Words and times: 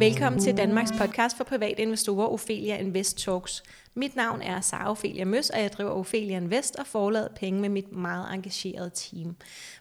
Velkommen 0.00 0.40
til 0.40 0.56
Danmarks 0.56 0.92
podcast 0.92 1.36
for 1.36 1.44
private 1.44 1.82
investorer, 1.82 2.26
Ophelia 2.26 2.76
Invest 2.76 3.18
Talks. 3.18 3.62
Mit 3.94 4.16
navn 4.16 4.42
er 4.42 4.60
Sara 4.60 4.90
Ophelia 4.90 5.24
Møs, 5.24 5.50
og 5.50 5.60
jeg 5.60 5.72
driver 5.72 5.90
Ophelia 5.90 6.36
Invest 6.36 6.76
og 6.76 6.86
forlader 6.86 7.28
penge 7.36 7.60
med 7.60 7.68
mit 7.68 7.92
meget 7.92 8.34
engagerede 8.34 8.90
team. 8.94 9.36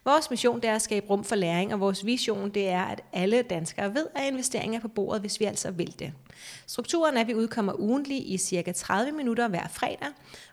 Vores 0.06 0.30
mission 0.30 0.62
det 0.62 0.70
er 0.70 0.76
at 0.76 0.82
skabe 0.82 1.10
rum 1.10 1.24
for 1.24 1.36
læring, 1.36 1.74
og 1.74 1.80
vores 1.80 2.06
vision 2.06 2.50
det 2.50 2.70
er, 2.70 2.84
at 2.84 3.02
alle 3.14 3.42
danskere 3.42 3.94
ved, 3.94 4.08
at 4.16 4.28
investeringer 4.28 4.78
er 4.78 4.82
på 4.82 4.88
bordet, 4.88 5.22
hvis 5.22 5.40
vi 5.40 5.46
altså 5.46 5.72
vil 5.72 6.00
det. 6.00 6.14
Strukturen 6.68 7.18
er, 7.18 7.22
at 7.22 7.28
vi 7.28 7.36
udkommer 7.36 7.74
ugentlig 7.74 8.32
i 8.32 8.38
cirka 8.38 8.72
30 8.72 9.12
minutter 9.12 9.48
hver 9.48 9.68
fredag. 9.68 10.08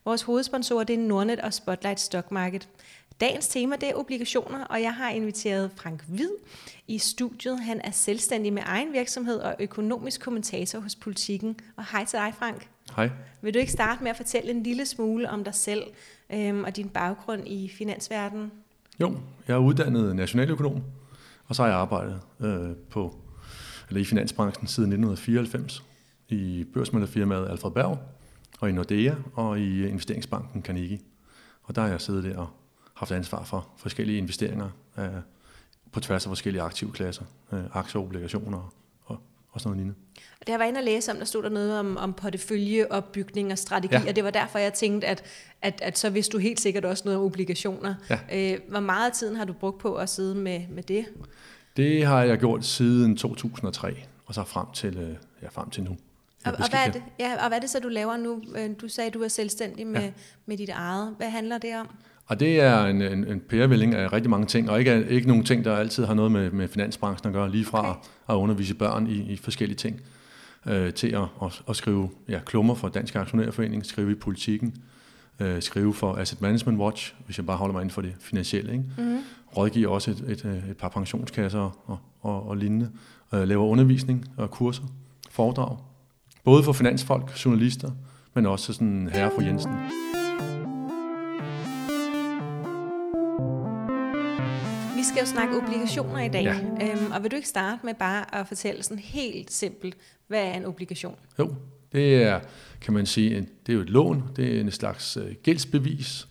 Vores 0.04 0.22
hovedsponsorer 0.22 0.85
det 0.85 0.94
er 0.94 0.98
Nordnet 0.98 1.40
og 1.40 1.54
Spotlight 1.54 2.00
Stock 2.00 2.30
Market. 2.30 2.68
Dagens 3.20 3.48
tema 3.48 3.76
det 3.76 3.88
er 3.88 3.94
obligationer, 3.94 4.64
og 4.64 4.82
jeg 4.82 4.94
har 4.94 5.11
inviteret 5.11 5.70
Frank 5.76 6.04
Hvid 6.08 6.30
i 6.88 6.98
studiet. 6.98 7.61
Han 7.61 7.80
er 7.84 7.90
selvstændig 7.90 8.52
med 8.52 8.62
egen 8.66 8.93
virksomhed 8.93 9.36
og 9.36 9.57
økonomisk 9.61 10.20
kommentator 10.20 10.80
hos 10.80 10.96
Politiken. 10.96 11.57
Og 11.76 11.84
hej 11.93 12.04
til 12.04 12.18
dig, 12.18 12.34
Frank. 12.38 12.68
Hej. 12.96 13.10
Vil 13.43 13.54
du 13.54 13.58
ikke 13.58 13.72
starte 13.72 14.02
med 14.02 14.10
at 14.10 14.16
fortælle 14.16 14.50
en 14.50 14.62
lille 14.62 14.86
smule 14.86 15.30
om 15.30 15.44
dig 15.44 15.54
selv 15.54 15.82
øhm, 16.32 16.64
og 16.64 16.76
din 16.76 16.88
baggrund 16.88 17.48
i 17.48 17.68
finansverdenen? 17.68 18.52
Jo, 19.00 19.18
jeg 19.48 19.54
er 19.54 19.58
uddannet 19.58 20.16
nationaløkonom, 20.16 20.82
og 21.46 21.57
så 21.57 21.62
har 21.62 21.68
jeg 21.68 21.79
arbejdet 21.79 22.21
øh, 22.40 22.76
på, 22.90 23.16
eller 23.88 24.00
i 24.00 24.04
finansbranchen 24.04 24.66
siden 24.66 24.93
1994 24.93 25.85
i 26.29 26.64
børsmælderfirmaet 26.74 27.48
Alfred 27.48 27.71
Berg, 27.71 27.98
og 28.60 28.68
i 28.68 28.72
Nordea 28.72 29.14
og 29.35 29.60
i 29.60 29.86
investeringsbanken 29.86 30.62
Carnegie. 30.62 30.98
Og 31.62 31.74
der 31.74 31.82
har 31.82 31.88
jeg 31.88 32.00
siddet 32.00 32.24
der 32.24 32.38
og 32.38 32.48
haft 32.97 33.12
ansvar 33.12 33.45
for 33.45 33.69
forskellige 33.77 34.19
investeringer 34.19 34.69
øh, 34.98 35.06
på 35.92 36.00
tværs 36.00 36.27
af 36.27 36.31
forskellige 36.31 36.62
aktive 36.62 36.92
klasser, 36.92 37.25
øh, 37.53 37.61
aktier, 37.72 38.03
obligationer 38.03 38.75
og, 39.05 39.19
og 39.50 39.61
sådan 39.61 39.69
noget 39.69 39.77
lignende. 39.77 39.98
Og 40.41 40.47
det 40.47 40.53
har 40.53 40.58
været 40.58 40.69
inde 40.69 40.78
og 40.78 40.84
læse 40.84 41.12
om, 41.12 41.19
der 41.19 41.25
stod 41.25 41.42
der 41.42 41.48
noget 41.48 41.78
om, 41.78 41.97
om 41.97 42.12
porteføljeopbygning 42.12 43.53
og 43.53 43.58
strategi, 43.58 43.94
ja. 43.94 44.08
og 44.08 44.16
det 44.16 44.25
var 44.25 44.30
derfor, 44.30 44.58
jeg 44.58 44.75
tænkte, 44.75 45.06
at, 45.06 45.22
at, 45.62 45.80
at 45.83 45.98
så 45.98 46.11
vidste 46.11 46.33
du 46.33 46.38
helt 46.38 46.61
sikkert 46.61 46.84
også 46.84 47.03
noget 47.05 47.20
om 47.20 47.25
obligationer. 47.25 47.94
Ja. 48.11 48.19
Øh, 48.33 48.61
hvor 48.69 48.80
meget 48.80 49.10
af 49.10 49.16
tiden 49.16 49.36
har 49.36 49.44
du 49.44 49.53
brugt 49.53 49.78
på 49.78 49.94
at 49.94 50.08
sidde 50.08 50.34
med, 50.34 50.60
med 50.69 50.83
det? 50.83 51.06
Det 51.77 52.06
har 52.06 52.22
jeg 52.22 52.38
gjort 52.38 52.64
siden 52.64 53.16
2003, 53.16 53.97
og 54.27 54.34
så 54.34 54.44
frem 54.44 54.66
til, 54.75 54.98
øh, 54.98 55.16
ja, 55.42 55.48
frem 55.48 55.70
til 55.70 55.83
nu. 55.83 55.97
Og, 56.44 56.53
og, 56.53 56.70
hvad 56.70 56.81
er 56.86 56.91
det, 56.92 57.03
ja, 57.19 57.42
og 57.42 57.48
hvad 57.48 57.56
er 57.56 57.60
det 57.60 57.70
så, 57.70 57.81
du 57.81 57.88
laver 57.88 58.16
nu? 58.16 58.42
Øh, 58.56 58.70
du 58.81 58.88
sagde, 58.88 59.08
at 59.08 59.14
du 59.14 59.22
er 59.22 59.28
selvstændig 59.28 59.86
med, 59.86 60.00
ja. 60.00 60.10
med 60.47 60.56
dit 60.56 60.69
eget. 60.69 61.14
Hvad 61.16 61.31
handler 61.31 61.58
det 61.58 61.77
om? 61.77 61.88
Og 62.27 62.41
det 62.41 62.60
er 62.60 62.86
en, 62.86 63.02
en, 63.02 63.24
en 63.24 63.41
pærevælling 63.41 63.94
af 63.94 64.12
rigtig 64.12 64.30
mange 64.30 64.46
ting, 64.46 64.70
og 64.70 64.78
ikke, 64.78 65.06
ikke 65.08 65.28
nogen 65.28 65.44
ting, 65.44 65.64
der 65.64 65.77
altid 65.77 66.05
har 66.05 66.14
noget 66.14 66.32
med, 66.32 66.50
med 66.50 66.69
finansbranchen 66.69 67.28
at 67.28 67.32
gøre, 67.34 67.50
lige 67.50 67.64
fra 67.64 67.91
okay. 67.91 68.00
at 68.28 68.34
undervise 68.34 68.74
børn 68.74 69.06
i, 69.06 69.32
i 69.32 69.36
forskellige 69.36 69.77
ting, 69.77 70.00
øh, 70.66 70.92
til 70.92 71.08
at, 71.08 71.22
at, 71.42 71.62
at 71.69 71.77
skrive 71.77 72.10
ja, 72.28 72.41
klummer 72.47 72.74
for 72.74 72.88
Dansk 72.88 73.16
Aktionærforening, 73.16 73.86
skrive 73.86 74.10
i 74.10 74.14
politikken, 74.14 74.74
øh, 75.41 75.62
skrive 75.62 75.94
for 75.94 76.14
Asset 76.16 76.41
Management 76.41 76.78
Watch, 76.78 77.14
hvis 77.27 77.38
jeg 77.38 77.47
bare 77.47 77.56
holder 77.56 77.72
mig 77.72 77.80
inden 77.80 77.94
for 77.94 78.02
det 78.02 78.14
finansielle. 78.20 78.72
Ikke? 78.72 78.84
Mm-hmm. 78.98 79.19
Rådgiver 79.56 79.88
også 79.88 80.10
et, 80.10 80.24
et, 80.28 80.44
et 80.70 80.77
par 80.77 80.88
pensionskasser 80.88 81.77
og, 81.86 81.98
og, 82.20 82.48
og 82.48 82.56
lignende. 82.56 82.91
Øh, 83.34 83.48
laver 83.48 83.66
undervisning 83.66 84.24
og 84.36 84.50
kurser, 84.50 84.82
foredrag. 85.30 85.77
Både 86.44 86.62
for 86.62 86.72
finansfolk, 86.72 87.44
journalister, 87.44 87.91
men 88.34 88.47
også 88.47 88.72
sådan 88.72 89.08
herre 89.12 89.30
for 89.34 89.42
Jensen. 89.42 89.72
Skal 95.06 95.20
jo 95.20 95.26
snakke 95.26 95.56
obligationer 95.56 96.20
i 96.20 96.28
dag, 96.28 96.42
ja. 96.42 96.92
øhm, 96.92 97.12
og 97.12 97.22
vil 97.22 97.30
du 97.30 97.36
ikke 97.36 97.48
starte 97.48 97.86
med 97.86 97.94
bare 97.94 98.34
at 98.34 98.48
fortælle 98.48 98.82
sådan 98.82 98.98
helt 98.98 99.52
simpelt, 99.52 99.96
hvad 100.26 100.42
er 100.42 100.52
en 100.52 100.64
obligation? 100.64 101.16
Jo, 101.38 101.54
det 101.92 102.22
er, 102.22 102.41
kan 102.81 102.94
man 102.94 103.06
sige, 103.06 103.41
det 103.66 103.72
er 103.72 103.76
jo 103.76 103.81
et 103.81 103.91
lån, 103.91 104.22
det 104.36 104.56
er 104.56 104.60
en 104.60 104.70
slags 104.70 105.16
øh, 105.16 105.34
gældsbevis, 105.42 106.28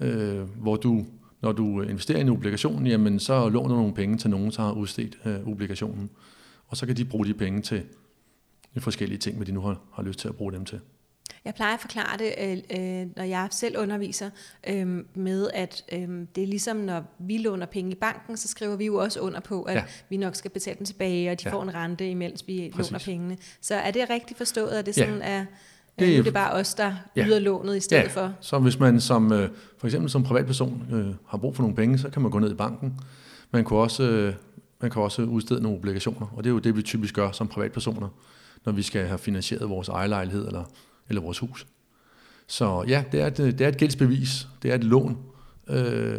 øh, 0.00 0.40
hvor 0.40 0.76
du, 0.76 1.06
når 1.42 1.52
du 1.52 1.82
investerer 1.82 2.18
i 2.18 2.20
en 2.20 2.28
obligation, 2.28 2.86
jamen 2.86 3.20
så 3.20 3.48
låner 3.48 3.68
du 3.68 3.80
nogle 3.80 3.94
penge 3.94 4.18
til 4.18 4.30
nogen, 4.30 4.50
der 4.50 4.62
har 4.62 4.72
udstedt 4.72 5.18
øh, 5.24 5.48
obligationen, 5.48 6.10
og 6.66 6.76
så 6.76 6.86
kan 6.86 6.96
de 6.96 7.04
bruge 7.04 7.26
de 7.26 7.34
penge 7.34 7.62
til 7.62 7.82
forskellige 8.78 9.18
ting, 9.18 9.36
hvad 9.36 9.46
de 9.46 9.52
nu 9.52 9.60
har, 9.60 9.80
har 9.92 10.02
lyst 10.02 10.18
til 10.18 10.28
at 10.28 10.36
bruge 10.36 10.52
dem 10.52 10.64
til. 10.64 10.80
Jeg 11.44 11.54
plejer 11.54 11.74
at 11.74 11.80
forklare 11.80 12.18
det, 12.18 12.34
øh, 12.40 12.50
øh, 12.52 13.06
når 13.16 13.22
jeg 13.22 13.48
selv 13.50 13.78
underviser, 13.78 14.30
øh, 14.68 15.04
med 15.14 15.50
at 15.54 15.84
øh, 15.92 16.08
det 16.34 16.42
er 16.42 16.46
ligesom, 16.46 16.76
når 16.76 17.02
vi 17.18 17.38
låner 17.38 17.66
penge 17.66 17.92
i 17.92 17.94
banken, 17.94 18.36
så 18.36 18.48
skriver 18.48 18.76
vi 18.76 18.86
jo 18.86 18.96
også 18.96 19.20
under 19.20 19.40
på, 19.40 19.62
at 19.62 19.74
ja. 19.74 19.84
vi 20.08 20.16
nok 20.16 20.34
skal 20.34 20.50
betale 20.50 20.76
dem 20.78 20.86
tilbage, 20.86 21.30
og 21.30 21.42
de 21.42 21.48
ja. 21.48 21.54
får 21.54 21.62
en 21.62 21.74
rente, 21.74 22.10
imens 22.10 22.44
vi 22.46 22.70
Præcis. 22.74 22.92
låner 22.92 23.04
pengene. 23.04 23.36
Så 23.60 23.74
er 23.74 23.90
det 23.90 24.10
rigtigt 24.10 24.38
forstået, 24.38 24.70
at 24.70 24.86
det 24.86 24.94
sådan 24.94 25.18
ja. 25.18 25.24
er... 25.24 25.44
Det, 25.98 26.08
nu 26.08 26.18
er 26.18 26.22
det 26.22 26.32
bare 26.32 26.52
os, 26.52 26.74
der 26.74 26.94
ja. 27.16 27.26
yder 27.26 27.38
lånet 27.38 27.76
i 27.76 27.80
stedet 27.80 28.02
ja. 28.02 28.08
for. 28.08 28.32
Så 28.40 28.58
hvis 28.58 28.78
man 28.78 29.00
som, 29.00 29.32
øh, 29.32 29.48
for 29.78 29.86
eksempel 29.86 30.10
som 30.10 30.22
privatperson 30.22 30.86
øh, 30.92 31.14
har 31.26 31.38
brug 31.38 31.56
for 31.56 31.62
nogle 31.62 31.76
penge, 31.76 31.98
så 31.98 32.10
kan 32.10 32.22
man 32.22 32.30
gå 32.30 32.38
ned 32.38 32.50
i 32.50 32.54
banken. 32.54 33.00
Man 33.50 33.64
kan 33.64 33.76
også, 33.76 34.02
øh, 34.02 34.34
man 34.80 34.90
kan 34.90 35.02
også 35.02 35.22
udstede 35.22 35.62
nogle 35.62 35.78
obligationer, 35.78 36.26
og 36.36 36.44
det 36.44 36.50
er 36.50 36.54
jo 36.54 36.58
det, 36.58 36.76
vi 36.76 36.82
typisk 36.82 37.14
gør 37.14 37.30
som 37.30 37.48
privatpersoner, 37.48 38.08
når 38.64 38.72
vi 38.72 38.82
skal 38.82 39.06
have 39.06 39.18
finansieret 39.18 39.70
vores 39.70 39.88
ejerlejlighed 39.88 40.46
eller 40.46 40.64
eller 41.10 41.22
vores 41.22 41.38
hus. 41.38 41.66
Så 42.46 42.84
ja, 42.88 43.04
det 43.12 43.20
er 43.20 43.26
et, 43.26 43.36
det 43.36 43.60
er 43.60 43.68
et 43.68 43.76
gældsbevis, 43.76 44.48
det 44.62 44.70
er 44.70 44.74
et 44.74 44.84
lån, 44.84 45.18
øh, 45.68 46.18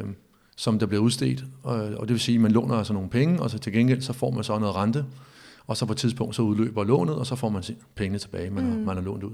som 0.56 0.80
der 0.80 0.86
bliver 0.86 1.04
udstedt, 1.04 1.44
og, 1.64 1.76
og 1.76 2.08
det 2.08 2.10
vil 2.10 2.20
sige, 2.20 2.36
at 2.36 2.42
man 2.42 2.52
låner 2.52 2.76
altså 2.76 2.94
nogle 2.94 3.10
penge, 3.10 3.42
og 3.42 3.50
så 3.50 3.58
til 3.58 3.74
gengæld 3.74 4.02
så 4.02 4.14
får 4.14 4.32
man 4.32 4.44
så 4.44 4.60
noget 4.60 4.76
rente, 4.76 5.06
og 5.68 5.78
så 5.78 5.86
på 5.86 5.92
et 5.92 5.98
tidspunkt 5.98 6.36
så 6.36 6.42
udløber 6.42 6.84
lånet, 6.84 7.16
og 7.16 7.28
så 7.28 7.36
får 7.36 7.50
man 7.50 7.64
pengene 7.96 8.20
tilbage, 8.20 8.50
man, 8.50 8.64
mm. 8.64 8.86
man 8.86 8.96
har 8.96 9.04
lånt 9.04 9.24
ud. 9.24 9.34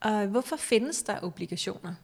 Og 0.00 0.26
hvorfor 0.26 0.56
findes 0.58 1.02
der 1.02 1.14
obligationer? 1.22 1.94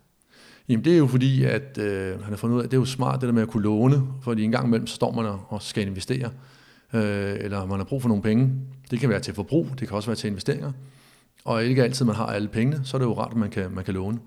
Jamen 0.68 0.84
det 0.84 0.94
er 0.94 0.98
jo 0.98 1.06
fordi, 1.06 1.44
at 1.44 1.78
øh, 1.78 2.20
han 2.20 2.32
har 2.32 2.36
fundet 2.36 2.56
ud 2.56 2.60
af, 2.60 2.64
at 2.64 2.70
det 2.70 2.76
er 2.76 2.80
jo 2.80 2.84
smart 2.84 3.20
det 3.20 3.26
der 3.26 3.32
med 3.32 3.42
at 3.42 3.48
kunne 3.48 3.62
låne, 3.62 4.02
fordi 4.22 4.42
en 4.42 4.52
gang 4.52 4.66
imellem 4.66 4.86
så 4.86 4.94
står 4.94 5.12
man 5.12 5.26
og 5.48 5.62
skal 5.62 5.86
investere, 5.86 6.30
øh, 6.92 7.36
eller 7.40 7.66
man 7.66 7.78
har 7.78 7.84
brug 7.84 8.02
for 8.02 8.08
nogle 8.08 8.22
penge. 8.22 8.50
Det 8.90 9.00
kan 9.00 9.08
være 9.08 9.20
til 9.20 9.34
forbrug, 9.34 9.66
det 9.78 9.88
kan 9.88 9.96
også 9.96 10.08
være 10.08 10.16
til 10.16 10.28
investeringer 10.28 10.72
og 11.44 11.64
ikke 11.64 11.82
altid 11.82 12.04
man 12.04 12.14
har 12.14 12.26
alle 12.26 12.48
pengene, 12.48 12.80
så 12.84 12.96
er 12.96 12.98
det 12.98 13.06
jo 13.06 13.18
rart, 13.18 13.30
at 13.30 13.36
man 13.36 13.50
kan, 13.50 13.70
man 13.70 13.84
kan 13.84 13.94
låne. 13.94 14.18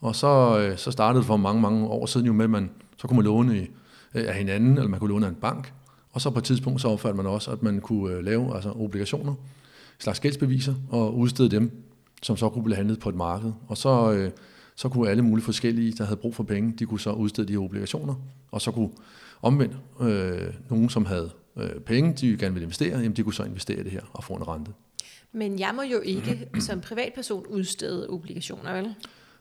Og 0.00 0.16
så, 0.16 0.58
øh, 0.58 0.78
så 0.78 0.90
startede 0.90 1.20
det 1.20 1.26
for 1.26 1.36
mange, 1.36 1.62
mange 1.62 1.86
år 1.86 2.06
siden 2.06 2.26
jo 2.26 2.32
med, 2.32 2.44
at 2.44 2.50
man, 2.50 2.70
så 2.96 3.08
kunne 3.08 3.16
man 3.16 3.24
låne 3.24 3.58
i, 3.58 3.70
øh, 4.14 4.24
af 4.28 4.34
hinanden, 4.34 4.76
eller 4.76 4.88
man 4.88 5.00
kunne 5.00 5.10
låne 5.10 5.26
af 5.26 5.30
en 5.30 5.36
bank. 5.36 5.72
Og 6.12 6.20
så 6.20 6.30
på 6.30 6.38
et 6.38 6.44
tidspunkt 6.44 6.80
så 6.80 6.88
opfattede 6.88 7.16
man 7.22 7.32
også, 7.32 7.50
at 7.50 7.62
man 7.62 7.80
kunne 7.80 8.14
øh, 8.14 8.24
lave 8.24 8.54
altså 8.54 8.70
obligationer, 8.70 9.34
slags 9.98 10.20
gældsbeviser, 10.20 10.74
og 10.90 11.18
udstede 11.18 11.50
dem, 11.50 11.84
som 12.22 12.36
så 12.36 12.48
kunne 12.48 12.64
blive 12.64 12.76
handlet 12.76 13.00
på 13.00 13.08
et 13.08 13.14
marked. 13.14 13.52
Og 13.68 13.76
så, 13.76 14.12
øh, 14.12 14.30
så 14.76 14.88
kunne 14.88 15.10
alle 15.10 15.22
mulige 15.22 15.44
forskellige, 15.44 15.92
der 15.92 16.04
havde 16.04 16.16
brug 16.16 16.34
for 16.34 16.42
penge, 16.42 16.74
de 16.78 16.86
kunne 16.86 17.00
så 17.00 17.12
udstede 17.12 17.48
de 17.48 17.52
her 17.52 17.60
obligationer, 17.60 18.14
og 18.50 18.60
så 18.60 18.70
kunne 18.70 18.90
omvendt 19.42 19.76
øh, 20.00 20.54
nogen, 20.70 20.88
som 20.88 21.06
havde 21.06 21.30
øh, 21.56 21.80
penge, 21.80 22.12
de 22.12 22.36
gerne 22.36 22.54
ville 22.54 22.64
investere, 22.64 22.98
jamen 22.98 23.16
de 23.16 23.22
kunne 23.22 23.34
så 23.34 23.44
investere 23.44 23.80
i 23.80 23.82
det 23.82 23.92
her 23.92 24.00
og 24.12 24.24
få 24.24 24.34
en 24.34 24.48
rente. 24.48 24.72
Men 25.32 25.58
jeg 25.58 25.72
må 25.74 25.82
jo 25.82 26.00
ikke 26.00 26.48
som 26.66 26.80
privatperson 26.80 27.46
udstede 27.46 28.10
obligationer, 28.10 28.72
vel? 28.72 28.94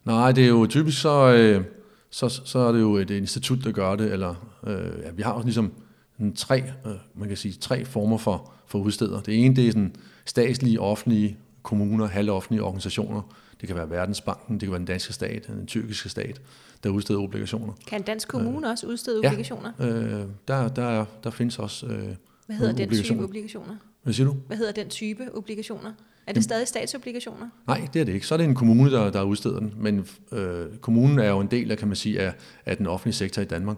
Nej, 0.06 0.31
det 0.31 0.44
er 0.44 0.47
jo 0.47 0.68
typisk 0.68 1.01
så, 1.01 1.34
øh, 1.34 1.63
så, 2.09 2.29
så 2.29 2.59
er 2.59 2.72
det 2.72 2.81
jo 2.81 2.96
et 2.96 3.09
institut, 3.09 3.59
der 3.63 3.72
gør 3.72 3.95
det, 3.95 4.12
eller 4.12 4.35
øh, 4.68 5.03
ja, 5.03 5.12
vi 5.12 5.22
har 5.22 5.31
også 5.31 5.45
ligesom 5.45 5.74
en 6.19 6.35
tre, 6.35 6.63
øh, 6.85 6.91
man 7.16 7.28
kan 7.28 7.38
sige, 7.38 7.53
tre 7.53 7.85
former 7.85 8.18
for, 8.18 8.51
for 8.68 8.79
udsteder. 8.79 9.22
Det 9.22 9.45
ene, 9.45 9.56
det 9.56 9.68
er 9.68 9.72
sådan 9.72 9.95
statslige, 10.25 10.79
offentlige, 10.81 11.38
kommuner, 11.63 12.07
halvoffentlige 12.07 12.63
organisationer. 12.63 13.22
Det 13.62 13.68
kan 13.68 13.75
være 13.75 13.90
Verdensbanken, 13.90 14.53
det 14.53 14.62
kan 14.62 14.72
være 14.72 14.79
den 14.79 14.85
danske 14.85 15.13
stat, 15.13 15.47
den 15.47 15.68
tyrkiske 15.68 16.09
stat, 16.09 16.41
der 16.84 16.90
udsteder 16.90 17.19
obligationer. 17.19 17.74
Kan 17.88 18.00
en 18.00 18.03
dansk 18.03 18.28
kommune 18.28 18.68
øh, 18.68 18.72
også 18.72 18.88
udstede 18.88 19.18
obligationer? 19.18 19.71
Ja, 19.80 19.86
øh, 19.86 20.25
der, 20.48 20.68
der, 20.68 21.06
der 21.24 21.30
findes 21.30 21.59
også 21.59 21.86
øh, 21.86 22.15
Hvad 22.45 22.56
hedder 22.56 22.74
den 22.74 22.89
type 23.04 23.24
obligationer? 23.24 23.75
Hvad 24.06 24.13
siger 24.13 24.28
du? 24.28 24.36
Hvad 24.48 24.57
hedder 24.57 24.72
den 24.72 24.90
type 24.90 25.30
obligationer? 25.34 25.94
Er 26.28 26.34
det 26.34 26.44
stadig 26.44 26.68
statsobligationer? 26.68 27.50
Nej, 27.68 27.88
det 27.94 28.02
er 28.02 28.06
det 28.06 28.13
ikke. 28.13 28.28
Så 28.28 28.36
er 28.36 28.38
det 28.38 28.46
en 28.46 28.56
kommune, 28.56 28.92
der, 28.92 29.12
der 29.12 29.24
udsteder 29.24 29.60
den. 29.60 29.74
Men 29.78 30.07
øh, 30.31 30.78
kommunen 30.81 31.19
er 31.19 31.30
jo 31.30 31.40
en 31.40 31.48
del 31.52 31.72
af, 31.72 31.78
kan 31.78 31.88
man 31.88 31.96
sige, 31.96 32.19
af, 32.19 32.34
af 32.66 32.78
den 32.78 32.88
offentlige 32.88 33.13
sektor 33.13 33.42
i 33.42 33.46
Danmark. 33.46 33.78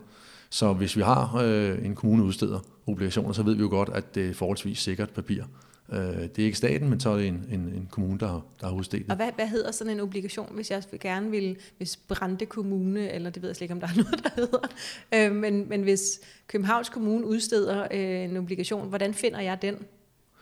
Så 0.50 0.74
hvis 0.74 0.98
vi 0.98 1.02
har 1.02 1.36
øh, 1.44 1.86
en 1.86 1.96
kommune 1.96 2.24
udsteder 2.24 2.60
obligationer, 2.88 3.34
så 3.34 3.44
ved 3.44 3.56
vi 3.56 3.62
jo 3.62 3.70
godt, 3.70 3.90
at 3.94 4.16
det 4.16 4.30
er 4.30 4.34
forholdsvis 4.34 4.80
sikkert 4.80 5.10
papir. 5.10 5.44
Øh, 5.92 5.98
det 6.00 6.40
er 6.40 6.46
ikke 6.46 6.58
staten, 6.58 6.90
men 6.90 7.00
så 7.00 7.10
er 7.10 7.18
det 7.18 7.28
en, 7.28 7.46
en, 7.52 7.60
en 7.60 7.88
kommune, 7.92 8.20
der 8.20 8.48
der 8.62 8.68
har 8.68 8.74
udstedt 8.74 9.10
Og 9.10 9.16
hvad, 9.16 9.30
hvad 9.36 9.48
hedder 9.48 9.72
sådan 9.72 9.94
en 9.94 10.00
obligation, 10.00 10.56
hvis 10.56 10.72
jeg 10.72 10.84
gerne 11.00 11.32
vil, 11.32 11.58
hvis 11.78 11.98
Brande 11.98 12.46
Kommune, 12.46 13.12
eller 13.12 13.30
det 13.30 13.42
ved 13.42 13.50
jeg 13.50 13.56
slet 13.56 13.66
ikke, 13.66 13.74
om 13.74 13.80
der 13.80 13.88
er 13.88 13.96
noget, 14.04 14.24
der 14.24 14.30
hedder, 14.36 14.68
øh, 15.14 15.36
men, 15.36 15.70
men 15.70 15.82
hvis 15.82 16.20
Københavns 16.48 16.90
Kommune 16.90 17.26
udsteder 17.26 17.88
øh, 17.92 18.30
en 18.30 18.38
obligation, 18.38 18.90
hvordan 18.90 19.14
finder 19.14 19.40
jeg 19.40 19.62
den? 19.62 19.76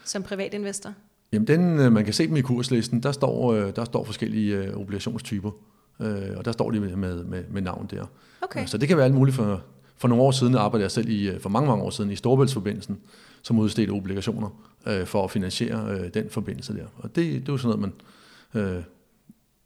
Som 0.06 0.24
privatinvestor? 0.24 0.94
Jamen, 1.34 1.48
den, 1.48 1.80
øh, 1.80 1.92
man 1.92 2.06
kan 2.06 2.13
se 2.13 2.28
dem 2.28 2.36
i 2.38 2.42
kurslisten. 2.42 3.04
Der 3.04 3.12
står, 3.12 3.54
øh, 3.54 3.75
der 3.75 3.86
står 3.86 4.04
forskellige 4.04 4.56
øh, 4.57 4.78
obligationstyper, 4.78 5.52
og 6.38 6.46
der 6.46 6.52
står 6.52 6.72
de 6.72 6.80
med, 6.80 6.96
med, 7.24 7.44
med 7.50 7.62
navn 7.62 7.88
der. 7.92 8.06
Okay. 8.42 8.66
Så 8.66 8.78
det 8.78 8.88
kan 8.88 8.98
være 8.98 9.06
alt 9.06 9.16
muligt 9.16 9.36
for, 9.36 9.62
For 9.98 10.07
nogle 10.07 10.24
år 10.24 10.31
siden 10.31 10.56
arbejdede 10.56 10.84
jeg 10.84 10.92
selv 10.92 11.10
i, 11.10 11.40
for 11.40 11.50
mange, 11.50 11.68
mange 11.68 11.84
år 11.84 11.90
siden 11.90 12.12
i 12.12 12.16
Storebæltsforbindelsen, 12.16 13.00
som 13.42 13.60
udstedte 13.60 13.92
obligationer 13.92 14.66
øh, 14.88 15.06
for 15.06 15.24
at 15.24 15.31
finansiere 15.31 15.92
øh, 16.00 16.13
den 16.13 16.30
forbindelse 16.30 16.74
der. 16.74 16.86
Og 16.98 17.16
det, 17.16 17.34
det 17.42 17.50
er 17.50 17.54
jo 17.54 17.58
sådan 17.58 17.80
noget, 17.80 17.94
man, 18.54 18.62
øh, 18.63 18.84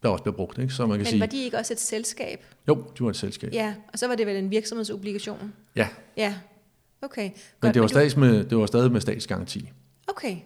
der 0.03 0.09
også 0.09 0.23
bliver 0.23 0.35
brugt. 0.35 0.57
Ikke? 0.57 0.73
Så 0.73 0.85
man 0.85 0.89
kan 0.97 0.97
Men 0.99 1.05
sige, 1.05 1.19
var 1.19 1.25
de 1.25 1.43
ikke 1.43 1.57
også 1.57 1.73
et 1.73 1.79
selskab? 1.79 2.43
jo, 2.67 2.75
de 2.97 3.03
var 3.03 3.09
et 3.09 3.15
selskab. 3.15 3.53
Ja, 3.53 3.73
og 3.93 3.99
så 3.99 4.07
var 4.07 4.15
det 4.15 4.27
vel 4.27 4.35
en 4.35 4.51
virksomhedsobligation? 4.51 5.53
Ja, 5.75 5.87
Ja, 6.17 6.35
okay. 7.01 7.23
men 7.23 7.31
Godt, 7.59 7.73
det 7.73 7.81
var, 7.81 7.87
du- 7.87 7.91
stadig 7.93 8.19
med, 8.19 8.43
det 8.43 8.57
var 8.57 8.65
stadig 8.65 8.91
med 8.91 9.01
statsgaranti. 9.01 9.69
Okay, 10.09 10.37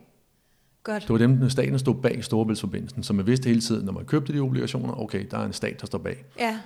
godt. 0.83 1.03
Det 1.03 1.09
var 1.09 1.17
dem, 1.17 1.37
der 1.37 1.49
staten 1.49 1.79
stod 1.79 1.95
bag 1.95 2.23
Storebæltsforbindelsen, 2.23 3.03
så 3.03 3.13
man 3.13 3.27
vidste 3.27 3.47
hele 3.47 3.61
tiden, 3.61 3.85
når 3.85 3.93
man 3.93 4.05
købte 4.05 4.33
de 4.33 4.39
obligationer, 4.39 5.01
okay, 5.01 5.25
der 5.31 5.37
er 5.37 5.45
en 5.45 5.53
stat, 5.53 5.81
der 5.81 5.87
står 5.87 5.97
bag. 5.97 6.25
Ja, 6.39 6.59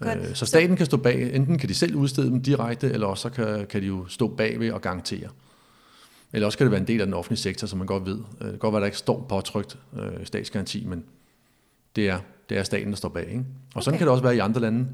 godt. 0.00 0.18
Øh, 0.18 0.34
så 0.34 0.46
staten 0.46 0.76
kan 0.76 0.86
stå 0.86 0.96
bag, 0.96 1.34
enten 1.36 1.58
kan 1.58 1.68
de 1.68 1.74
selv 1.74 1.94
udstede 1.96 2.26
dem 2.26 2.42
direkte, 2.42 2.90
eller 2.90 3.06
også 3.06 3.22
så 3.22 3.28
kan, 3.28 3.66
kan 3.66 3.82
de 3.82 3.86
jo 3.86 4.06
stå 4.08 4.28
bagved 4.28 4.70
og 4.72 4.80
garantere. 4.80 5.28
Eller 6.32 6.46
også 6.46 6.58
kan 6.58 6.64
det 6.64 6.70
være 6.70 6.80
en 6.80 6.86
del 6.86 7.00
af 7.00 7.06
den 7.06 7.14
offentlige 7.14 7.38
sektor, 7.40 7.66
som 7.66 7.78
man 7.78 7.86
godt 7.86 8.06
ved. 8.06 8.18
Øh, 8.18 8.44
Det 8.46 8.50
kan 8.50 8.58
godt 8.58 8.72
være, 8.72 8.78
at 8.78 8.82
der 8.82 8.86
ikke 8.86 8.98
står 8.98 9.26
påtrykt 9.28 9.78
øh, 9.98 10.26
statsgaranti, 10.26 10.84
men 10.86 11.04
det 11.96 12.08
er, 12.08 12.18
det 12.48 12.58
er 12.58 12.62
staten, 12.62 12.90
der 12.90 12.96
står 12.96 13.08
bag. 13.08 13.28
Ikke? 13.28 13.44
Og 13.74 13.82
sådan 13.82 13.94
Okay. 13.94 13.98
kan 13.98 14.06
det 14.06 14.12
også 14.12 14.22
være 14.24 14.36
i 14.36 14.38
andre 14.38 14.60
lande. 14.60 14.86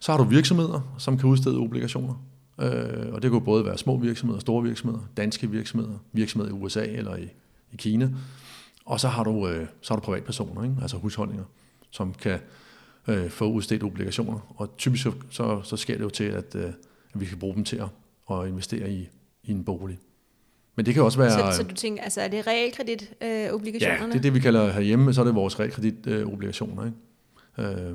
Så 0.00 0.12
har 0.12 0.18
du 0.18 0.24
virksomheder, 0.24 0.94
som 0.98 1.18
kan 1.18 1.28
udstede 1.28 1.56
obligationer. 1.56 2.14
Øh, 2.60 3.12
og 3.12 3.22
det 3.22 3.30
kunne 3.30 3.44
både 3.44 3.64
være 3.64 3.78
små 3.78 3.96
virksomheder, 3.96 4.40
store 4.40 4.62
virksomheder, 4.62 5.00
danske 5.16 5.50
virksomheder, 5.50 5.98
virksomheder 6.12 6.54
i 6.54 6.58
USA 6.62 6.84
eller 6.84 7.16
i, 7.16 7.28
i 7.72 7.76
Kina. 7.76 8.10
Og 8.84 9.00
så 9.00 9.08
har 9.08 9.24
du, 9.24 9.48
øh, 9.48 9.66
så 9.80 9.94
har 9.94 10.00
du 10.00 10.04
privatpersoner, 10.04 10.62
ikke? 10.62 10.76
altså 10.82 10.96
husholdninger, 10.96 11.44
som 11.90 12.14
kan 12.14 12.38
øh, 13.08 13.30
få 13.30 13.50
udstedt 13.50 13.82
obligationer. 13.82 14.54
Og 14.56 14.76
typisk 14.76 15.06
så, 15.30 15.62
så, 15.62 15.76
sker 15.76 15.94
det 15.94 16.04
jo 16.04 16.10
til, 16.10 16.24
at, 16.24 16.54
øh, 16.54 16.64
at 17.14 17.20
vi 17.20 17.26
kan 17.26 17.38
bruge 17.38 17.54
dem 17.54 17.64
til 17.64 17.76
at, 17.76 17.88
at 18.30 18.48
investere 18.48 18.90
i, 18.90 19.08
i 19.42 19.50
en 19.50 19.64
bolig. 19.64 19.98
Men 20.76 20.86
det 20.86 20.94
kan 20.94 21.02
også 21.02 21.18
være... 21.18 21.52
Så, 21.52 21.56
så 21.56 21.62
du 21.62 21.74
tænker, 21.74 22.02
altså 22.02 22.20
er 22.20 22.28
det 22.28 22.46
realkredit-obligationerne? 22.46 24.04
Øh, 24.04 24.08
Ja, 24.08 24.12
det 24.12 24.16
er 24.16 24.22
det, 24.22 24.34
vi 24.34 24.40
kalder 24.40 24.72
herhjemme, 24.72 25.14
så 25.14 25.20
er 25.20 25.24
det 25.24 25.34
vores 25.34 25.60
realkreditobligationer. 25.60 26.84
Ikke? 26.86 27.80
Øh, 27.80 27.94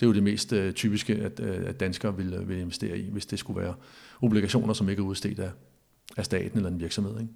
det 0.00 0.06
er 0.06 0.08
jo 0.08 0.14
det 0.14 0.22
mest 0.22 0.52
øh, 0.52 0.72
typiske, 0.72 1.14
at, 1.14 1.40
øh, 1.40 1.68
at 1.68 1.80
danskere 1.80 2.16
vil, 2.16 2.34
øh, 2.34 2.48
vil 2.48 2.58
investere 2.58 2.98
i, 2.98 3.10
hvis 3.10 3.26
det 3.26 3.38
skulle 3.38 3.60
være 3.60 3.74
obligationer, 4.22 4.74
som 4.74 4.88
ikke 4.88 5.00
er 5.00 5.06
udstedt 5.06 5.38
af, 5.38 5.50
af 6.16 6.24
staten 6.24 6.58
eller 6.58 6.70
en 6.70 6.80
virksomhed. 6.80 7.20
Ikke? 7.20 7.32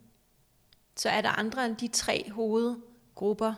Så 0.96 1.08
er 1.08 1.20
der 1.20 1.28
andre 1.28 1.66
end 1.66 1.76
de 1.76 1.88
tre 1.88 2.30
hovedgrupper? 2.30 3.54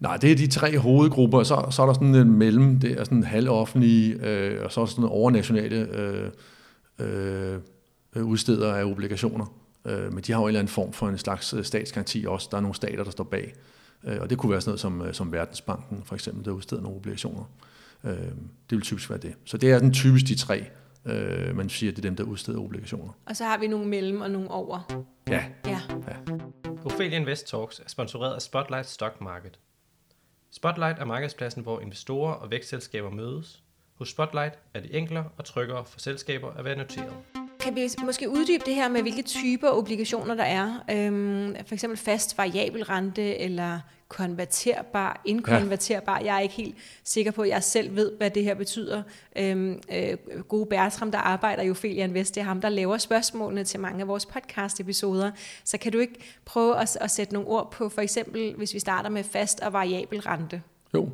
Nej, 0.00 0.16
det 0.16 0.32
er 0.32 0.36
de 0.36 0.46
tre 0.46 0.78
hovedgrupper, 0.78 1.42
så, 1.42 1.66
så 1.70 1.82
er 1.82 1.86
der 1.86 1.94
sådan 1.94 2.14
en 2.14 2.32
mellem, 2.32 2.80
det 2.80 2.92
er 2.92 3.04
sådan 3.04 3.24
halvoffentlige, 3.24 4.14
øh, 4.14 4.64
og 4.64 4.72
så 4.72 4.80
er 4.80 4.84
der 4.84 4.90
sådan 4.90 5.04
overnationale 5.04 5.76
øh, 5.98 6.30
øh, 6.98 8.24
udsteder 8.24 8.74
af 8.74 8.84
obligationer. 8.84 9.46
Øh, 9.84 10.12
men 10.12 10.22
de 10.22 10.32
har 10.32 10.40
jo 10.40 10.44
en 10.44 10.48
eller 10.48 10.60
anden 10.60 10.72
form 10.72 10.92
for 10.92 11.08
en 11.08 11.18
slags 11.18 11.54
øh, 11.54 11.64
statsgaranti 11.64 12.24
også. 12.28 12.48
Der 12.50 12.56
er 12.56 12.60
nogle 12.60 12.74
stater, 12.74 13.04
der 13.04 13.10
står 13.10 13.24
bag. 13.24 13.44
Øh, 13.44 13.75
og 14.02 14.30
det 14.30 14.38
kunne 14.38 14.52
være 14.52 14.60
sådan 14.60 14.70
noget 14.70 14.80
som, 14.80 15.02
øh, 15.02 15.14
som 15.14 15.32
Verdensbanken, 15.32 16.02
for 16.04 16.14
eksempel, 16.14 16.44
der 16.44 16.50
udsteder 16.50 16.82
nogle 16.82 16.96
obligationer. 16.96 17.44
Øh, 18.04 18.12
det 18.12 18.32
vil 18.70 18.80
typisk 18.80 19.10
være 19.10 19.18
det. 19.18 19.34
Så 19.44 19.56
det 19.56 19.70
er 19.70 19.78
den 19.78 19.92
typisk 19.92 20.26
de 20.26 20.34
tre, 20.34 20.66
øh, 21.04 21.56
man 21.56 21.68
siger, 21.68 21.92
det 21.92 21.98
er 21.98 22.02
dem, 22.02 22.16
der 22.16 22.24
udsteder 22.24 22.58
obligationer. 22.58 23.12
Og 23.26 23.36
så 23.36 23.44
har 23.44 23.58
vi 23.58 23.66
nogle 23.66 23.88
mellem 23.88 24.20
og 24.20 24.30
nogle 24.30 24.50
over. 24.50 25.04
Ja, 25.28 25.44
Ja. 25.66 25.80
Ophelia 26.84 27.16
Invest 27.16 27.46
Talks 27.48 27.78
er 27.80 27.88
sponsoreret 27.88 28.34
af 28.34 28.42
Spotlight 28.42 28.86
Stock 28.86 29.20
Market. 29.20 29.58
Spotlight 30.50 30.98
er 30.98 31.04
markedspladsen, 31.04 31.62
hvor 31.62 31.80
investorer 31.80 32.32
og 32.32 32.50
vækstselskaber 32.50 33.10
mødes. 33.10 33.62
Hos 33.94 34.08
Spotlight 34.08 34.58
er 34.74 34.80
det 34.80 34.96
enklere 34.96 35.28
og 35.36 35.44
tryggere 35.44 35.84
for 35.84 36.00
selskaber 36.00 36.50
at 36.50 36.64
være 36.64 36.76
noteret. 36.76 37.45
Kan 37.66 37.76
vi 37.76 37.90
måske 38.04 38.30
uddybe 38.30 38.62
det 38.66 38.74
her 38.74 38.88
med, 38.88 39.02
hvilke 39.02 39.22
typer 39.22 39.68
obligationer 39.68 40.34
der 40.34 40.44
er? 40.44 40.84
Øhm, 40.90 41.54
for 41.66 41.74
eksempel 41.74 41.98
fast 41.98 42.38
variabel 42.38 42.84
rente 42.84 43.38
eller 43.38 43.80
konverterbar, 44.08 45.22
inkonverterbar. 45.24 46.20
Jeg 46.24 46.36
er 46.36 46.40
ikke 46.40 46.54
helt 46.54 46.76
sikker 47.04 47.30
på, 47.30 47.42
at 47.42 47.48
jeg 47.48 47.62
selv 47.62 47.96
ved, 47.96 48.12
hvad 48.16 48.30
det 48.30 48.44
her 48.44 48.54
betyder. 48.54 49.02
Øhm, 49.38 49.80
øh, 49.92 50.42
gode 50.48 50.66
Bertram, 50.66 51.10
der 51.10 51.18
arbejder 51.18 51.62
i 51.62 51.70
Ophelia 51.70 52.04
Invest, 52.04 52.34
det 52.34 52.40
er 52.40 52.44
ham, 52.44 52.60
der 52.60 52.68
laver 52.68 52.98
spørgsmålene 52.98 53.64
til 53.64 53.80
mange 53.80 54.00
af 54.00 54.08
vores 54.08 54.26
podcast-episoder. 54.26 55.30
Så 55.64 55.78
kan 55.78 55.92
du 55.92 55.98
ikke 55.98 56.18
prøve 56.44 56.80
at, 56.80 56.98
at 57.00 57.10
sætte 57.10 57.32
nogle 57.32 57.48
ord 57.48 57.70
på, 57.72 57.88
for 57.88 58.00
eksempel 58.00 58.54
hvis 58.56 58.74
vi 58.74 58.78
starter 58.78 59.10
med 59.10 59.24
fast 59.24 59.60
og 59.60 59.72
variabel 59.72 60.20
rente? 60.20 60.62
Jo. 60.94 61.08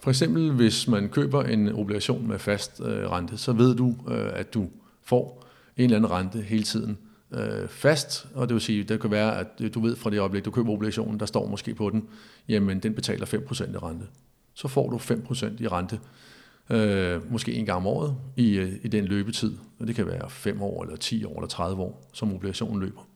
For 0.00 0.10
eksempel, 0.10 0.52
hvis 0.52 0.88
man 0.88 1.08
køber 1.08 1.42
en 1.42 1.68
obligation 1.68 2.28
med 2.28 2.38
fast 2.38 2.80
øh, 2.84 3.10
rente, 3.10 3.38
så 3.38 3.52
ved 3.52 3.74
du, 3.76 3.94
øh, 4.08 4.30
at 4.34 4.54
du 4.54 4.66
får 5.04 5.47
en 5.78 5.84
eller 5.84 5.96
anden 5.96 6.10
rente 6.10 6.42
hele 6.42 6.62
tiden 6.62 6.98
øh, 7.32 7.68
fast, 7.68 8.28
og 8.34 8.48
det 8.48 8.54
vil 8.54 8.60
sige, 8.60 8.84
det 8.84 9.00
kan 9.00 9.10
være, 9.10 9.38
at 9.38 9.46
øh, 9.60 9.74
du 9.74 9.80
ved 9.80 9.96
fra 9.96 10.10
det 10.10 10.18
øjeblik, 10.18 10.44
du 10.44 10.50
køber 10.50 10.72
obligationen, 10.72 11.20
der 11.20 11.26
står 11.26 11.46
måske 11.46 11.74
på 11.74 11.90
den, 11.90 12.08
jamen 12.48 12.80
den 12.80 12.94
betaler 12.94 13.26
5% 13.26 13.74
i 13.74 13.76
rente. 13.76 14.06
Så 14.54 14.68
får 14.68 14.90
du 14.90 14.96
5% 14.96 15.62
i 15.62 15.68
rente, 15.68 16.00
øh, 16.70 17.32
måske 17.32 17.52
en 17.52 17.66
gang 17.66 17.76
om 17.76 17.86
året 17.86 18.16
i, 18.36 18.58
øh, 18.58 18.72
i 18.82 18.88
den 18.88 19.04
løbetid, 19.04 19.56
og 19.78 19.86
det 19.86 19.94
kan 19.94 20.06
være 20.06 20.30
5 20.30 20.62
år, 20.62 20.82
eller 20.82 20.96
10 20.96 21.24
år, 21.24 21.34
eller 21.34 21.48
30 21.48 21.82
år, 21.82 22.08
som 22.12 22.34
obligationen 22.34 22.80
løber. 22.80 23.06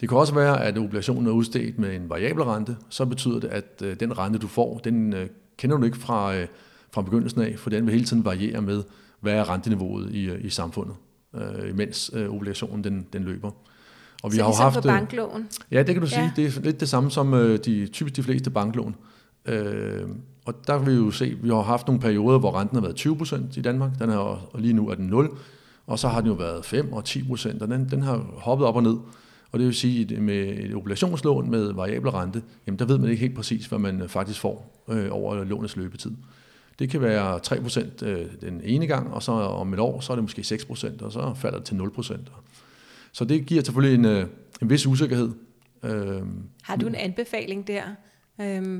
Det 0.00 0.08
kan 0.08 0.18
også 0.18 0.34
være, 0.34 0.64
at 0.64 0.78
obligationen 0.78 1.26
er 1.26 1.30
udstedt 1.30 1.78
med 1.78 1.96
en 1.96 2.10
variabel 2.10 2.42
rente, 2.42 2.76
så 2.88 3.04
betyder 3.06 3.40
det, 3.40 3.48
at 3.48 3.82
øh, 3.84 4.00
den 4.00 4.18
rente, 4.18 4.38
du 4.38 4.46
får, 4.46 4.78
den 4.78 5.12
øh, 5.12 5.28
kender 5.56 5.76
du 5.76 5.84
ikke 5.84 5.98
fra, 5.98 6.36
øh, 6.36 6.46
fra 6.90 7.02
begyndelsen 7.02 7.40
af, 7.40 7.58
for 7.58 7.70
den 7.70 7.86
vil 7.86 7.92
hele 7.94 8.04
tiden 8.04 8.24
variere 8.24 8.62
med, 8.62 8.82
hvad 9.20 9.32
er 9.32 9.50
renteniveauet 9.50 10.14
i, 10.14 10.24
øh, 10.24 10.44
i 10.44 10.48
samfundet, 10.48 10.96
øh, 11.40 11.76
mens 11.76 12.10
øh, 12.14 12.30
obligationen 12.30 12.84
den, 12.84 13.06
den 13.12 13.22
løber. 13.22 13.50
Og 14.22 14.32
så 14.32 14.46
ligesom 14.46 14.72
på 14.72 14.78
øh, 14.78 14.82
banklån. 14.82 15.48
Ja, 15.70 15.82
det 15.82 15.94
kan 15.94 16.02
du 16.02 16.08
sige. 16.08 16.22
Ja. 16.22 16.30
Det 16.36 16.56
er 16.56 16.60
lidt 16.60 16.80
det 16.80 16.88
samme 16.88 17.10
som 17.10 17.34
øh, 17.34 17.58
de, 17.58 17.86
typisk 17.86 18.16
de 18.16 18.22
fleste 18.22 18.50
banklån. 18.50 18.96
Øh, 19.46 20.02
og 20.44 20.54
der 20.66 20.78
vil 20.78 20.92
vi 20.92 20.98
jo 20.98 21.10
se, 21.10 21.36
vi 21.42 21.48
har 21.48 21.62
haft 21.62 21.86
nogle 21.86 22.00
perioder, 22.00 22.38
hvor 22.38 22.60
renten 22.60 22.76
har 22.76 22.82
været 22.82 23.06
20% 23.06 23.58
i 23.58 23.62
Danmark, 23.62 23.90
den 23.98 24.10
er, 24.10 24.16
og 24.16 24.60
lige 24.60 24.72
nu 24.72 24.88
er 24.88 24.94
den 24.94 25.06
0, 25.06 25.30
og 25.86 25.98
så 25.98 26.08
har 26.08 26.20
den 26.20 26.30
jo 26.30 26.34
været 26.34 26.64
5 26.64 26.92
og 26.92 27.02
10%, 27.08 27.62
og 27.62 27.68
den, 27.68 27.88
den 27.90 28.02
har 28.02 28.16
hoppet 28.36 28.66
op 28.66 28.76
og 28.76 28.82
ned. 28.82 28.96
Og 29.52 29.58
det 29.58 29.66
vil 29.66 29.74
sige, 29.74 30.16
at 30.16 30.22
med 30.22 30.34
et 30.34 30.74
obligationslån 30.74 31.50
med 31.50 31.72
variabel 31.72 32.10
rente, 32.10 32.42
jamen 32.66 32.78
der 32.78 32.84
ved 32.84 32.98
man 32.98 33.10
ikke 33.10 33.20
helt 33.20 33.34
præcis, 33.36 33.66
hvad 33.66 33.78
man 33.78 34.02
øh, 34.02 34.08
faktisk 34.08 34.40
får 34.40 34.84
øh, 34.88 35.08
over 35.10 35.44
lånets 35.44 35.76
løbetid. 35.76 36.10
Det 36.78 36.90
kan 36.90 37.00
være 37.00 37.40
3% 37.46 38.04
øh, 38.04 38.26
den 38.40 38.60
ene 38.64 38.86
gang, 38.86 39.14
og 39.14 39.22
så 39.22 39.32
om 39.32 39.72
et 39.72 39.78
år, 39.78 40.00
så 40.00 40.12
er 40.12 40.16
det 40.16 40.24
måske 40.24 40.40
6%, 40.40 41.04
og 41.04 41.12
så 41.12 41.34
falder 41.36 41.58
det 41.58 41.66
til 41.66 41.74
0%. 41.74 42.18
Så 43.12 43.24
det 43.24 43.46
giver 43.46 43.64
selvfølgelig 43.64 43.98
en, 43.98 44.04
øh, 44.04 44.26
en 44.62 44.70
vis 44.70 44.86
usikkerhed. 44.86 45.30
Øh, 45.82 46.22
Har 46.62 46.76
du 46.76 46.86
en 46.86 46.94
anbefaling 46.94 47.66
der, 47.66 47.82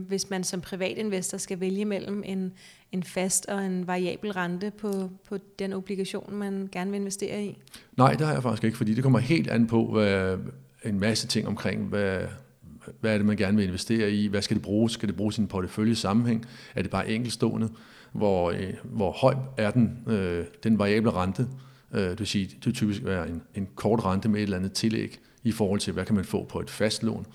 hvis 0.08 0.30
man 0.30 0.44
som 0.44 0.60
privatinvestor 0.60 1.38
skal 1.38 1.60
vælge 1.60 1.84
mellem 1.84 2.22
en, 2.26 2.52
en 2.92 3.02
fast 3.02 3.46
og 3.46 3.66
en 3.66 3.86
variabel 3.86 4.32
rente 4.32 4.70
på, 4.70 5.10
på 5.28 5.38
den 5.58 5.72
obligation, 5.72 6.34
man 6.34 6.68
gerne 6.72 6.90
vil 6.90 7.00
investere 7.00 7.44
i? 7.44 7.58
Nej, 7.96 8.12
det 8.12 8.26
har 8.26 8.32
jeg 8.32 8.42
faktisk 8.42 8.64
ikke, 8.64 8.76
fordi 8.76 8.94
det 8.94 9.02
kommer 9.02 9.18
helt 9.18 9.50
an 9.50 9.66
på 9.66 9.86
hvad, 9.92 10.38
en 10.84 11.00
masse 11.00 11.26
ting 11.26 11.48
omkring, 11.48 11.88
hvad, 11.88 12.20
hvad 13.00 13.12
er 13.12 13.16
det, 13.16 13.26
man 13.26 13.36
gerne 13.36 13.56
vil 13.56 13.66
investere 13.66 14.10
i, 14.10 14.26
hvad 14.26 14.42
skal 14.42 14.56
det 14.56 14.62
bruges, 14.62 14.92
skal 14.92 15.08
det 15.08 15.16
bruges 15.16 15.38
i 15.38 15.40
en 15.40 15.48
portefølje 15.48 15.94
sammenhæng, 15.94 16.46
er 16.74 16.82
det 16.82 16.90
bare 16.90 17.08
enkeltstående, 17.10 17.68
hvor, 18.12 18.50
øh, 18.50 18.74
hvor 18.84 19.10
høj 19.10 19.34
er 19.56 19.70
den, 19.70 19.98
øh, 20.06 20.44
den 20.62 20.78
variable 20.78 21.10
rente, 21.10 21.46
øh, 21.94 22.00
det 22.00 22.18
vil 22.18 22.26
sige, 22.26 22.44
det 22.44 22.66
vil 22.66 22.74
typisk 22.74 23.04
være 23.04 23.28
en, 23.28 23.42
en 23.54 23.68
kort 23.74 24.04
rente 24.04 24.28
med 24.28 24.40
et 24.40 24.42
eller 24.42 24.56
andet 24.56 24.72
tillæg, 24.72 25.20
i 25.42 25.52
forhold 25.52 25.80
til, 25.80 25.92
hvad 25.92 26.04
kan 26.04 26.14
man 26.14 26.24
få 26.24 26.44
på 26.44 26.60
et 26.60 26.70
fast 26.70 27.02
lån. 27.02 27.26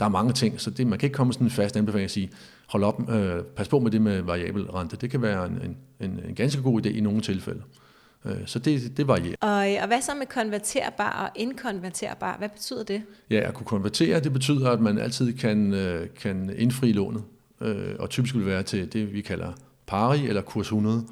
Der 0.00 0.04
er 0.04 0.10
mange 0.10 0.32
ting, 0.32 0.60
så 0.60 0.70
det, 0.70 0.86
man 0.86 0.98
kan 0.98 1.06
ikke 1.06 1.14
komme 1.14 1.28
med 1.28 1.34
sådan 1.34 1.46
en 1.46 1.50
fast 1.50 1.76
anbefaling 1.76 2.04
og 2.04 2.10
sige, 2.10 2.30
hold 2.66 2.84
op, 2.84 3.10
øh, 3.10 3.42
pas 3.44 3.68
på 3.68 3.78
med 3.78 3.90
det 3.90 4.02
med 4.02 4.20
variabel 4.20 4.70
rente. 4.70 4.96
Det 4.96 5.10
kan 5.10 5.22
være 5.22 5.46
en, 5.46 5.76
en, 6.00 6.20
en 6.28 6.34
ganske 6.34 6.62
god 6.62 6.86
idé 6.86 6.88
i 6.88 7.00
nogle 7.00 7.20
tilfælde. 7.20 7.62
Øh, 8.24 8.36
så 8.46 8.58
det, 8.58 8.96
det 8.96 9.08
varierer. 9.08 9.36
Og, 9.40 9.82
og 9.82 9.86
hvad 9.86 10.02
så 10.02 10.14
med 10.14 10.26
konverterbar 10.26 11.24
og 11.24 11.40
inkonverterbar? 11.40 12.38
Hvad 12.38 12.48
betyder 12.48 12.84
det? 12.84 13.02
Ja, 13.30 13.40
at 13.40 13.54
kunne 13.54 13.66
konvertere, 13.66 14.20
det 14.20 14.32
betyder, 14.32 14.70
at 14.70 14.80
man 14.80 14.98
altid 14.98 15.32
kan, 15.32 15.74
øh, 15.74 16.06
kan 16.20 16.54
indfri 16.56 16.92
lånet. 16.92 17.22
Øh, 17.60 17.94
og 17.98 18.10
typisk 18.10 18.34
vil 18.34 18.46
være 18.46 18.62
til 18.62 18.92
det, 18.92 19.12
vi 19.12 19.20
kalder 19.20 19.52
pari 19.86 20.26
eller 20.26 20.42
kurs 20.42 20.66
100. 20.66 21.04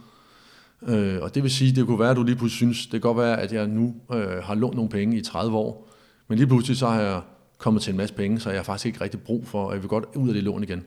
Øh, 0.82 1.22
og 1.22 1.34
det 1.34 1.42
vil 1.42 1.50
sige, 1.50 1.74
det 1.74 1.86
kunne 1.86 1.98
være, 1.98 2.10
at 2.10 2.16
du 2.16 2.22
lige 2.22 2.36
pludselig 2.36 2.56
synes, 2.56 2.82
det 2.82 2.90
kan 2.90 3.00
godt 3.00 3.18
være, 3.18 3.40
at 3.40 3.52
jeg 3.52 3.66
nu 3.66 3.94
øh, 4.12 4.42
har 4.42 4.54
lånt 4.54 4.74
nogle 4.74 4.90
penge 4.90 5.16
i 5.16 5.20
30 5.22 5.56
år, 5.56 5.90
men 6.28 6.38
lige 6.38 6.48
pludselig 6.48 6.76
så 6.76 6.86
har 6.86 7.00
jeg 7.00 7.20
kommet 7.58 7.82
til 7.82 7.90
en 7.90 7.96
masse 7.96 8.14
penge, 8.14 8.40
så 8.40 8.50
jeg 8.50 8.58
har 8.58 8.64
faktisk 8.64 8.86
ikke 8.86 9.00
rigtig 9.00 9.20
brug 9.20 9.46
for, 9.46 9.64
og 9.64 9.72
jeg 9.72 9.82
vil 9.82 9.88
godt 9.88 10.04
ud 10.14 10.28
af 10.28 10.34
det 10.34 10.42
lån 10.42 10.62
igen. 10.62 10.84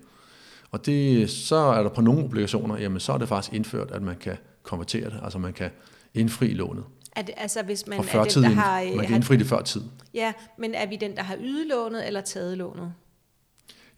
Og 0.71 0.85
det, 0.85 1.29
så 1.29 1.55
er 1.55 1.83
der 1.83 1.89
på 1.89 2.01
nogle 2.01 2.23
obligationer, 2.23 2.77
jamen 2.77 2.99
så 2.99 3.13
er 3.13 3.17
det 3.17 3.27
faktisk 3.27 3.53
indført, 3.53 3.91
at 3.91 4.01
man 4.01 4.15
kan 4.15 4.37
konvertere 4.63 5.05
det, 5.05 5.19
altså 5.23 5.39
man 5.39 5.53
kan 5.53 5.69
indfri 6.13 6.53
lånet. 6.53 6.83
Er 7.15 7.21
det, 7.21 7.33
altså 7.37 7.63
hvis 7.63 7.87
man 7.87 7.99
Og 7.99 8.05
er 8.11 8.23
den, 8.23 8.43
der 8.43 8.49
ind- 8.49 8.57
har... 8.57 8.83
man 8.83 8.91
kan 8.99 9.05
har- 9.09 9.15
indfri 9.15 9.37
det 9.37 9.45
før 9.47 9.61
tid. 9.61 9.81
Ja, 10.13 10.33
men 10.57 10.73
er 10.75 10.85
vi 10.85 10.95
den, 10.95 11.15
der 11.15 11.23
har 11.23 11.37
ydet 11.43 11.67
lånet 11.67 12.07
eller 12.07 12.21
taget 12.21 12.57
lånet? 12.57 12.93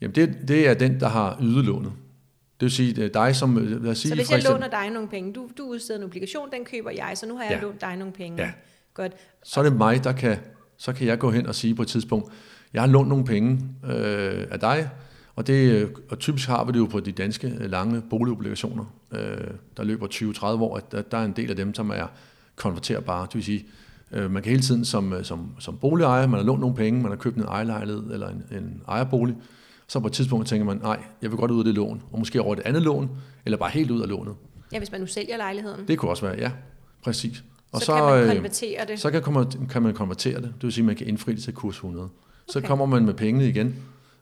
Jamen 0.01 0.15
det, 0.15 0.35
det 0.47 0.67
er 0.67 0.73
den, 0.73 0.99
der 0.99 1.07
har 1.07 1.37
ydet 1.41 1.65
lånet. 1.65 1.91
vil 2.59 2.71
sige, 2.71 2.93
det 2.93 3.13
dig 3.13 3.35
som... 3.35 3.55
Lad 3.57 3.91
os 3.91 3.97
sige, 3.97 4.09
Så 4.09 4.15
hvis 4.15 4.31
jeg 4.31 4.43
låner 4.49 4.67
dig 4.69 4.89
nogle 4.89 5.07
penge, 5.09 5.33
du, 5.33 5.49
du 5.57 5.63
udsteder 5.63 5.99
en 5.99 6.05
obligation, 6.05 6.51
den 6.51 6.65
køber 6.65 6.91
jeg, 6.91 7.11
så 7.15 7.27
nu 7.27 7.35
har 7.37 7.43
jeg 7.43 7.51
Ja. 7.53 7.61
lånt 7.61 7.81
dig 7.81 7.95
nogle 7.95 8.13
penge. 8.13 8.43
Ja. 8.43 8.51
Godt. 8.93 9.13
så 9.43 9.59
er 9.59 9.63
det 9.63 9.73
mig, 9.75 10.03
der 10.03 10.11
kan, 10.11 10.37
så 10.77 10.93
kan 10.93 11.07
jeg 11.07 11.19
gå 11.19 11.31
hen 11.31 11.45
og 11.47 11.55
sige 11.55 11.75
på 11.75 11.81
et 11.81 11.87
tidspunkt, 11.87 12.31
jeg 12.73 12.81
har 12.81 12.87
lånt 12.87 13.09
nogle 13.09 13.25
penge 13.25 13.59
øh, 13.85 14.47
af 14.51 14.59
dig, 14.59 14.89
og, 15.35 15.47
det, 15.47 15.71
øh, 15.71 15.89
og 16.09 16.19
typisk 16.19 16.47
har 16.47 16.63
vi 16.63 16.71
det 16.71 16.79
jo 16.79 16.85
på 16.85 16.99
de 16.99 17.11
danske 17.11 17.47
øh, 17.47 17.69
lange 17.71 18.01
boligobligationer, 18.09 18.85
øh, 19.19 19.47
der 19.77 19.83
løber 19.83 20.07
20-30 20.07 20.45
år, 20.45 20.77
at 20.77 20.91
der, 20.91 21.01
der 21.01 21.17
er 21.17 21.25
en 21.25 21.33
del 21.35 21.49
af 21.49 21.55
dem, 21.55 21.73
som 21.73 21.89
er 21.89 22.07
konverterbare. 22.55 23.25
Det 23.25 23.35
vil 23.35 23.43
sige, 23.43 23.65
øh, 24.11 24.31
man 24.31 24.43
kan 24.43 24.49
hele 24.49 24.61
tiden 24.63 24.85
som, 24.85 25.13
øh, 25.13 25.23
som, 25.25 25.49
som 25.59 25.77
boligejer, 25.77 26.27
man 26.27 26.39
har 26.39 26.45
lånt 26.45 26.59
nogle 26.61 26.75
penge, 26.75 27.01
man 27.01 27.11
har 27.11 27.17
købt 27.17 27.35
en 27.37 27.43
ejerlejlighed 27.43 28.03
eller 28.11 28.29
en, 28.29 28.43
en 28.51 28.81
ejerbolig, 28.87 29.35
så 29.87 29.99
på 29.99 30.07
et 30.07 30.13
tidspunkt 30.13 30.47
tænker 30.47 30.65
man, 30.65 30.77
nej, 30.77 31.03
jeg 31.21 31.31
vil 31.31 31.37
godt 31.37 31.51
ud 31.51 31.59
af 31.59 31.65
det 31.65 31.73
lån, 31.73 32.01
og 32.11 32.19
måske 32.19 32.41
over 32.41 32.53
et 32.55 32.59
andet 32.65 32.81
lån, 32.81 33.09
eller 33.45 33.57
bare 33.57 33.69
helt 33.69 33.91
ud 33.91 34.01
af 34.01 34.09
lånet. 34.09 34.35
Ja, 34.73 34.77
hvis 34.77 34.91
man 34.91 35.01
nu 35.01 35.07
sælger 35.07 35.37
lejligheden, 35.37 35.87
Det 35.87 35.97
kunne 35.97 36.11
også 36.11 36.25
være, 36.25 36.35
ja, 36.37 36.51
præcis. 37.03 37.43
og 37.71 37.79
så, 37.79 37.85
så 37.85 37.95
kan 37.95 38.03
man 38.05 38.23
øh, 38.29 38.35
konvertere 38.35 38.85
det. 38.87 38.99
så 38.99 39.11
kan, 39.11 39.67
kan 39.69 39.81
man 39.81 39.93
konvertere 39.93 40.35
det. 40.35 40.43
Det 40.55 40.63
vil 40.63 40.71
sige, 40.73 40.81
at 40.83 40.85
man 40.85 40.95
kan 40.95 41.07
indfri 41.07 41.33
det 41.35 41.43
til 41.43 41.53
kurs 41.53 41.75
100. 41.75 42.09
Så 42.49 42.59
Okay. 42.59 42.67
kommer 42.67 42.85
man 42.85 43.05
med 43.05 43.13
pengene 43.13 43.49
igen 43.49 43.75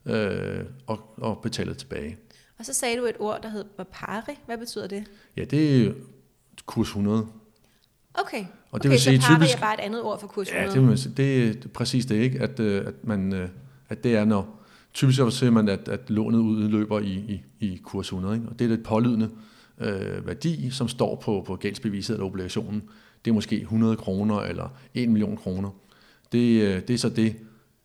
øh, 0.05 0.59
og, 0.87 0.99
og 1.17 1.39
betaler 1.43 1.73
tilbage. 1.73 2.17
Og 2.59 2.65
så 2.65 2.73
sagde 2.73 2.97
du 2.97 3.05
et 3.05 3.15
ord, 3.19 3.41
der 3.41 3.49
hed 3.49 3.63
Bapari. 3.77 4.33
Hvad 4.45 4.57
betyder 4.57 4.87
det? 4.87 5.03
Ja, 5.37 5.43
det 5.43 5.87
er 5.87 5.91
kurs 6.65 6.87
100. 6.87 7.27
Okay. 8.13 8.45
Og 8.71 8.83
det 8.83 8.89
okay, 8.89 8.89
vil 8.89 8.99
sige 8.99 9.21
så 9.21 9.27
pari 9.27 9.37
typisk- 9.39 9.55
er 9.55 9.59
bare 9.59 9.73
et 9.73 9.79
andet 9.79 10.01
ord 10.01 10.19
for 10.19 10.27
kurs 10.27 10.47
100. 10.47 10.69
Ja, 10.69 10.79
det, 10.81 10.89
vil 10.89 10.97
sige. 10.97 11.13
det 11.17 11.65
er 11.65 11.67
præcis 11.73 12.05
det 12.05 12.15
ikke, 12.15 12.39
at, 12.39 12.59
øh, 12.59 12.85
at, 12.87 12.93
man, 13.03 13.33
øh, 13.33 13.49
at 13.89 14.03
det 14.03 14.15
er, 14.15 14.25
når 14.25 14.59
typisk 14.93 15.17
så 15.17 15.29
ser 15.29 15.49
man, 15.49 15.69
at, 15.69 15.87
at 15.87 16.09
lånet 16.09 16.39
udløber 16.39 16.99
i, 16.99 17.13
i, 17.13 17.41
i 17.59 17.81
kurs 17.83 18.05
100. 18.07 18.35
Ikke? 18.35 18.47
Og 18.49 18.59
det 18.59 18.65
er 18.65 18.69
det 18.75 18.83
pålydende 18.83 19.29
øh, 19.79 20.27
værdi, 20.27 20.69
som 20.69 20.87
står 20.87 21.15
på, 21.15 21.43
på 21.47 21.55
gældsbeviset 21.55 22.13
eller 22.13 22.25
obligationen. 22.25 22.83
Det 23.25 23.31
er 23.31 23.35
måske 23.35 23.61
100 23.61 23.95
kroner 23.95 24.39
eller 24.39 24.69
1 24.93 25.09
million 25.09 25.37
kroner. 25.37 25.69
Det, 26.31 26.61
øh, 26.61 26.81
det 26.87 26.93
er 26.93 26.97
så 26.97 27.09
det, 27.09 27.35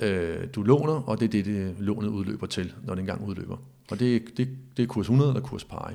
øh, 0.00 0.36
du 0.54 0.62
låner, 0.62 0.92
og 0.92 1.20
det 1.20 1.24
er 1.26 1.30
det, 1.30 1.44
det 1.44 1.74
lånet 1.78 2.08
udløber 2.08 2.46
til, 2.46 2.72
når 2.84 2.94
det 2.94 3.00
engang 3.00 3.28
udløber. 3.28 3.56
Og 3.90 4.00
det, 4.00 4.22
det, 4.36 4.48
det 4.76 4.82
er 4.82 4.86
kurs 4.86 5.04
100 5.04 5.30
eller 5.30 5.40
kurs 5.42 5.64
pari. 5.64 5.94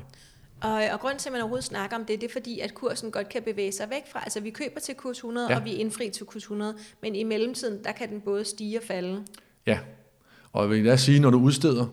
Og, 0.62 0.84
og 0.94 1.00
grunden 1.00 1.20
til, 1.20 1.30
at 1.30 1.34
man 1.34 1.42
overhovedet 1.42 1.66
snakker 1.66 1.98
om 1.98 2.06
det, 2.06 2.22
det 2.22 2.28
er 2.28 2.32
fordi, 2.34 2.60
at 2.60 2.74
kursen 2.74 3.12
godt 3.12 3.30
kan 3.30 3.42
bevæge 3.44 3.72
sig 3.72 3.88
væk 3.90 4.02
fra. 4.12 4.20
Altså, 4.24 4.40
vi 4.40 4.50
køber 4.50 4.80
til 4.80 4.96
kurs 4.96 5.18
100, 5.18 5.48
ja. 5.50 5.60
Og 5.60 5.66
vi 5.66 5.72
indfrier 5.74 6.12
til 6.12 6.26
kurs 6.26 6.44
100. 6.44 6.76
Men 7.02 7.16
i 7.16 7.24
mellemtiden, 7.24 7.84
der 7.84 7.92
kan 7.92 8.10
den 8.10 8.22
både 8.22 8.46
stige 8.46 8.80
og 8.80 8.84
falde. 8.88 9.24
Ja, 9.68 9.80
og 10.54 10.64
jeg 10.64 10.70
vil 10.70 10.86
da 10.86 10.96
sige, 10.96 11.20
når 11.20 11.30
du 11.30 11.40
udsteder, 11.40 11.86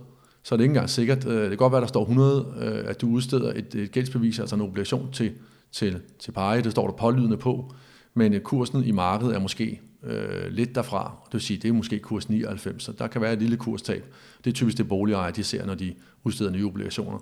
så 0.43 0.55
er 0.55 0.57
det 0.57 0.65
ikke 0.65 0.71
engang 0.71 0.91
sikkert. 0.91 1.27
øh, 1.27 1.41
Det 1.41 1.49
kan 1.49 1.57
godt 1.59 1.73
være, 1.73 1.81
der 1.81 1.87
står 1.87 2.03
100, 2.03 2.55
øh, 2.61 2.91
at 2.91 3.01
du 3.01 3.09
udsteder 3.09 3.53
et, 3.53 3.75
et 3.75 3.93
gældsbevis, 3.93 4.39
altså 4.39 4.55
en 4.57 4.61
obligation 4.63 5.13
til, 5.13 5.33
til, 5.73 6.01
til 6.19 6.33
pari. 6.33 6.61
Det 6.61 6.73
står 6.73 6.87
der 6.87 6.97
pålydende 6.97 7.37
på. 7.37 7.75
Men 8.15 8.41
kursen 8.41 8.85
i 8.85 8.91
markedet 8.91 9.35
er 9.35 9.39
måske 9.39 9.81
øh, 10.03 10.53
lidt 10.53 10.75
derfra. 10.75 11.17
Det 11.25 11.33
vil 11.33 11.41
sige, 11.41 11.59
det 11.59 11.69
er 11.69 11.73
måske 11.73 11.99
kurs 11.99 12.29
99, 12.29 12.83
så 12.83 12.93
der 12.93 13.07
kan 13.07 13.21
være 13.21 13.33
et 13.33 13.39
lille 13.39 13.57
kurstab. 13.57 14.15
Det 14.45 14.51
er 14.51 14.55
typisk 14.55 14.79
det 14.79 14.89
boligejere, 14.89 15.31
de 15.31 15.45
ser, 15.45 15.67
når 15.67 15.75
de 15.75 15.95
udsteder 16.25 16.51
nye 16.51 16.67
obligationer. 16.67 17.19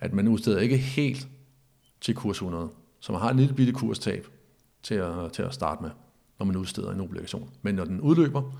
At 0.00 0.12
man 0.12 0.28
udsteder 0.28 0.58
ikke 0.58 0.76
helt 0.76 1.28
til 2.00 2.14
kurs 2.14 2.36
100. 2.36 2.68
Så 3.00 3.12
man 3.12 3.20
har 3.20 3.30
et 3.30 3.36
lille 3.36 3.54
bitte 3.54 3.72
kurstab 3.72 4.26
til 4.82 4.94
at, 4.94 5.32
til 5.32 5.42
at 5.42 5.54
starte 5.54 5.82
med, 5.82 5.90
når 6.38 6.46
man 6.46 6.56
udsteder 6.56 6.92
en 6.92 7.00
obligation. 7.00 7.50
Men 7.62 7.74
når 7.74 7.84
den 7.84 8.00
udløber, 8.00 8.52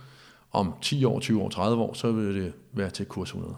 om 0.52 0.74
10 0.82 1.04
år, 1.04 1.20
20 1.20 1.42
år, 1.42 1.48
30 1.48 1.82
år, 1.82 1.94
så 1.94 2.12
vil 2.12 2.34
det 2.34 2.52
være 2.72 2.90
til 2.90 3.06
kurs 3.06 3.28
100. 3.28 3.56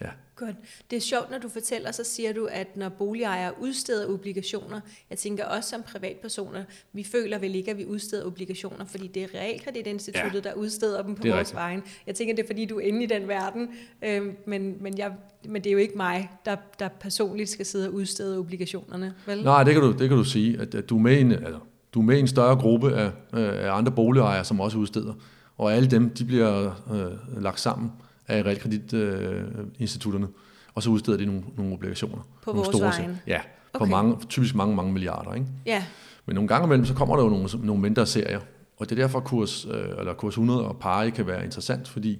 Ja, 0.00 0.10
Godt. 0.38 0.56
Det 0.90 0.96
er 0.96 1.00
sjovt, 1.00 1.30
når 1.30 1.38
du 1.38 1.48
fortæller, 1.48 1.92
så 1.92 2.04
siger 2.04 2.32
du, 2.32 2.48
at 2.50 2.76
når 2.76 2.88
boligejere 2.88 3.52
udsteder 3.60 4.08
obligationer, 4.08 4.80
jeg 5.10 5.18
tænker 5.18 5.44
også 5.44 5.70
som 5.70 5.82
privatpersoner, 5.82 6.64
vi 6.92 7.04
føler 7.04 7.38
vel 7.38 7.54
ikke, 7.54 7.70
at 7.70 7.78
vi 7.78 7.86
udsteder 7.86 8.26
obligationer, 8.26 8.84
fordi 8.84 9.06
det 9.06 9.22
er 9.22 9.26
realkreditinstituttet, 9.34 10.44
ja. 10.44 10.50
der 10.50 10.54
udsteder 10.54 11.02
dem 11.02 11.14
på 11.14 11.22
vores 11.22 11.34
rigtigt. 11.34 11.54
vejen. 11.54 11.82
Jeg 12.06 12.14
tænker, 12.14 12.34
det 12.34 12.42
er 12.42 12.46
fordi, 12.46 12.64
du 12.64 12.76
er 12.76 12.80
inde 12.80 13.02
i 13.02 13.06
den 13.06 13.28
verden, 13.28 13.68
øhm, 14.04 14.36
men, 14.46 14.76
men, 14.80 14.98
jeg, 14.98 15.12
men 15.48 15.64
det 15.64 15.70
er 15.70 15.72
jo 15.72 15.78
ikke 15.78 15.96
mig, 15.96 16.30
der, 16.44 16.56
der 16.78 16.88
personligt 16.88 17.48
skal 17.48 17.66
sidde 17.66 17.88
og 17.88 17.94
udstede 17.94 18.38
obligationerne, 18.38 19.14
vel? 19.26 19.42
Nej, 19.42 19.64
det 19.64 19.72
kan 19.72 19.82
du, 19.82 19.92
det 19.92 20.08
kan 20.08 20.18
du 20.18 20.24
sige, 20.24 20.60
at, 20.60 20.74
at 20.74 20.88
du, 20.88 20.96
er 20.96 21.00
med 21.00 21.20
en, 21.20 21.32
altså, 21.32 21.58
du 21.94 22.00
er 22.00 22.04
med 22.04 22.18
en 22.18 22.28
større 22.28 22.56
gruppe 22.56 22.94
af, 22.94 23.10
øh, 23.34 23.64
af 23.66 23.72
andre 23.72 23.92
boligejere, 23.92 24.44
som 24.44 24.60
også 24.60 24.78
udsteder. 24.78 25.12
Og 25.56 25.74
alle 25.74 25.90
dem, 25.90 26.10
de 26.10 26.24
bliver 26.24 26.66
øh, 26.92 27.42
lagt 27.42 27.60
sammen 27.60 27.92
af 28.28 28.42
realkreditinstitutterne, 28.42 30.26
øh, 30.26 30.32
og 30.74 30.82
så 30.82 30.90
udsteder 30.90 31.18
de 31.18 31.26
nogle, 31.26 31.42
nogle 31.56 31.72
obligationer. 31.72 32.28
På 32.42 32.50
nogle 32.52 32.72
vores 32.72 32.96
sæt. 32.96 33.04
vegne. 33.04 33.20
Ja, 33.26 33.40
på 33.72 33.78
Okay. 33.84 33.90
mange, 33.90 34.16
typisk 34.28 34.54
mange, 34.54 34.76
mange 34.76 34.92
milliarder. 34.92 35.34
Ikke? 35.34 35.46
Ja, 35.66 35.84
Men 36.26 36.34
nogle 36.34 36.48
gange 36.48 36.64
imellem, 36.66 36.86
så 36.86 36.94
kommer 36.94 37.16
der 37.16 37.22
jo 37.22 37.28
nogle, 37.30 37.48
nogle 37.62 37.82
mindre 37.82 38.06
serier. 38.06 38.40
Og 38.76 38.90
det 38.90 38.98
er 38.98 39.02
derfor, 39.02 39.20
kurs, 39.20 39.64
øh, 39.70 39.98
eller 39.98 40.14
kurs 40.14 40.32
100 40.34 40.64
og 40.64 40.76
pari 40.78 41.10
kan 41.10 41.26
være 41.26 41.44
interessant, 41.44 41.88
fordi 41.88 42.18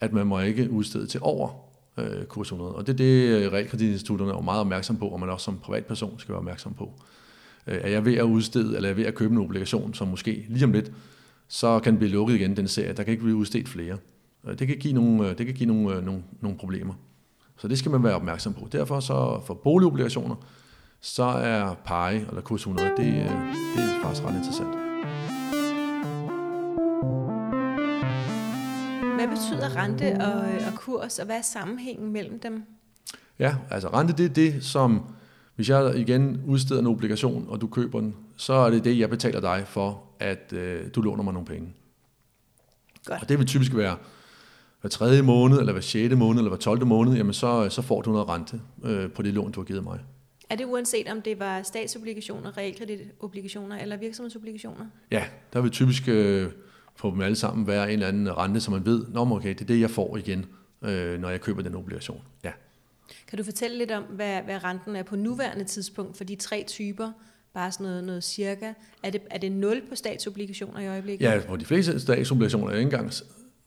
at 0.00 0.12
man 0.12 0.26
må 0.26 0.40
ikke 0.40 0.70
udstede 0.70 1.06
til 1.06 1.20
over 1.22 1.48
øh, 1.98 2.24
kurs 2.24 2.46
100. 2.46 2.74
Og 2.74 2.86
det 2.86 2.92
er 2.92 2.96
det, 2.96 3.44
øh, 3.44 3.52
realkreditinstitutterne 3.52 4.32
er 4.32 4.40
meget 4.40 4.60
opmærksom 4.60 4.96
på, 4.96 5.08
og 5.08 5.20
man 5.20 5.30
også 5.30 5.44
som 5.44 5.58
privatperson 5.58 6.14
skal 6.18 6.32
være 6.32 6.38
opmærksom 6.38 6.74
på. 6.74 6.92
Øh, 7.66 7.78
er 7.82 7.88
jeg 7.88 8.04
ved 8.04 8.14
at 8.14 8.22
udstede, 8.22 8.66
eller 8.76 8.80
er 8.88 8.90
jeg 8.90 8.96
ved 8.96 9.04
at 9.06 9.14
købe 9.14 9.32
en 9.34 9.40
obligation, 9.40 9.94
som 9.94 10.08
måske 10.08 10.46
lige 10.48 10.64
om 10.64 10.72
lidt, 10.72 10.92
så 11.48 11.78
kan 11.80 11.92
den 11.92 11.98
blive 11.98 12.12
lukket 12.12 12.34
igen, 12.34 12.56
den 12.56 12.68
serie. 12.68 12.92
Der 12.92 13.02
kan 13.02 13.10
ikke 13.10 13.22
blive 13.22 13.36
udstedt 13.36 13.68
flere. 13.68 13.96
Øh, 14.46 14.58
Det 14.58 14.66
kan 14.66 14.76
give 14.76 14.94
nogle, 14.94 15.28
øh, 15.28 15.38
det 15.38 15.46
kan 15.46 15.54
give 15.54 15.66
nogle, 15.66 15.96
øh, 15.96 16.04
nogle, 16.04 16.22
nogle 16.40 16.58
problemer. 16.58 16.94
Så 17.56 17.68
det 17.68 17.78
skal 17.78 17.90
man 17.90 18.02
være 18.02 18.14
opmærksom 18.14 18.54
på. 18.54 18.68
Derfor 18.72 19.00
så 19.00 19.40
for 19.46 19.54
boligobligationer, 19.54 20.36
så 21.00 21.24
er 21.24 21.74
pari 21.74 22.16
eller 22.16 22.40
kurs 22.40 22.60
100, 22.60 22.88
det, 22.88 22.96
det 22.96 23.84
er 23.84 24.02
faktisk 24.02 24.24
ret 24.24 24.36
interessant. 24.36 24.88
hvad 29.18 29.28
betyder 29.28 29.76
rente 29.76 30.16
og, 30.20 30.66
og 30.66 30.78
kurs, 30.78 31.18
og 31.18 31.26
hvad 31.26 31.36
er 31.36 31.42
sammenhængen 31.42 32.12
mellem 32.12 32.40
dem? 32.40 32.62
Ja, 33.38 33.56
altså 33.70 33.88
rente 33.88 34.12
det 34.12 34.24
er 34.24 34.34
det, 34.34 34.64
som 34.64 35.02
hvis 35.56 35.68
jeg 35.68 35.96
igen 35.96 36.42
udsteder 36.46 36.80
en 36.80 36.86
obligation, 36.86 37.46
og 37.48 37.60
du 37.60 37.66
køber 37.66 38.00
den, 38.00 38.16
så 38.36 38.52
er 38.52 38.70
det 38.70 38.84
det, 38.84 38.98
jeg 38.98 39.10
betaler 39.10 39.40
dig 39.40 39.64
for, 39.66 40.02
at 40.20 40.52
øh, 40.52 40.86
du 40.94 41.00
låner 41.00 41.22
mig 41.22 41.32
nogle 41.32 41.46
penge. 41.46 41.74
Godt. 43.04 43.22
Og 43.22 43.28
det 43.28 43.38
vil 43.38 43.46
typisk 43.46 43.76
være 43.76 43.96
hver 44.80 44.90
tredje 44.90 45.22
måned, 45.22 45.58
eller 45.58 45.72
hver 45.72 45.82
sjette 45.82 46.16
måned, 46.16 46.40
eller 46.40 46.50
hver 46.50 46.58
tolvte 46.58 46.86
måned, 46.86 47.16
jamen 47.16 47.32
så, 47.32 47.68
så 47.68 47.82
får 47.82 48.02
du 48.02 48.12
noget 48.12 48.28
rente 48.28 48.60
øh, 48.84 49.10
på 49.10 49.22
det 49.22 49.34
lån, 49.34 49.52
du 49.52 49.60
har 49.60 49.64
givet 49.64 49.84
mig. 49.84 50.00
Er 50.50 50.56
det 50.56 50.64
uanset 50.64 51.08
om 51.08 51.22
det 51.22 51.38
var 51.38 51.62
statsobligationer, 51.62 52.56
realkreditobligationer 52.58 53.78
eller 53.78 53.96
virksomhedsobligationer? 53.96 54.86
Ja, 55.10 55.24
der 55.52 55.60
vil 55.60 55.70
typisk 55.70 56.08
øh, 56.08 56.50
på 56.98 57.10
dem 57.10 57.20
alle 57.20 57.36
sammen 57.36 57.66
være 57.66 57.84
en 57.84 57.92
eller 57.92 58.06
anden 58.06 58.36
rente, 58.36 58.60
så 58.60 58.70
man 58.70 58.86
ved, 58.86 59.06
Nå, 59.08 59.20
okay, 59.20 59.48
det 59.48 59.60
er 59.60 59.64
det, 59.64 59.80
jeg 59.80 59.90
får 59.90 60.16
igen, 60.16 60.46
øh, 60.82 61.20
når 61.20 61.30
jeg 61.30 61.40
køber 61.40 61.62
den 61.62 61.74
obligation. 61.74 62.22
Ja. 62.44 62.52
Kan 63.28 63.38
du 63.38 63.44
fortælle 63.44 63.78
lidt 63.78 63.90
om, 63.90 64.02
hvad, 64.02 64.42
hvad 64.42 64.64
renten 64.64 64.96
er 64.96 65.02
på 65.02 65.16
nuværende 65.16 65.64
tidspunkt 65.64 66.16
for 66.16 66.24
de 66.24 66.36
tre 66.36 66.64
typer? 66.66 67.12
Bare 67.54 67.72
sådan 67.72 67.86
noget, 67.86 68.04
noget 68.04 68.24
cirka. 68.24 68.72
Er 69.02 69.10
det, 69.10 69.20
er 69.30 69.38
det 69.38 69.52
0 69.52 69.82
på 69.88 69.94
statsobligationer 69.94 70.80
i 70.80 70.86
øjeblikket? 70.86 71.26
Ja, 71.26 71.40
på 71.48 71.56
de 71.56 71.64
fleste 71.64 72.00
statsobligationer 72.00 72.68
er 72.68 72.76
ikke 72.76 72.82
engang... 72.82 73.12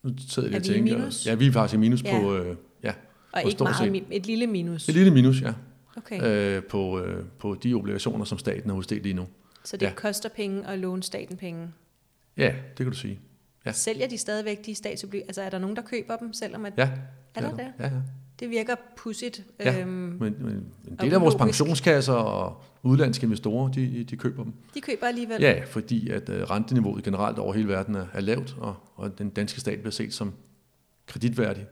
Nu 0.04 0.14
sidder 0.30 0.50
jeg 0.50 0.58
og 0.58 0.64
tænker... 0.64 0.98
minus? 0.98 1.26
Ja, 1.26 1.36
vi 1.36 1.48
er 1.48 1.52
faktisk 1.52 1.74
i 1.74 1.78
minus 1.78 2.04
Ja. 2.04 2.20
på... 2.20 2.36
Øh, 2.36 2.56
ja, 2.84 2.94
og 3.32 3.42
på 3.44 3.48
ikke 3.50 3.64
meget, 3.64 3.76
set. 3.76 4.04
et 4.12 4.26
lille 4.26 4.48
minus. 4.48 4.90
Et 4.90 4.96
lille 4.96 5.12
minus, 5.12 5.42
ja. 5.42 5.54
Okay, 5.98 6.22
Øh, 6.58 6.64
på, 6.64 7.00
øh, 7.00 7.26
på 7.40 7.56
de 7.64 7.74
obligationer, 7.74 8.26
som 8.26 8.38
staten 8.38 8.70
har 8.70 8.78
udstedt 8.78 9.04
lige 9.04 9.14
nu. 9.14 9.28
så 9.64 9.78
det 9.78 9.86
ja. 9.86 9.92
koster 9.96 10.30
penge 10.30 10.68
at 10.68 10.80
låne 10.80 11.04
staten 11.04 11.38
penge. 11.38 11.68
Ja, 12.38 12.48
det 12.48 12.78
kan 12.78 12.86
du 12.86 12.98
sige. 12.98 13.20
Ja. 13.66 13.72
Sælger 13.72 14.08
de 14.08 14.18
stadigvæk 14.18 14.66
de 14.66 14.76
statsobligationer? 14.76 15.28
Altså 15.30 15.42
er 15.42 15.50
der 15.50 15.60
nogen, 15.60 15.76
der 15.76 15.82
køber 15.82 16.16
dem, 16.18 16.34
selvom 16.34 16.66
at 16.66 16.74
Ja. 16.78 16.90
Er 17.36 17.42
der 17.42 17.50
det? 17.56 17.68
Ja, 17.80 17.84
ja. 17.86 17.92
Det 18.42 18.50
virker 18.50 18.76
pudsigt? 18.98 19.44
Ja. 19.60 19.80
Øhm, 19.80 19.90
Men, 19.90 20.36
men 20.40 20.66
en 20.88 20.98
del 21.02 21.14
af 21.14 21.22
vores 21.22 21.36
pensionskasser 21.36 22.14
og 22.14 22.62
udlandske 22.84 23.24
investorer, 23.24 23.72
de, 23.72 24.04
de 24.04 24.18
køber 24.18 24.44
dem. 24.44 24.54
de 24.74 24.82
køber 24.82 25.08
alligevel? 25.08 25.42
Ja, 25.42 25.64
fordi 25.66 26.10
at 26.10 26.30
øh, 26.30 26.44
renteniveauet 26.44 27.04
generelt 27.04 27.40
over 27.40 27.54
hele 27.54 27.68
verden 27.68 27.96
er, 27.96 28.06
er 28.14 28.22
lavt, 28.22 28.56
og, 28.60 28.76
og 28.96 29.18
den 29.18 29.30
danske 29.30 29.60
stat 29.60 29.80
bliver 29.80 29.92
set 29.92 30.14
som 30.14 30.34
kreditværdig. 31.08 31.66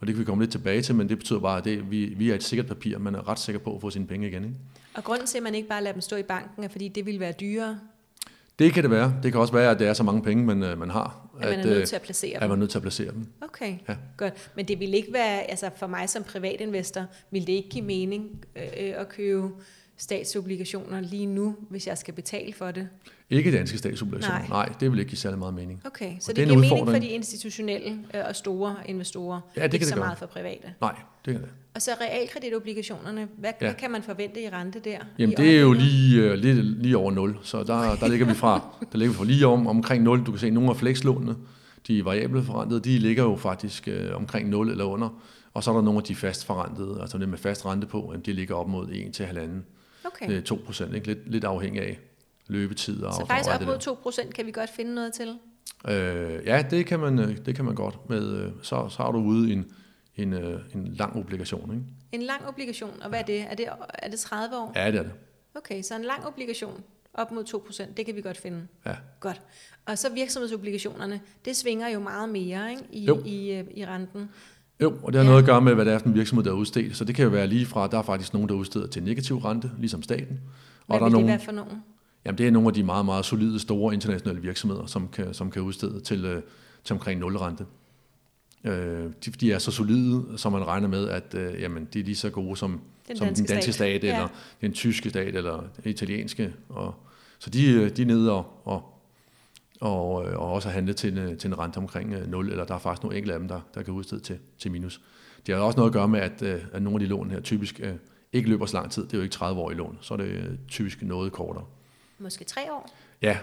Og 0.00 0.06
det 0.06 0.14
kan 0.14 0.20
vi 0.20 0.24
komme 0.24 0.42
lidt 0.42 0.50
tilbage 0.50 0.82
til, 0.82 0.94
men 0.94 1.08
det 1.08 1.18
betyder 1.18 1.40
bare, 1.40 1.58
at 1.58 1.64
det, 1.64 1.90
vi, 1.90 2.04
vi 2.04 2.30
er 2.30 2.34
et 2.34 2.42
sikkert 2.42 2.66
papir. 2.66 2.98
Man 2.98 3.14
er 3.14 3.28
ret 3.28 3.38
sikker 3.38 3.60
på 3.60 3.74
at 3.74 3.80
få 3.80 3.90
sine 3.90 4.06
penge 4.06 4.28
igen. 4.28 4.44
Ikke? 4.44 4.56
Og 4.94 5.04
grunden 5.04 5.26
til, 5.26 5.38
at 5.38 5.42
man 5.44 5.54
ikke 5.54 5.68
bare 5.68 5.82
lader 5.82 5.92
dem 5.92 6.00
stå 6.00 6.16
i 6.16 6.22
banken, 6.22 6.64
er 6.64 6.68
fordi 6.68 6.88
det 6.88 7.06
ville 7.06 7.20
være 7.20 7.32
dyrere, 7.32 7.78
Det 8.58 8.72
kan 8.72 8.82
det 8.82 8.90
være. 8.90 9.14
Det 9.22 9.32
kan 9.32 9.40
også 9.40 9.52
være, 9.52 9.70
at 9.70 9.78
det 9.78 9.86
er 9.88 9.92
så 9.92 10.02
mange 10.02 10.22
penge, 10.22 10.44
man, 10.44 10.62
øh, 10.62 10.78
man 10.78 10.90
har, 10.90 11.28
at 11.40 11.48
man 11.48 11.52
er 11.52 11.58
øh, 11.58 11.64
nødt 11.64 11.88
til 11.88 11.96
at 11.96 12.02
placere 12.02 12.34
at 12.36 12.40
dem. 12.42 12.48
man 12.50 12.56
er 12.58 12.60
nødt 12.60 12.70
til 12.70 12.78
at 12.78 12.82
placere 12.82 13.10
dem. 13.12 13.26
Okay, 13.42 13.74
Ja. 13.88 13.96
godt. 14.16 14.50
Men 14.56 14.68
det 14.68 14.80
vil 14.80 14.94
ikke 14.94 15.12
være, 15.12 15.42
altså 15.50 15.70
for 15.76 15.86
mig 15.86 16.08
som 16.08 16.22
privatinvestor, 16.22 17.04
vil 17.30 17.46
det 17.46 17.52
ikke 17.52 17.68
give 17.68 17.84
mening 17.84 18.44
øh, 18.56 18.62
at 18.96 19.08
købe 19.08 19.48
statsobligationer 19.96 21.00
lige 21.00 21.26
nu, 21.26 21.56
hvis 21.70 21.86
jeg 21.86 21.98
skal 21.98 22.14
betale 22.14 22.52
for 22.52 22.70
det? 22.70 22.88
Ikke 23.30 23.52
danske 23.52 23.78
statsobligationer. 23.78 24.38
Nej. 24.38 24.48
Nej, 24.48 24.72
det 24.80 24.90
vil 24.90 24.98
ikke 24.98 25.08
give 25.08 25.18
særlig 25.18 25.38
meget 25.38 25.54
mening. 25.54 25.82
Okay, 25.84 26.12
så 26.20 26.30
Og 26.32 26.36
det, 26.36 26.36
det 26.36 26.42
er 26.42 26.46
giver 26.60 26.76
mening 26.76 26.90
for 26.90 26.98
de 26.98 27.08
institutionelle 27.08 27.98
øh, 28.14 28.20
og 28.28 28.36
store 28.36 28.76
investorer, 28.86 29.40
Ja, 29.56 29.62
det 29.62 29.64
ikke 29.64 29.72
kan 29.72 29.80
det 29.80 29.88
så 29.88 29.94
gøre. 29.94 30.04
meget 30.04 30.18
for 30.18 30.26
private. 30.26 30.74
Nej, 30.80 30.94
det 31.24 31.32
kan 31.34 31.42
det. 31.42 31.50
Og 31.76 31.82
så 31.82 31.90
realkreditobligationerne, 32.00 33.28
hvad, 33.38 33.50
ja. 33.60 33.66
Hvad 33.66 33.74
kan 33.74 33.90
man 33.90 34.02
forvente 34.02 34.42
i 34.42 34.48
rente 34.48 34.80
der? 34.80 34.98
Jamen 35.18 35.36
det 35.36 35.56
er 35.56 35.60
jo 35.60 35.72
lige, 35.72 36.32
uh, 36.32 36.38
lige, 36.38 36.62
lige 36.62 36.96
over 36.96 37.10
0, 37.12 37.38
så 37.42 37.62
der, 37.62 37.96
der 37.96 38.08
ligger 38.08 38.26
vi 38.26 38.34
fra, 38.34 38.60
der 38.92 38.98
ligger 38.98 39.12
vi 39.12 39.16
fra 39.16 39.24
lige 39.24 39.46
om, 39.46 39.66
omkring 39.66 40.02
0. 40.02 40.26
Du 40.26 40.30
kan 40.30 40.38
se, 40.38 40.50
nogle 40.50 40.70
af 40.70 40.76
flekslånene, 40.76 41.36
de 41.86 42.04
variable 42.04 42.42
forrentede, 42.42 42.80
de 42.80 42.98
ligger 42.98 43.22
jo 43.22 43.36
faktisk 43.36 43.88
uh, 44.10 44.16
omkring 44.16 44.48
0 44.48 44.70
eller 44.70 44.84
under. 44.84 45.22
Og 45.54 45.64
så 45.64 45.70
er 45.70 45.74
der 45.74 45.82
nogle 45.82 45.98
af 45.98 46.04
de 46.04 46.14
fast 46.14 46.46
forrentede, 46.46 46.98
altså 47.00 47.18
dem 47.18 47.28
med 47.28 47.38
fast 47.38 47.66
rente 47.66 47.86
på, 47.86 48.08
jamen, 48.12 48.24
de 48.26 48.32
ligger 48.32 48.54
op 48.54 48.68
mod 48.68 48.88
1 48.92 49.12
til 49.12 49.24
1,5 49.24 49.40
Okay, 50.04 50.26
okay. 50.26 50.42
2 50.42 50.60
procent, 50.66 50.94
ikke? 50.94 51.06
Lidt, 51.06 51.30
lidt 51.30 51.44
afhængig 51.44 51.82
af 51.82 51.98
løbetid 52.46 53.02
og 53.02 53.14
så 53.14 53.26
faktisk 53.26 53.54
op 53.54 53.66
mod 53.66 53.74
der. 53.74 54.10
2% 54.26 54.30
kan 54.30 54.46
vi 54.46 54.50
godt 54.50 54.70
finde 54.70 54.94
noget 54.94 55.12
til. 55.12 55.28
Øh, 55.88 56.46
ja, 56.46 56.64
det 56.70 56.86
kan 56.86 57.00
man, 57.00 57.18
øh, 57.18 57.36
det 57.46 57.54
kan 57.54 57.64
man 57.64 57.74
godt. 57.74 58.10
Med, 58.10 58.36
øh, 58.36 58.50
så, 58.62 58.88
så 58.88 59.02
har 59.02 59.12
du 59.12 59.18
ude 59.18 59.52
en, 59.52 59.66
en, 60.16 60.32
øh, 60.32 60.60
en 60.74 60.86
lang 60.88 61.16
obligation. 61.16 61.70
Ikke? 61.74 61.84
En 62.12 62.22
lang 62.22 62.46
obligation, 62.48 63.02
og 63.02 63.08
hvad 63.08 63.18
er 63.18 63.24
det? 63.24 63.40
Er 63.40 63.54
det, 63.54 63.66
er 63.98 64.08
det 64.10 64.18
30 64.20 64.56
år? 64.56 64.72
Ja, 64.76 64.90
det 64.90 64.98
er 64.98 65.02
det. 65.02 65.12
Okay, 65.54 65.82
så 65.82 65.96
en 65.96 66.02
lang 66.04 66.26
obligation 66.26 66.82
op 67.14 67.32
mod 67.32 67.44
2%, 67.44 67.92
det 67.96 68.06
kan 68.06 68.16
vi 68.16 68.20
godt 68.20 68.36
finde. 68.36 68.66
Ja. 68.86 68.94
Godt. 69.20 69.40
Og 69.86 69.98
så 69.98 70.12
virksomhedsobligationerne, 70.14 71.20
det 71.44 71.56
svinger 71.56 71.88
jo 71.88 72.00
meget 72.00 72.28
mere 72.28 72.70
ikke? 72.70 72.82
I, 72.92 73.04
Jo. 73.04 73.22
i, 73.24 73.50
øh, 73.52 73.64
i 73.74 73.86
renten. 73.86 74.28
Jo, 74.82 74.94
og 75.02 75.12
det 75.12 75.18
har 75.18 75.24
Ja. 75.24 75.28
noget 75.30 75.42
at 75.42 75.46
gøre 75.46 75.60
med, 75.60 75.74
hvad 75.74 75.84
det 75.84 75.92
er 75.92 75.98
for 75.98 76.06
en 76.08 76.14
virksomhed, 76.14 76.44
der 76.44 76.50
er 76.50 76.54
udstedt. 76.54 76.96
Så 76.96 77.04
det 77.04 77.14
kan 77.14 77.24
jo 77.24 77.30
være 77.30 77.46
lige 77.46 77.66
fra, 77.66 77.86
der 77.86 77.98
er 77.98 78.02
faktisk 78.02 78.32
nogen, 78.32 78.48
der 78.48 78.54
udsteder 78.54 78.86
til 78.86 79.02
negativ 79.02 79.36
rente, 79.36 79.70
ligesom 79.78 80.02
staten. 80.02 80.40
Hvad 80.86 80.96
og 80.96 81.00
der 81.00 81.04
vil 81.04 81.04
er 81.04 81.04
det 81.04 81.12
nogen, 81.12 81.26
være 81.26 81.38
for 81.40 81.52
nogen? 81.52 81.82
jamen 82.24 82.38
det 82.38 82.46
er 82.46 82.50
nogle 82.50 82.68
af 82.68 82.74
de 82.74 82.82
meget, 82.82 83.04
meget 83.04 83.24
solide, 83.24 83.58
store 83.60 83.94
internationale 83.94 84.40
virksomheder, 84.42 84.86
som 84.86 85.08
kan, 85.08 85.34
som 85.34 85.50
kan 85.50 85.62
udstede 85.62 86.00
til, 86.00 86.24
øh, 86.24 86.42
til 86.84 86.92
omkring 86.94 87.20
nulrente. 87.20 87.66
Øh, 88.64 89.10
de, 89.24 89.30
de 89.30 89.52
er 89.52 89.58
så 89.58 89.70
solide, 89.70 90.24
som 90.36 90.52
man 90.52 90.66
regner 90.66 90.88
med, 90.88 91.08
at 91.08 91.34
øh, 91.34 91.60
jamen, 91.60 91.88
de 91.92 92.00
er 92.00 92.04
lige 92.04 92.16
så 92.16 92.30
gode 92.30 92.56
som 92.56 92.80
Den 93.08 93.16
som 93.16 93.26
danske 93.26 93.42
den 93.42 93.48
danske 93.48 93.72
stat. 93.72 93.74
stat, 93.74 94.00
stat 94.00 94.04
Ja. 94.04 94.14
eller 94.16 94.28
den 94.60 94.72
tyske 94.72 95.10
stat, 95.10 95.34
eller 95.36 95.64
den 95.84 95.90
italienske. 95.90 96.54
Og, 96.68 96.94
så 97.38 97.50
de, 97.50 97.72
øh, 97.72 97.90
de 97.96 98.02
er 98.02 98.06
nede 98.06 98.32
og, 98.32 98.46
og, 98.64 98.92
og, 99.80 100.28
øh, 100.30 100.38
og 100.38 100.52
også 100.52 100.68
har 100.68 100.74
handlet 100.74 100.96
til 100.96 101.18
en, 101.18 101.36
til 101.38 101.48
en 101.48 101.58
rente 101.58 101.78
omkring 101.78 102.12
øh, 102.14 102.30
0, 102.30 102.50
eller 102.50 102.64
der 102.64 102.74
er 102.74 102.78
faktisk 102.78 103.02
nogle 103.02 103.16
enkelte 103.16 103.34
af 103.34 103.38
dem, 103.40 103.48
der, 103.48 103.60
der 103.74 103.82
kan 103.82 103.94
udstede 103.94 104.20
til, 104.20 104.38
til 104.58 104.70
minus. 104.70 105.00
Det 105.46 105.54
har 105.54 105.62
også 105.62 105.76
noget 105.76 105.90
at 105.90 105.92
gøre 105.92 106.08
med, 106.08 106.20
at, 106.20 106.42
øh, 106.42 106.60
at 106.72 106.82
nogle 106.82 106.96
af 106.96 107.00
de 107.00 107.06
lån 107.06 107.30
her 107.30 107.40
typisk 107.40 107.80
øh, 107.82 107.94
ikke 108.32 108.48
løber 108.48 108.66
så 108.66 108.76
lang 108.76 108.90
tid. 108.90 109.02
Det 109.04 109.12
er 109.12 109.18
jo 109.18 109.22
ikke 109.22 109.32
30 109.32 109.60
år 109.60 109.70
i 109.70 109.74
lån, 109.74 109.98
så 110.00 110.14
er 110.14 110.18
det 110.18 110.26
øh, 110.26 110.44
typisk 110.68 111.02
noget 111.02 111.32
kortere. 111.32 111.64
Måske 112.18 112.44
tre 112.44 112.60
år? 112.72 112.90
Ja, 113.22 113.38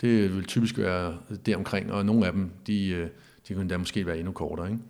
det 0.00 0.36
vil 0.36 0.44
typisk 0.44 0.78
være 0.78 1.16
deromkring, 1.46 1.92
og 1.92 2.06
nogle 2.06 2.26
af 2.26 2.32
dem, 2.32 2.50
de, 2.66 2.88
øh, 2.88 3.08
de 3.48 3.54
kan 3.54 3.68
da 3.68 3.76
måske 3.76 4.06
være 4.06 4.18
endnu 4.18 4.32
kortere. 4.32 4.66
Ikke? 4.70 4.82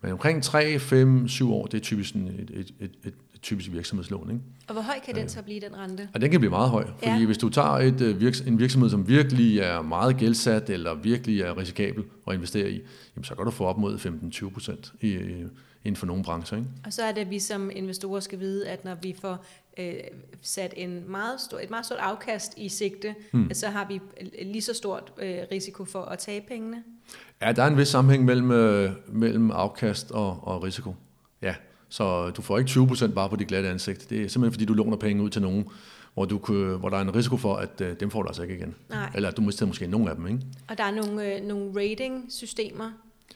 Men 0.00 0.12
omkring 0.12 0.42
3, 0.42 0.78
5, 0.78 1.28
7 1.28 1.52
år, 1.52 1.66
det 1.66 1.78
er 1.78 1.82
typisk 1.82 2.08
sådan 2.08 2.28
et, 2.28 2.50
et, 2.54 2.74
et, 2.80 2.90
et, 3.04 3.14
typisk 3.42 3.72
virksomhedslån. 3.72 4.30
Ikke? 4.30 4.42
Og 4.68 4.72
hvor 4.72 4.82
høj 4.82 4.94
kan 5.06 5.14
den 5.14 5.28
så 5.28 5.42
blive, 5.42 5.60
den 5.60 5.76
rente? 5.78 6.08
Og 6.14 6.20
den 6.20 6.30
kan 6.30 6.40
blive 6.40 6.50
meget 6.50 6.70
høj, 6.70 6.86
fordi 6.86 7.10
Ja. 7.10 7.16
ja. 7.16 7.26
hvis 7.26 7.38
du 7.38 7.48
tager 7.48 7.68
et, 7.68 8.00
øh, 8.00 8.20
virks, 8.20 8.40
en 8.40 8.58
virksomhed, 8.58 8.90
som 8.90 9.08
virkelig 9.08 9.58
er 9.58 9.82
meget 9.82 10.16
gældsat, 10.16 10.70
eller 10.70 10.94
virkelig 10.94 11.40
er 11.40 11.58
risikabel 11.58 12.04
at 12.28 12.34
investere 12.34 12.70
i, 12.70 12.80
jamen, 13.16 13.24
så 13.24 13.34
kan 13.34 13.44
du 13.44 13.50
få 13.50 13.64
op 13.64 13.78
mod 13.78 13.98
15-20 13.98 14.50
procent 14.50 14.92
i, 15.00 15.18
inden 15.84 15.96
for 15.96 16.06
nogle 16.06 16.22
brancher. 16.24 16.56
Ikke? 16.58 16.68
Og 16.86 16.92
så 16.92 17.02
er 17.02 17.12
det, 17.12 17.20
at 17.20 17.30
vi 17.30 17.38
som 17.38 17.70
investorer 17.74 18.20
skal 18.20 18.40
vide, 18.40 18.68
at 18.68 18.84
når 18.84 18.94
vi 18.94 19.16
får 19.20 19.44
øh, 19.78 19.94
sat 20.42 20.74
en 20.76 21.10
meget 21.10 21.40
stor, 21.40 21.58
et 21.58 21.70
meget 21.70 21.86
stort 21.86 21.98
afkast 21.98 22.54
i 22.56 22.68
sigte, 22.68 23.14
Hmm. 23.32 23.40
mm. 23.42 23.54
så 23.54 23.66
har 23.68 23.86
vi 23.88 24.00
lige 24.42 24.62
så 24.62 24.74
stort 24.74 25.12
øh, 25.18 25.38
risiko 25.52 25.84
for 25.84 26.02
at 26.02 26.18
tabe 26.18 26.44
pengene. 26.48 26.82
Ja, 27.42 27.52
der 27.52 27.62
er 27.62 27.66
en 27.66 27.76
vis 27.76 27.88
sammenhæng 27.88 28.24
mellem, 28.24 28.50
øh, 28.50 28.90
mellem 29.08 29.50
afkast 29.50 30.10
og, 30.10 30.38
og 30.42 30.62
risiko. 30.62 30.94
Ja, 31.42 31.54
så 31.88 32.30
du 32.30 32.42
får 32.42 32.58
ikke 32.58 32.68
20 32.68 32.86
procent 32.86 33.14
bare 33.14 33.28
på 33.28 33.36
dit 33.36 33.48
glatte 33.48 33.68
ansigt. 33.68 34.10
Det 34.10 34.22
er 34.22 34.28
simpelthen, 34.28 34.52
fordi 34.52 34.64
du 34.64 34.74
låner 34.74 34.96
penge 34.96 35.22
ud 35.22 35.30
til 35.30 35.42
nogen, 35.42 35.68
hvor, 36.14 36.24
du 36.24 36.38
hvor 36.76 36.88
der 36.88 36.96
er 36.96 37.00
en 37.00 37.14
risiko 37.14 37.36
for, 37.36 37.54
at 37.56 37.80
øh, 37.80 38.00
dem 38.00 38.10
får 38.10 38.22
du 38.22 38.28
altså 38.28 38.42
ikke 38.42 38.54
igen. 38.54 38.74
Nej. 38.90 39.10
Eller 39.14 39.28
at 39.28 39.36
du 39.36 39.42
mister 39.42 39.66
måske 39.66 39.86
nogle 39.86 40.10
af 40.10 40.16
dem, 40.16 40.26
ikke? 40.26 40.40
Og 40.68 40.78
der 40.78 40.84
er 40.84 40.90
nogle, 40.90 41.36
øh, 41.36 41.44
nogle 41.44 41.72
rating-systemer, 41.76 42.90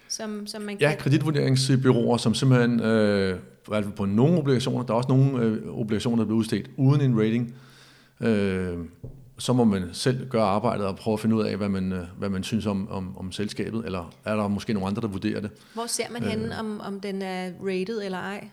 som, 0.08 0.46
som 0.46 0.62
man 0.62 0.76
Ja, 0.80 0.88
kan... 0.88 0.98
kreditvurderingsbyråer, 0.98 2.16
som 2.16 2.34
simpelthen, 2.34 2.80
øh, 2.80 3.36
i 3.36 3.68
hvert 3.68 3.84
fald 3.84 3.94
på 3.94 4.04
nogle 4.04 4.38
obligationer, 4.38 4.86
der 4.86 4.92
er 4.92 4.96
også 4.96 5.08
nogle 5.08 5.42
øh, 5.42 5.68
obligationer, 5.68 6.16
der 6.16 6.24
bliver 6.24 6.38
udstedt 6.38 6.70
uden 6.76 7.00
en 7.00 7.20
rating. 7.20 7.54
Øh, 8.20 8.78
så 9.38 9.52
må 9.52 9.64
man 9.64 9.88
selv 9.92 10.28
gøre 10.28 10.42
arbejdet 10.44 10.86
og 10.86 10.96
prøve 10.96 11.12
at 11.12 11.20
finde 11.20 11.36
ud 11.36 11.44
af, 11.44 11.56
hvad 11.56 11.68
man, 11.68 11.92
øh, 11.92 12.04
hvad 12.18 12.28
man 12.28 12.42
synes 12.42 12.66
om, 12.66 12.88
om, 12.90 13.18
om 13.18 13.32
selskabet, 13.32 13.84
eller 13.84 14.14
er 14.24 14.36
der 14.36 14.48
måske 14.48 14.72
nogle 14.72 14.88
andre, 14.88 15.02
der 15.02 15.08
vurderer 15.08 15.40
det. 15.40 15.50
Hvor 15.74 15.86
ser 15.86 16.04
man 16.12 16.22
henne, 16.22 16.58
om, 16.58 16.80
om 16.80 17.00
den 17.00 17.22
er 17.22 17.50
rated 17.62 18.04
eller 18.04 18.18
ej? 18.18 18.48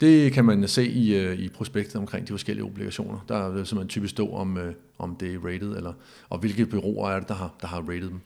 Det 0.00 0.32
kan 0.32 0.44
man 0.44 0.68
se 0.68 0.86
i, 0.86 1.14
øh, 1.16 1.38
i 1.38 1.48
prospektet 1.48 1.96
omkring 1.96 2.28
de 2.28 2.32
forskellige 2.32 2.64
obligationer. 2.64 3.24
Der 3.28 3.48
vil 3.48 3.66
simpelthen 3.66 3.88
typisk 3.88 4.10
stå, 4.10 4.32
om, 4.32 4.58
øh, 4.58 4.74
om 4.98 5.16
det 5.16 5.34
er 5.34 5.38
rated, 5.38 5.76
eller, 5.76 5.92
og 6.28 6.38
hvilke 6.38 6.66
byråer 6.66 7.10
er 7.10 7.18
det, 7.18 7.28
der 7.28 7.34
har, 7.34 7.54
der 7.60 7.66
har 7.66 7.80
rated 7.80 8.10
dem. 8.10 8.20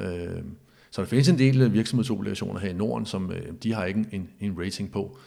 Øh, 0.00 0.42
så 0.90 1.02
der 1.02 1.08
findes 1.08 1.28
en 1.28 1.38
del 1.38 1.62
øh, 1.62 1.72
virksomhedsobligationer 1.72 2.60
her 2.60 2.68
i 2.68 2.72
Norden, 2.72 3.06
som 3.06 3.32
øh, 3.32 3.52
de 3.62 3.72
har 3.72 3.84
ikke 3.84 4.06
en, 4.12 4.28
en 4.40 4.58
rating 4.58 4.92
på. 4.92 5.18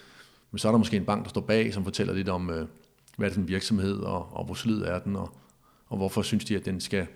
Men 0.51 0.59
så 0.59 0.67
er 0.67 0.71
der 0.71 0.79
måske 0.79 0.97
en 0.97 1.05
bank, 1.05 1.23
der 1.23 1.29
står 1.29 1.41
bag, 1.41 1.73
som 1.73 1.83
fortæller 1.83 2.13
lidt 2.13 2.29
om, 2.29 2.49
øh, 2.49 2.67
hvad 3.17 3.27
er 3.27 3.29
det 3.29 3.33
for 3.33 3.41
en 3.41 3.47
virksomhed, 3.47 3.97
og, 3.97 4.35
og 4.35 4.45
hvor 4.45 4.53
solid 4.53 4.81
er 4.81 4.99
den, 4.99 5.15
og, 5.15 5.29
og 5.87 5.97
hvorfor 5.97 6.21
synes 6.21 6.45
de, 6.45 6.55
at 6.55 6.65
den 6.65 6.79
skal, 6.79 7.07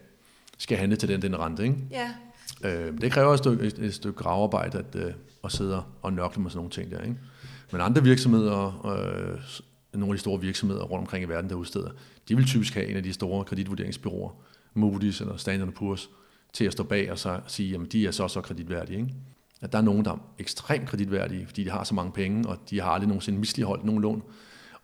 skal 0.58 0.78
handle 0.78 0.98
til 0.98 1.10
den, 1.10 1.22
den 1.22 1.40
rente. 1.40 1.64
Ikke? 1.64 1.78
Ja, 1.92 2.10
Øh, 2.64 3.02
det 3.02 3.12
kræver 3.12 3.34
et 3.34 3.40
stykke, 3.40 3.66
et, 3.66 3.80
et 3.80 3.94
stykke 3.94 4.18
gravearbejde 4.18 4.78
at, 4.78 4.96
øh, 4.96 5.14
at 5.44 5.52
sidde 5.52 5.84
og 6.02 6.14
nørkle 6.14 6.42
med 6.42 6.52
sådan 6.52 6.58
nogle 6.58 6.72
ting 6.72 6.92
der. 6.92 7.02
Ikke? 7.02 7.16
Men 7.72 7.82
andre 7.82 8.04
virksomheder, 8.04 8.86
øh, 8.86 9.40
nogle 9.94 10.14
af 10.14 10.18
de 10.18 10.20
store 10.20 10.42
virksomheder 10.42 10.84
rundt 10.84 11.02
omkring 11.02 11.24
i 11.24 11.28
verden, 11.28 11.50
der 11.50 11.56
udsteder, 11.56 11.90
de 12.30 12.36
vil 12.36 12.46
typisk 12.46 12.74
have 12.74 12.88
en 12.88 12.96
af 12.96 13.04
de 13.04 13.14
store 13.14 13.46
kreditvurderingsbyråer, 13.46 14.30
Moody's 14.78 15.22
eller 15.22 15.38
Standard 15.38 15.70
Poor's, 15.82 16.10
til 16.54 16.66
at 16.66 16.74
stå 16.74 16.84
bag 16.84 17.12
og 17.12 17.20
så 17.20 17.40
sige, 17.48 17.76
at 17.76 17.92
de 17.92 18.08
er 18.08 18.12
så 18.12 18.28
så 18.28 18.42
kreditværdige. 18.42 19.00
Ikke? 19.00 19.14
At 19.62 19.72
der 19.72 19.78
er 19.78 19.82
nogen, 19.82 20.06
der 20.06 20.12
er 20.12 20.18
ekstremt 20.40 20.90
kreditværdige, 20.90 21.46
fordi 21.48 21.64
de 21.64 21.70
har 21.70 21.84
så 21.84 21.96
mange 21.96 22.12
penge, 22.12 22.50
og 22.50 22.58
de 22.70 22.82
har 22.82 22.90
aldrig 22.90 23.08
nogensinde 23.08 23.40
misligeholdt 23.40 23.86
nogen 23.86 24.02
lån. 24.02 24.24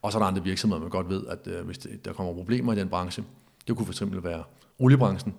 Og 0.01 0.11
så 0.11 0.17
er 0.17 0.21
der 0.21 0.27
andre 0.27 0.43
virksomheder, 0.43 0.81
man 0.81 0.89
godt 0.89 1.09
ved, 1.09 1.23
at 1.27 1.47
øh, 1.47 1.65
hvis 1.65 1.77
det, 1.77 2.05
der 2.05 2.13
kommer 2.13 2.33
problemer 2.33 2.73
i 2.73 2.75
den 2.75 2.89
branche, 2.89 3.23
det 3.67 3.75
kunne 3.75 3.85
for 3.85 3.93
eksempel 3.93 4.23
være 4.23 4.43
oliebranchen. 4.79 5.35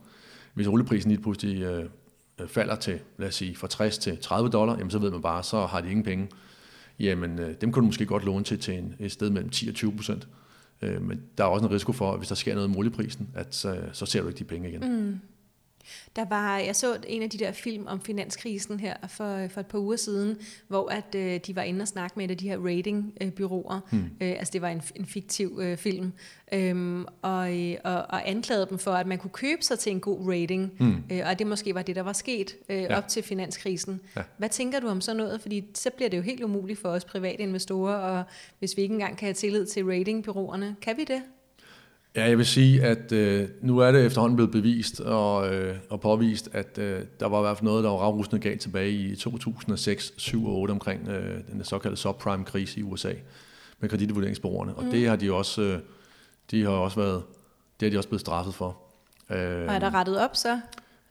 Hvis 0.55 0.67
olieprisen 0.67 1.11
lige 1.11 1.23
pludselig 1.23 1.63
øh, 1.63 1.85
øh 2.41 2.49
falder 2.49 2.77
til, 2.77 3.01
lad 3.19 3.29
os 3.29 3.35
sige, 3.35 3.57
fra 3.57 3.69
60 3.69 3.99
til 3.99 4.19
30 4.19 4.51
dollar, 4.51 4.77
jamen 4.77 4.91
så 4.91 4.99
ved 4.99 5.11
man 5.11 5.23
bare, 5.23 5.43
så 5.43 5.67
har 5.67 5.81
de 5.81 5.91
ingen 5.91 6.05
penge. 6.05 6.29
Jamen, 6.99 7.39
øh, 7.39 7.55
dem 7.61 7.73
kunne 7.73 7.81
du 7.81 7.87
måske 7.87 8.07
godt 8.07 8.25
låne 8.25 8.45
til, 8.45 8.59
til 8.59 8.79
en, 8.79 8.95
et 8.99 9.13
sted 9.13 9.31
mellem 9.31 9.51
10 9.51 9.69
og 9.69 9.75
20 9.75 9.97
procent. 9.97 10.29
Øh, 10.83 11.03
men 11.03 11.23
der 11.39 11.45
er 11.45 11.49
også 11.49 11.67
en 11.67 11.73
risiko 11.73 11.93
for, 11.93 12.13
at 12.13 12.19
hvis 12.19 12.29
der 12.29 12.35
sker 12.35 12.55
noget 12.55 12.71
med 12.71 12.79
olieprisen, 12.79 13.29
at 13.35 13.55
så, 13.55 13.79
så 13.93 14.07
ser 14.07 14.23
du 14.23 14.29
ikke 14.29 14.39
de 14.39 14.45
penge 14.45 14.69
igen. 14.69 14.81
Mm. 14.81 15.21
Der 16.17 16.25
var, 16.25 16.59
jeg 16.59 16.77
så 16.77 16.99
en 17.07 17.23
af 17.23 17.31
de 17.31 17.39
der 17.39 17.53
film 17.53 17.87
om 17.87 18.01
finanskrisen 18.01 18.81
her 18.81 18.95
for, 19.09 19.49
for 19.49 19.61
et 19.61 19.67
par 19.67 19.79
uger 19.79 19.97
siden, 19.97 20.37
hvor 20.69 20.89
at 20.89 21.15
øh, 21.15 21.41
de 21.47 21.57
var 21.57 21.63
inde 21.63 21.83
og 21.83 21.89
snakke 21.89 22.15
med 22.17 22.25
et 22.25 22.31
af 22.31 22.37
de 22.37 22.49
her 22.49 22.59
ratingbyråer. 22.59 23.81
Hmm. 23.91 24.05
Øh, 24.21 24.31
altså 24.31 24.53
det 24.53 24.63
var 24.63 24.69
en, 24.69 24.83
en 24.97 25.07
fiktiv 25.07 25.59
øh, 25.63 25.77
film. 25.77 26.13
Øhm, 26.53 27.07
og, 27.23 27.59
øh, 27.59 27.77
og, 27.85 27.95
og 27.95 28.29
anklagede 28.29 28.67
dem 28.71 28.79
for, 28.79 28.93
at 28.93 29.07
man 29.07 29.19
kunne 29.19 29.31
købe 29.31 29.63
sig 29.63 29.79
til 29.79 29.93
en 29.93 30.01
god 30.01 30.29
rating. 30.29 30.73
Hmm. 30.79 31.05
Øh, 31.13 31.23
og 31.27 31.39
det 31.39 31.47
måske 31.47 31.75
var 31.75 31.83
det, 31.83 31.97
der 31.97 32.03
var 32.03 32.13
sket 32.13 32.57
øh, 32.69 32.77
ja. 32.77 32.83
Ja. 32.83 32.97
op 32.97 33.09
til 33.09 33.23
finanskrisen. 33.23 34.01
Ja. 34.17 34.23
Hvad 34.39 34.49
tænker 34.49 34.81
du 34.81 34.89
om 34.89 35.01
sådan 35.01 35.17
noget? 35.17 35.41
Fordi 35.41 35.65
så 35.75 35.91
bliver 35.91 36.09
det 36.09 36.17
jo 36.17 36.23
helt 36.23 36.43
umuligt 36.43 36.79
for 36.81 36.89
os 36.89 37.05
private 37.05 37.43
investorer, 37.43 37.95
og 37.95 38.25
hvis 38.59 38.77
vi 38.77 38.83
ikke 38.83 38.93
engang 38.93 39.17
kan 39.17 39.27
have 39.27 39.35
tillid 39.35 39.67
til 39.67 39.85
ratingbyråerne. 39.85 40.77
Kan 40.83 40.97
vi 40.97 41.05
det? 41.05 41.23
Ja, 42.17 42.29
jeg 42.29 42.39
vil 42.39 42.47
sige, 42.47 42.83
at 42.83 43.13
øh, 43.13 43.49
nu 43.63 43.79
er 43.79 43.93
det 43.93 44.07
efterhånden 44.07 44.37
blevet 44.37 44.53
bevist 44.53 45.01
og, 45.01 45.55
øh, 45.55 45.77
og 45.91 46.01
påvist, 46.01 46.49
at 46.53 46.79
øh, 46.79 47.01
der 47.21 47.27
var 47.27 47.39
i 47.39 47.43
hvert 47.43 47.57
fald 47.57 47.65
noget, 47.65 47.85
der 47.85 47.91
var 47.91 47.97
ravrussende 47.97 48.41
galt 48.41 48.61
tilbage 48.61 48.91
i 48.93 49.17
2006, 49.17 50.13
7 50.17 50.47
og 50.47 50.55
8 50.59 50.73
omkring 50.73 51.09
øh, 51.09 51.39
den 51.53 51.65
såkaldte 51.65 52.01
subprime-krise 52.01 52.81
i 52.81 52.83
USA 52.83 53.13
med 53.81 53.89
kreditvurderingsbureauerne. 53.89 54.75
Og 54.75 54.85
det 54.85 55.09
har 55.09 55.17
de 55.17 55.33
også, 55.33 55.63
øh, 55.63 55.79
de 56.51 56.63
har 56.63 56.71
også 56.71 57.01
været, 57.01 57.23
det 57.81 57.87
har 57.87 57.91
de 57.91 57.99
også 57.99 58.09
blevet 58.09 58.21
straffet 58.21 58.55
for. 58.55 58.79
Øh, 59.31 59.39
Og 59.39 59.75
er 59.75 59.79
der 59.79 59.95
rettet 59.95 60.21
op 60.21 60.37
så? 60.37 60.61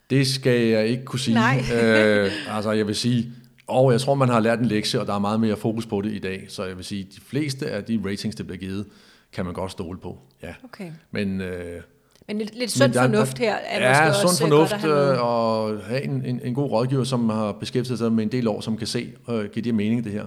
det 0.09 0.27
skal 0.27 0.61
jeg 0.61 0.87
ikke 0.87 1.05
kunne 1.05 1.19
sige. 1.19 1.35
Nej. 1.35 1.63
øh, 1.81 2.31
altså, 2.55 2.71
jeg 2.71 2.87
vil 2.87 2.95
sige, 2.95 3.31
og 3.67 3.91
jeg 3.91 4.01
tror, 4.01 4.15
man 4.15 4.29
har 4.29 4.39
lært 4.39 4.59
en 4.59 4.65
lektie, 4.65 4.99
og 5.01 5.07
der 5.07 5.13
er 5.13 5.19
meget 5.19 5.39
mere 5.39 5.57
fokus 5.57 5.85
på 5.85 6.01
det 6.01 6.11
i 6.11 6.19
dag. 6.19 6.45
Så 6.47 6.63
jeg 6.65 6.77
vil 6.77 6.85
sige, 6.85 7.03
de 7.03 7.21
fleste 7.21 7.69
af 7.69 7.83
de 7.83 8.01
ratings, 8.05 8.35
der 8.35 8.43
bliver 8.43 8.57
givet, 8.57 8.85
kan 9.33 9.45
man 9.45 9.53
godt 9.53 9.71
stole 9.71 9.99
på. 9.99 10.17
Ja. 10.43 10.53
Okay. 10.63 10.91
Men, 11.11 11.41
øh, 11.41 11.81
Men 12.27 12.37
lidt, 12.37 12.55
lidt 12.55 12.71
sund 12.71 12.87
men 12.87 12.93
der- 12.93 13.01
fornuft 13.01 13.37
her 13.37 13.55
er 13.55 13.89
ja, 14.01 14.07
måske 14.07 14.19
sund 14.21 14.29
også 14.29 14.43
øh, 14.45 14.49
fornuft 14.49 14.71
godt 14.71 14.83
at 14.83 14.89
have 14.91 15.05
med. 15.05 15.13
øh, 15.13 15.23
og 15.23 15.79
have 15.83 16.03
en, 16.03 16.25
en, 16.25 16.39
en 16.43 16.53
god 16.53 16.71
rådgiver, 16.71 17.03
som 17.03 17.29
har 17.29 17.51
beskæftiget 17.51 17.99
sig 17.99 18.11
med 18.11 18.23
en 18.23 18.31
del 18.31 18.47
år, 18.47 18.61
som 18.61 18.77
kan 18.77 18.87
se 18.87 19.13
og 19.25 19.45
give 19.53 19.63
det 19.63 19.75
mening, 19.75 20.03
det 20.03 20.11
her. 20.11 20.25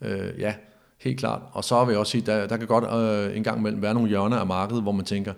Øh, 0.00 0.40
ja, 0.40 0.54
Helt 0.98 1.18
klart. 1.18 1.42
Og 1.52 1.64
så 1.64 1.84
vil 1.84 1.92
jeg 1.92 1.98
også 2.00 2.10
sige, 2.10 2.22
der, 2.26 2.46
der 2.46 2.56
kan 2.56 2.66
godt 2.66 2.84
øh, 3.30 3.36
en 3.36 3.42
gang 3.44 3.58
imellem 3.58 3.82
være 3.82 3.94
nogle 3.94 4.08
hjørner 4.08 4.36
af 4.36 4.46
markedet, 4.46 4.82
hvor 4.82 4.92
man 4.92 5.04
tænker, 5.04 5.32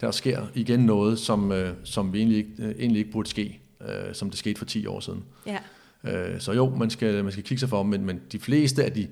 der 0.00 0.10
sker 0.10 0.42
igen 0.54 0.80
noget, 0.80 1.18
som, 1.18 1.52
øh, 1.52 1.72
som 1.84 2.12
vi 2.12 2.18
egentlig 2.18 2.38
ikke, 2.38 2.50
øh, 2.58 2.74
egentlig 2.78 2.98
ikke 2.98 3.10
burde 3.10 3.28
ske, 3.28 3.60
øh, 3.80 4.14
som 4.14 4.30
det 4.30 4.38
skete 4.38 4.58
for 4.58 4.64
10 4.64 4.86
år 4.86 5.00
siden. 5.00 5.24
Ja. 5.46 5.58
Øh, 6.04 6.40
så 6.40 6.52
jo, 6.52 6.74
man 6.76 6.90
skal, 6.90 7.22
man 7.24 7.32
skal 7.32 7.44
kigge 7.44 7.60
sig 7.60 7.68
for, 7.68 7.82
men, 7.82 8.04
men 8.06 8.20
de 8.32 8.38
fleste 8.38 8.84
af 8.84 8.92
de 8.92 9.06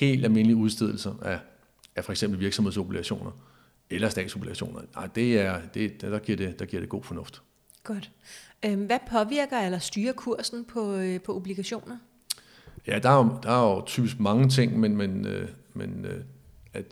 helt 0.00 0.24
almindelige 0.24 0.56
udstedelser 0.56 1.12
af, 1.22 1.38
af 1.96 2.04
for 2.04 2.12
eksempel 2.12 2.40
virksomhedsobligationer 2.40 3.30
eller 3.90 4.08
statsobligationer, 4.08 4.80
nej, 4.94 5.06
det 5.06 5.40
er, 5.40 5.60
det, 5.74 6.00
der, 6.00 6.18
giver 6.18 6.36
det, 6.36 6.58
der 6.58 6.64
giver 6.64 6.80
det 6.80 6.88
god 6.88 7.02
fornuft. 7.02 7.42
Godt. 7.84 8.10
Øhm, 8.64 8.86
hvad 8.86 8.98
påvirker 9.10 9.58
eller 9.58 9.78
styrer 9.78 10.12
kursen 10.12 10.64
på, 10.64 10.94
øh, 10.94 11.20
på 11.20 11.36
obligationer? 11.36 11.96
Ja, 12.86 12.98
der 12.98 13.08
er 13.08 13.16
jo, 13.16 13.38
der 13.42 13.50
er 13.50 13.74
jo 13.74 13.82
typisk 13.86 14.20
mange 14.20 14.48
ting, 14.48 14.80
men, 14.80 14.96
men, 14.96 15.26
øh, 15.26 15.48
men 15.74 16.04
øh, 16.04 16.20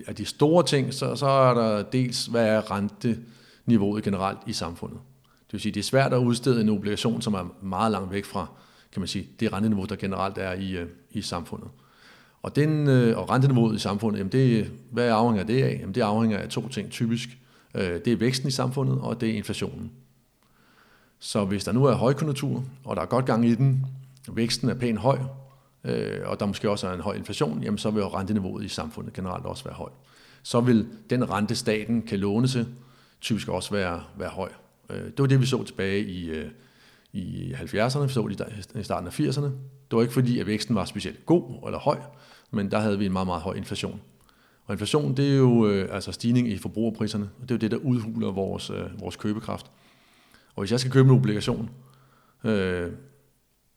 af, 0.07 0.17
de 0.17 0.25
store 0.25 0.67
ting, 0.67 0.95
så, 0.95 1.17
så 1.17 1.27
er 1.27 1.55
der 1.55 1.83
dels, 1.83 2.27
hvad 2.27 2.47
er 2.47 2.71
renteniveauet 2.71 4.05
generelt 4.05 4.39
i 4.47 4.53
samfundet. 4.53 5.01
Det 5.47 5.53
vil 5.53 5.61
sige, 5.61 5.73
det 5.73 5.81
er 5.81 5.85
svært 5.85 6.13
at 6.13 6.19
udstede 6.19 6.61
en 6.61 6.69
obligation, 6.69 7.23
som 7.23 7.35
er 7.35 7.55
meget 7.63 7.93
langt 7.93 8.13
væk 8.13 8.25
fra 8.25 8.47
kan 8.93 9.01
man 9.01 9.09
sige, 9.09 9.29
det 9.41 9.53
renteniveau, 9.53 9.85
der 9.85 9.97
generelt 9.97 10.39
er 10.39 10.53
i, 10.53 10.87
i 11.11 11.23
samfundet. 11.23 11.69
Og, 12.43 12.57
den, 12.57 12.89
øh, 12.89 13.19
og 13.19 13.31
renteniveauet 13.31 13.77
i 13.77 13.79
samfundet, 13.79 14.19
jamen 14.19 14.33
det, 14.33 14.71
hvad 14.91 15.09
afhænger 15.09 15.45
det 15.45 15.63
af? 15.63 15.79
Jamen 15.81 15.95
det 15.95 16.01
afhænger 16.01 16.39
af 16.39 16.49
to 16.49 16.69
ting 16.69 16.91
typisk. 16.91 17.29
Øh, 17.75 18.01
det 18.05 18.09
er 18.09 18.17
væksten 18.17 18.49
i 18.49 18.51
samfundet, 18.51 18.99
og 19.01 19.21
det 19.21 19.31
er 19.31 19.35
inflationen. 19.35 19.93
Så 21.19 21.45
hvis 21.45 21.65
der 21.65 21.73
nu 21.73 21.85
er 21.85 21.95
højkonjunktur, 21.95 22.65
og 22.85 22.97
der 22.97 23.03
er 23.03 23.07
godt 23.07 23.27
gang 23.27 23.47
i 23.47 23.55
den, 23.55 23.87
væksten 24.33 24.69
er 24.69 24.75
pænt 24.75 24.99
høj, 24.99 25.19
øh, 25.85 26.21
og 26.25 26.41
der 26.41 26.47
måske 26.47 26.71
også 26.71 26.89
er 26.89 26.93
en 26.93 27.01
høj 27.01 27.15
inflation, 27.15 27.63
jamen 27.63 27.79
så 27.79 27.91
vil 27.91 28.05
renteniveauet 28.05 28.65
i 28.65 28.69
samfundet 28.69 29.13
generelt 29.13 29.45
også 29.45 29.65
være 29.65 29.75
høj. 29.75 29.91
Så 30.43 30.61
vil 30.61 30.87
den 31.11 31.31
rente, 31.31 31.55
staten 31.55 32.03
kan 32.03 32.19
låne 32.19 32.47
til, 32.47 32.67
typisk 33.21 33.49
også 33.49 33.71
være, 33.75 34.03
være 34.19 34.29
høj. 34.29 34.49
Øh, 34.91 35.05
det 35.05 35.19
var 35.19 35.27
det, 35.27 35.41
vi 35.41 35.47
så 35.47 35.65
tilbage 35.65 36.05
i, 36.05 36.31
øh, 36.31 36.51
i 37.13 37.53
70'erne, 37.53 38.09
så 38.09 38.27
det 38.29 38.81
i 38.81 38.83
starten 38.83 39.07
af 39.07 39.21
80'erne. 39.21 39.51
Det 39.91 39.97
var 39.97 40.01
ikke 40.01 40.15
fordi, 40.15 40.39
at 40.39 40.47
væksten 40.47 40.75
var 40.75 40.85
specielt 40.85 41.27
god 41.27 41.63
eller 41.67 41.79
høj, 41.79 41.99
men 42.53 42.71
der 42.71 42.79
havde 42.79 42.99
vi 42.99 43.07
en 43.07 43.13
meget, 43.13 43.27
meget 43.27 43.43
høj 43.43 43.55
inflation. 43.55 44.01
Og 44.65 44.75
inflation, 44.75 45.17
det 45.17 45.33
er 45.33 45.37
jo 45.37 45.69
øh, 45.69 45.95
altså 45.95 46.13
stigning 46.13 46.49
i 46.49 46.59
forbrugerpriserne, 46.59 47.31
og 47.41 47.43
det 47.43 47.51
er 47.51 47.55
jo 47.55 47.59
det, 47.59 47.71
der 47.71 47.77
udhuler 47.77 48.31
vores, 48.31 48.71
øh, 48.71 49.01
vores 49.01 49.17
købekraft. 49.17 49.67
Og 50.55 50.63
hvis 50.63 50.71
jeg 50.71 50.81
skal 50.81 50.93
købe 50.93 51.09
en 51.09 51.15
obligation, 51.15 51.71
øh, 52.45 52.93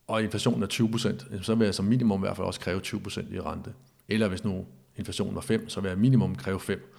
og 0.08 0.24
inflationen 0.24 0.64
er 0.64 0.68
20 0.68 1.00
så 1.42 1.56
vil 1.56 1.66
jeg 1.66 1.76
som 1.76 1.86
minimum 1.86 2.20
i 2.20 2.24
hvert 2.26 2.36
fald 2.36 2.48
også 2.48 2.60
kræve 2.60 2.80
20 2.80 3.02
i 3.32 3.40
rente. 3.40 3.74
Eller 4.08 4.28
hvis 4.28 4.44
nu 4.44 4.66
inflationen 4.98 5.36
var 5.36 5.42
5, 5.42 5.70
så 5.70 5.82
vil 5.82 5.90
jeg 5.90 5.98
minimum 5.98 6.36
kræve 6.36 6.60
5 6.60 6.94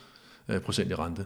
øh, 0.49 0.61
procent 0.61 0.91
i 0.91 0.95
rente. 0.95 1.25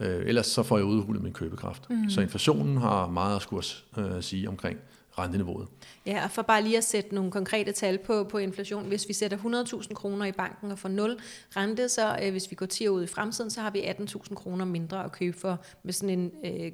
Øh, 0.00 0.22
ellers 0.26 0.46
så 0.46 0.62
får 0.62 0.76
jeg 0.76 0.86
udhulet 0.86 1.22
min 1.22 1.32
købekraft. 1.32 1.90
Mm. 1.90 2.10
Så 2.10 2.20
inflationen 2.20 2.76
har 2.76 3.06
meget 3.06 3.36
at 3.36 3.42
skulle 3.42 3.64
øh, 3.98 4.22
sige 4.22 4.48
omkring 4.48 4.78
renteniveauet. 5.18 5.68
Ja, 6.06 6.24
og 6.24 6.30
for 6.30 6.42
bare 6.42 6.62
lige 6.62 6.76
at 6.76 6.84
sætte 6.84 7.14
nogle 7.14 7.30
konkrete 7.30 7.72
tal 7.72 7.98
på, 7.98 8.24
på 8.24 8.38
inflation. 8.38 8.84
Hvis 8.88 9.08
vi 9.08 9.12
sætter 9.12 9.36
100.000 9.82 9.94
kroner 9.94 10.26
i 10.26 10.32
banken 10.32 10.70
og 10.70 10.78
får 10.78 10.88
0 10.88 11.18
rente, 11.56 11.88
så 11.88 12.18
øh, 12.22 12.30
hvis 12.30 12.50
vi 12.50 12.56
går 12.56 12.66
10 12.66 12.86
år 12.86 12.94
ud 12.94 13.04
i 13.04 13.06
fremtiden, 13.06 13.50
så 13.50 13.60
har 13.60 13.70
vi 13.70 13.80
18.000 13.80 14.34
kroner 14.34 14.64
mindre 14.64 15.04
at 15.04 15.12
købe 15.12 15.38
for 15.38 15.58
med 15.82 15.92
sådan 15.92 16.18
en, 16.18 16.32
øh, 16.44 16.72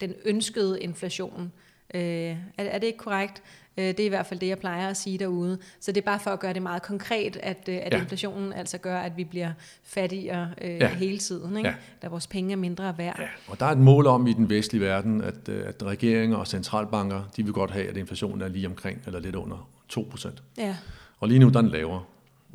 den 0.00 0.14
ønskede 0.24 0.80
inflation. 0.80 1.52
Øh, 1.94 2.02
er, 2.02 2.36
er 2.56 2.78
det 2.78 2.86
ikke 2.86 2.98
korrekt? 2.98 3.42
Øh, 3.76 3.84
det 3.84 4.00
er 4.00 4.04
i 4.04 4.08
hvert 4.08 4.26
fald 4.26 4.40
det, 4.40 4.48
jeg 4.48 4.58
plejer 4.58 4.88
at 4.88 4.96
sige 4.96 5.18
derude. 5.18 5.58
Så 5.80 5.92
det 5.92 6.00
er 6.00 6.04
bare 6.04 6.20
for 6.20 6.30
at 6.30 6.40
gøre 6.40 6.52
det 6.52 6.62
meget 6.62 6.82
konkret, 6.82 7.36
at, 7.42 7.68
øh, 7.68 7.78
at 7.82 7.92
ja. 7.92 8.00
inflationen 8.00 8.52
altså 8.52 8.78
gør, 8.78 8.98
at 8.98 9.16
vi 9.16 9.24
bliver 9.24 9.52
fattigere 9.82 10.50
øh, 10.60 10.70
ja. 10.70 10.88
hele 10.94 11.18
tiden, 11.18 11.56
ikke? 11.56 11.68
Ja. 11.68 11.74
da 12.02 12.08
vores 12.08 12.26
penge 12.26 12.52
er 12.52 12.56
mindre 12.56 12.98
værd. 12.98 13.16
Ja. 13.18 13.26
Og 13.48 13.60
der 13.60 13.66
er 13.66 13.70
et 13.70 13.78
mål 13.78 14.06
om 14.06 14.26
i 14.26 14.32
den 14.32 14.50
vestlige 14.50 14.82
verden, 14.82 15.22
at, 15.22 15.48
øh, 15.48 15.68
at 15.68 15.82
regeringer 15.82 16.36
og 16.36 16.46
centralbanker, 16.46 17.22
de 17.36 17.44
vil 17.44 17.52
godt 17.52 17.70
have, 17.70 17.88
at 17.88 17.96
inflationen 17.96 18.40
er 18.40 18.48
lige 18.48 18.66
omkring, 18.66 19.02
eller 19.06 19.20
lidt 19.20 19.36
under 19.36 19.68
2%. 19.92 20.30
Ja. 20.58 20.76
Og 21.20 21.28
lige 21.28 21.38
nu 21.38 21.48
der 21.48 21.58
er 21.58 21.62
den 21.62 21.70
lavere, 21.70 22.02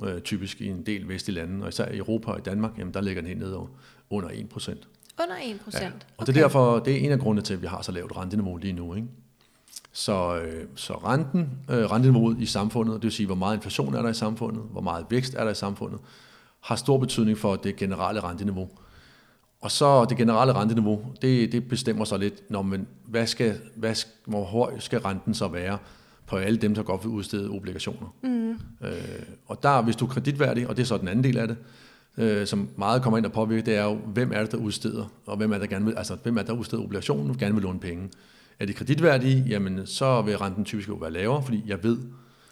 øh, 0.03 0.21
typisk 0.21 0.61
i 0.61 0.67
en 0.67 0.85
del 0.85 1.07
vestlige 1.07 1.35
lande, 1.35 1.63
og 1.63 1.69
især 1.69 1.91
i 1.91 1.97
Europa 1.97 2.31
og 2.31 2.37
i 2.37 2.41
Danmark, 2.41 2.71
jamen 2.77 2.93
der 2.93 3.01
ligger 3.01 3.21
den 3.21 3.27
helt 3.27 3.39
nede 3.39 3.59
under 4.09 4.29
1%. 4.29 4.87
Under 5.23 5.35
1 5.43 5.59
procent? 5.59 5.83
Ja. 5.83 5.87
Og 5.87 5.93
okay. 6.17 6.33
det 6.33 6.37
er 6.37 6.41
derfor, 6.41 6.79
det 6.79 6.93
er 6.93 7.05
en 7.05 7.11
af 7.11 7.19
grundene 7.19 7.41
til, 7.41 7.53
at 7.53 7.61
vi 7.61 7.67
har 7.67 7.81
så 7.81 7.91
lavt 7.91 8.17
renteniveau 8.17 8.57
lige 8.57 8.73
nu. 8.73 8.95
Ikke? 8.95 9.07
Så, 9.97 10.37
øh, 10.37 10.65
så 10.75 10.93
renten, 10.93 11.49
øh, 11.69 11.91
renteniveauet 11.91 12.39
i 12.39 12.45
samfundet, 12.45 12.95
det 12.95 13.03
vil 13.03 13.11
sige, 13.11 13.25
hvor 13.25 13.35
meget 13.35 13.55
inflation 13.55 13.95
er 13.95 14.01
der 14.01 14.09
i 14.09 14.13
samfundet, 14.13 14.63
hvor 14.71 14.81
meget 14.81 15.05
vækst 15.09 15.33
er 15.33 15.43
der 15.43 15.51
i 15.51 15.55
samfundet, 15.55 15.99
har 16.61 16.75
stor 16.75 16.97
betydning 16.97 17.37
for 17.37 17.55
det 17.55 17.75
generelle 17.75 18.23
renteniveau. 18.23 18.69
Og 19.61 19.71
så 19.71 20.05
det 20.05 20.17
generelle 20.17 20.53
renteniveau, 20.53 21.05
det, 21.21 21.51
det 21.51 21.67
bestemmer 21.67 22.05
sig 22.05 22.19
lidt, 22.19 22.51
når 22.51 22.61
man, 22.61 22.87
hvad 23.05 23.27
skal, 23.27 23.57
hvad, 23.75 23.95
hvor 24.25 24.43
høj 24.43 24.79
skal 24.79 24.99
renten 24.99 25.33
så 25.33 25.47
være 25.47 25.77
på 26.27 26.35
alle 26.35 26.57
dem, 26.57 26.75
der 26.75 26.83
godt 26.83 27.03
vil 27.03 27.11
udstede 27.11 27.49
obligationer. 27.49 28.15
Mm. 28.23 28.51
Øh, 28.87 29.23
og 29.45 29.63
der, 29.63 29.81
hvis 29.81 29.95
du 29.95 30.05
er 30.05 30.09
kreditværdig, 30.09 30.67
og 30.67 30.77
det 30.77 30.83
er 30.83 30.87
så 30.87 30.97
den 30.97 31.07
anden 31.07 31.23
del 31.23 31.37
af 31.37 31.47
det, 31.47 31.57
øh, 32.17 32.47
som 32.47 32.69
meget 32.75 33.01
kommer 33.01 33.17
ind 33.17 33.25
og 33.25 33.31
påvirker, 33.31 33.63
det 33.63 33.75
er 33.75 33.83
jo, 33.83 33.95
hvem 33.95 34.31
er 34.33 34.39
det, 34.39 34.51
der 34.51 34.57
udsteder, 34.57 35.05
og 35.25 35.37
hvem 35.37 35.51
er 35.51 35.57
det, 35.57 35.69
der 35.69 35.75
gerne 35.75 35.85
vil, 35.85 35.93
altså 35.97 36.17
hvem 36.23 36.37
er 36.37 36.41
det, 36.41 36.47
der 36.47 36.53
udsteder 36.53 36.83
obligationen, 36.83 37.29
og 37.29 37.37
gerne 37.37 37.53
vil 37.53 37.63
låne 37.63 37.79
penge. 37.79 38.09
Er 38.59 38.65
de 38.65 38.73
kreditværdige, 38.73 39.43
jamen 39.47 39.87
så 39.87 40.21
vil 40.21 40.37
renten 40.37 40.65
typisk 40.65 40.89
jo 40.89 40.93
være 40.93 41.11
lavere, 41.11 41.43
fordi 41.43 41.63
jeg 41.67 41.83
ved, 41.83 41.97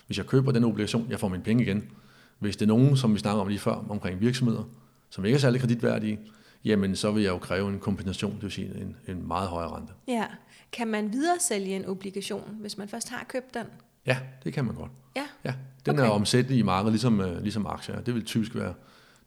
hvis 0.08 0.18
jeg 0.18 0.26
køber 0.26 0.52
den 0.52 0.64
obligation, 0.64 1.08
jeg 1.10 1.20
får 1.20 1.28
mine 1.28 1.44
penge 1.44 1.64
igen. 1.64 1.84
Hvis 2.40 2.58
det 2.58 2.66
er 2.66 2.68
nogen, 2.68 2.98
som 2.98 3.14
vi 3.14 3.20
snakker 3.20 3.42
om 3.42 3.48
lige 3.48 3.60
før, 3.60 3.86
omkring 3.90 4.20
virksomheder, 4.22 4.64
som 5.10 5.26
ikke 5.26 5.36
er 5.36 5.40
særlig 5.40 5.62
kreditværdige, 5.62 6.20
jamen 6.66 6.96
så 6.96 7.12
vil 7.12 7.24
jeg 7.24 7.30
jo 7.30 7.38
kræve 7.38 7.70
en 7.70 7.80
kompensation, 7.80 8.34
det 8.34 8.44
vil 8.44 8.52
sige 8.52 8.72
en, 8.82 8.96
en 9.08 9.28
meget 9.28 9.48
højere 9.50 9.76
rente. 9.76 9.94
Ja. 10.08 10.26
Kan 10.72 10.88
man 10.88 11.14
videre 11.14 11.40
sælge 11.40 11.76
en 11.76 11.86
obligation, 11.86 12.58
hvis 12.60 12.78
man 12.78 12.88
først 12.88 13.10
har 13.10 13.26
købt 13.30 13.54
den? 13.54 13.66
Ja, 14.06 14.18
det 14.44 14.54
kan 14.54 14.66
man 14.66 14.76
godt. 14.76 14.92
Ja? 15.16 15.26
Ja, 15.44 15.54
den 15.86 16.00
okay. 16.00 16.04
er 16.04 16.10
omsættelig 16.10 16.60
i 16.60 16.62
markedet, 16.62 16.94
ligesom, 16.94 17.22
øh, 17.22 17.42
ligesom 17.42 17.66
aktier. 17.66 18.02
Det 18.02 18.16
vil 18.16 18.26
typisk 18.26 18.56
være 18.56 18.74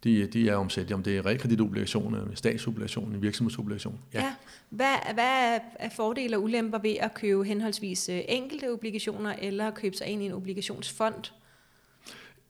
de, 0.07 0.27
de 0.27 0.49
er 0.49 0.55
omsættelige, 0.55 0.95
om 0.95 1.03
det 1.03 1.16
er 1.16 1.27
realkreditobligationer, 1.27 2.19
statsobligationer, 2.35 3.19
virksomhedsobligationer. 3.19 3.99
Ja. 4.14 4.21
ja. 4.21 4.35
Hvad, 4.71 5.14
hvad 5.14 5.59
er 5.79 5.88
fordele 5.97 6.37
og 6.37 6.42
ulemper 6.42 6.79
ved 6.79 6.97
at 7.01 7.14
købe 7.14 7.45
henholdsvis 7.45 8.09
øh, 8.09 8.21
enkelte 8.29 8.73
obligationer, 8.73 9.35
eller 9.42 9.71
købe 9.71 9.97
sig 9.97 10.07
ind 10.07 10.23
i 10.23 10.27
en 10.27 10.33
obligationsfond? 10.33 11.33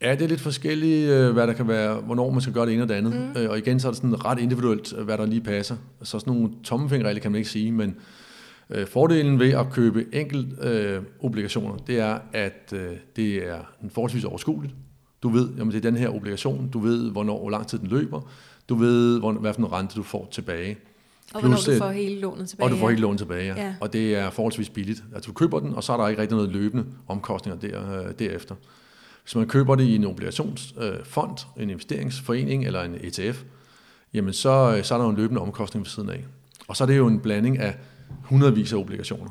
Ja, 0.00 0.12
det 0.12 0.22
er 0.22 0.28
lidt 0.28 0.40
forskelligt, 0.40 1.10
øh, 1.10 1.32
hvad 1.32 1.46
der 1.46 1.52
kan 1.52 1.68
være, 1.68 1.94
hvornår 2.00 2.30
man 2.30 2.40
skal 2.40 2.54
gøre 2.54 2.66
det 2.66 2.74
ene 2.74 2.82
og 2.82 2.88
det 2.88 2.94
andet. 2.94 3.14
Mm. 3.14 3.42
Øh, 3.42 3.50
og 3.50 3.58
igen, 3.58 3.80
så 3.80 3.88
er 3.88 3.92
det 3.92 3.96
sådan 3.96 4.24
ret 4.24 4.38
individuelt, 4.38 4.92
hvad 4.92 5.18
der 5.18 5.26
lige 5.26 5.40
passer. 5.40 5.76
Så 6.02 6.18
sådan 6.18 6.32
nogle 6.32 6.50
tommefingerregler 6.64 7.20
kan 7.20 7.32
man 7.32 7.38
ikke 7.38 7.50
sige, 7.50 7.72
men 7.72 7.96
øh, 8.70 8.86
fordelen 8.86 9.38
ved 9.38 9.52
at 9.52 9.66
købe 9.72 10.06
enkelt 10.12 10.64
øh, 10.64 11.02
obligationer, 11.20 11.76
det 11.76 11.98
er, 11.98 12.18
at 12.32 12.72
øh, 12.72 12.96
det 13.16 13.48
er 13.48 13.58
forholdsvis 13.90 14.24
overskueligt. 14.24 14.74
Du 15.22 15.28
ved, 15.28 15.48
jamen 15.58 15.72
det 15.72 15.76
er 15.76 15.90
den 15.90 15.96
her 15.96 16.08
obligation, 16.08 16.68
du 16.68 16.78
ved, 16.78 17.10
hvornår, 17.10 17.40
hvor 17.40 17.50
lang 17.50 17.66
tid 17.66 17.78
den 17.78 17.88
løber, 17.88 18.20
du 18.68 18.74
ved, 18.74 19.18
hvor, 19.18 19.32
hvad 19.32 19.54
for 19.54 19.60
en 19.60 19.72
rente 19.72 19.94
du 19.96 20.02
får 20.02 20.28
tilbage. 20.30 20.78
Og 21.34 21.40
Plus, 21.40 21.64
hvornår 21.64 21.78
du 21.78 21.84
får 21.84 21.90
hele 21.90 22.20
lånet 22.20 22.48
tilbage. 22.48 22.66
Og 22.66 22.70
du 22.70 22.76
får 22.76 22.88
hele 22.88 23.00
lånet 23.00 23.18
tilbage, 23.18 23.54
ja. 23.54 23.66
ja. 23.66 23.74
Og 23.80 23.92
det 23.92 24.16
er 24.16 24.30
forholdsvis 24.30 24.68
billigt. 24.68 25.04
Altså 25.14 25.28
du 25.28 25.34
køber 25.34 25.60
den, 25.60 25.74
og 25.74 25.84
så 25.84 25.92
er 25.92 25.96
der 25.96 26.08
ikke 26.08 26.22
rigtig 26.22 26.36
noget 26.36 26.52
løbende 26.52 26.84
omkostninger 27.08 27.60
der, 27.60 28.06
øh, 28.06 28.12
derefter. 28.18 28.54
Hvis 29.22 29.34
man 29.34 29.46
køber 29.46 29.74
det 29.74 29.84
i 29.84 29.94
en 29.94 30.04
obligationsfond, 30.04 31.38
øh, 31.56 31.62
en 31.62 31.70
investeringsforening 31.70 32.66
eller 32.66 32.82
en 32.82 32.94
ETF, 32.94 33.42
jamen 34.14 34.32
så, 34.32 34.74
øh, 34.76 34.84
så 34.84 34.94
er 34.94 34.98
der 34.98 35.04
jo 35.04 35.10
en 35.10 35.16
løbende 35.16 35.40
omkostning 35.40 35.84
ved 35.84 35.90
siden 35.90 36.10
af. 36.10 36.24
Og 36.68 36.76
så 36.76 36.84
er 36.84 36.88
det 36.88 36.96
jo 36.96 37.06
en 37.06 37.20
blanding 37.20 37.58
af 37.58 37.76
hundredvis 38.22 38.72
af 38.72 38.76
obligationer. 38.76 39.30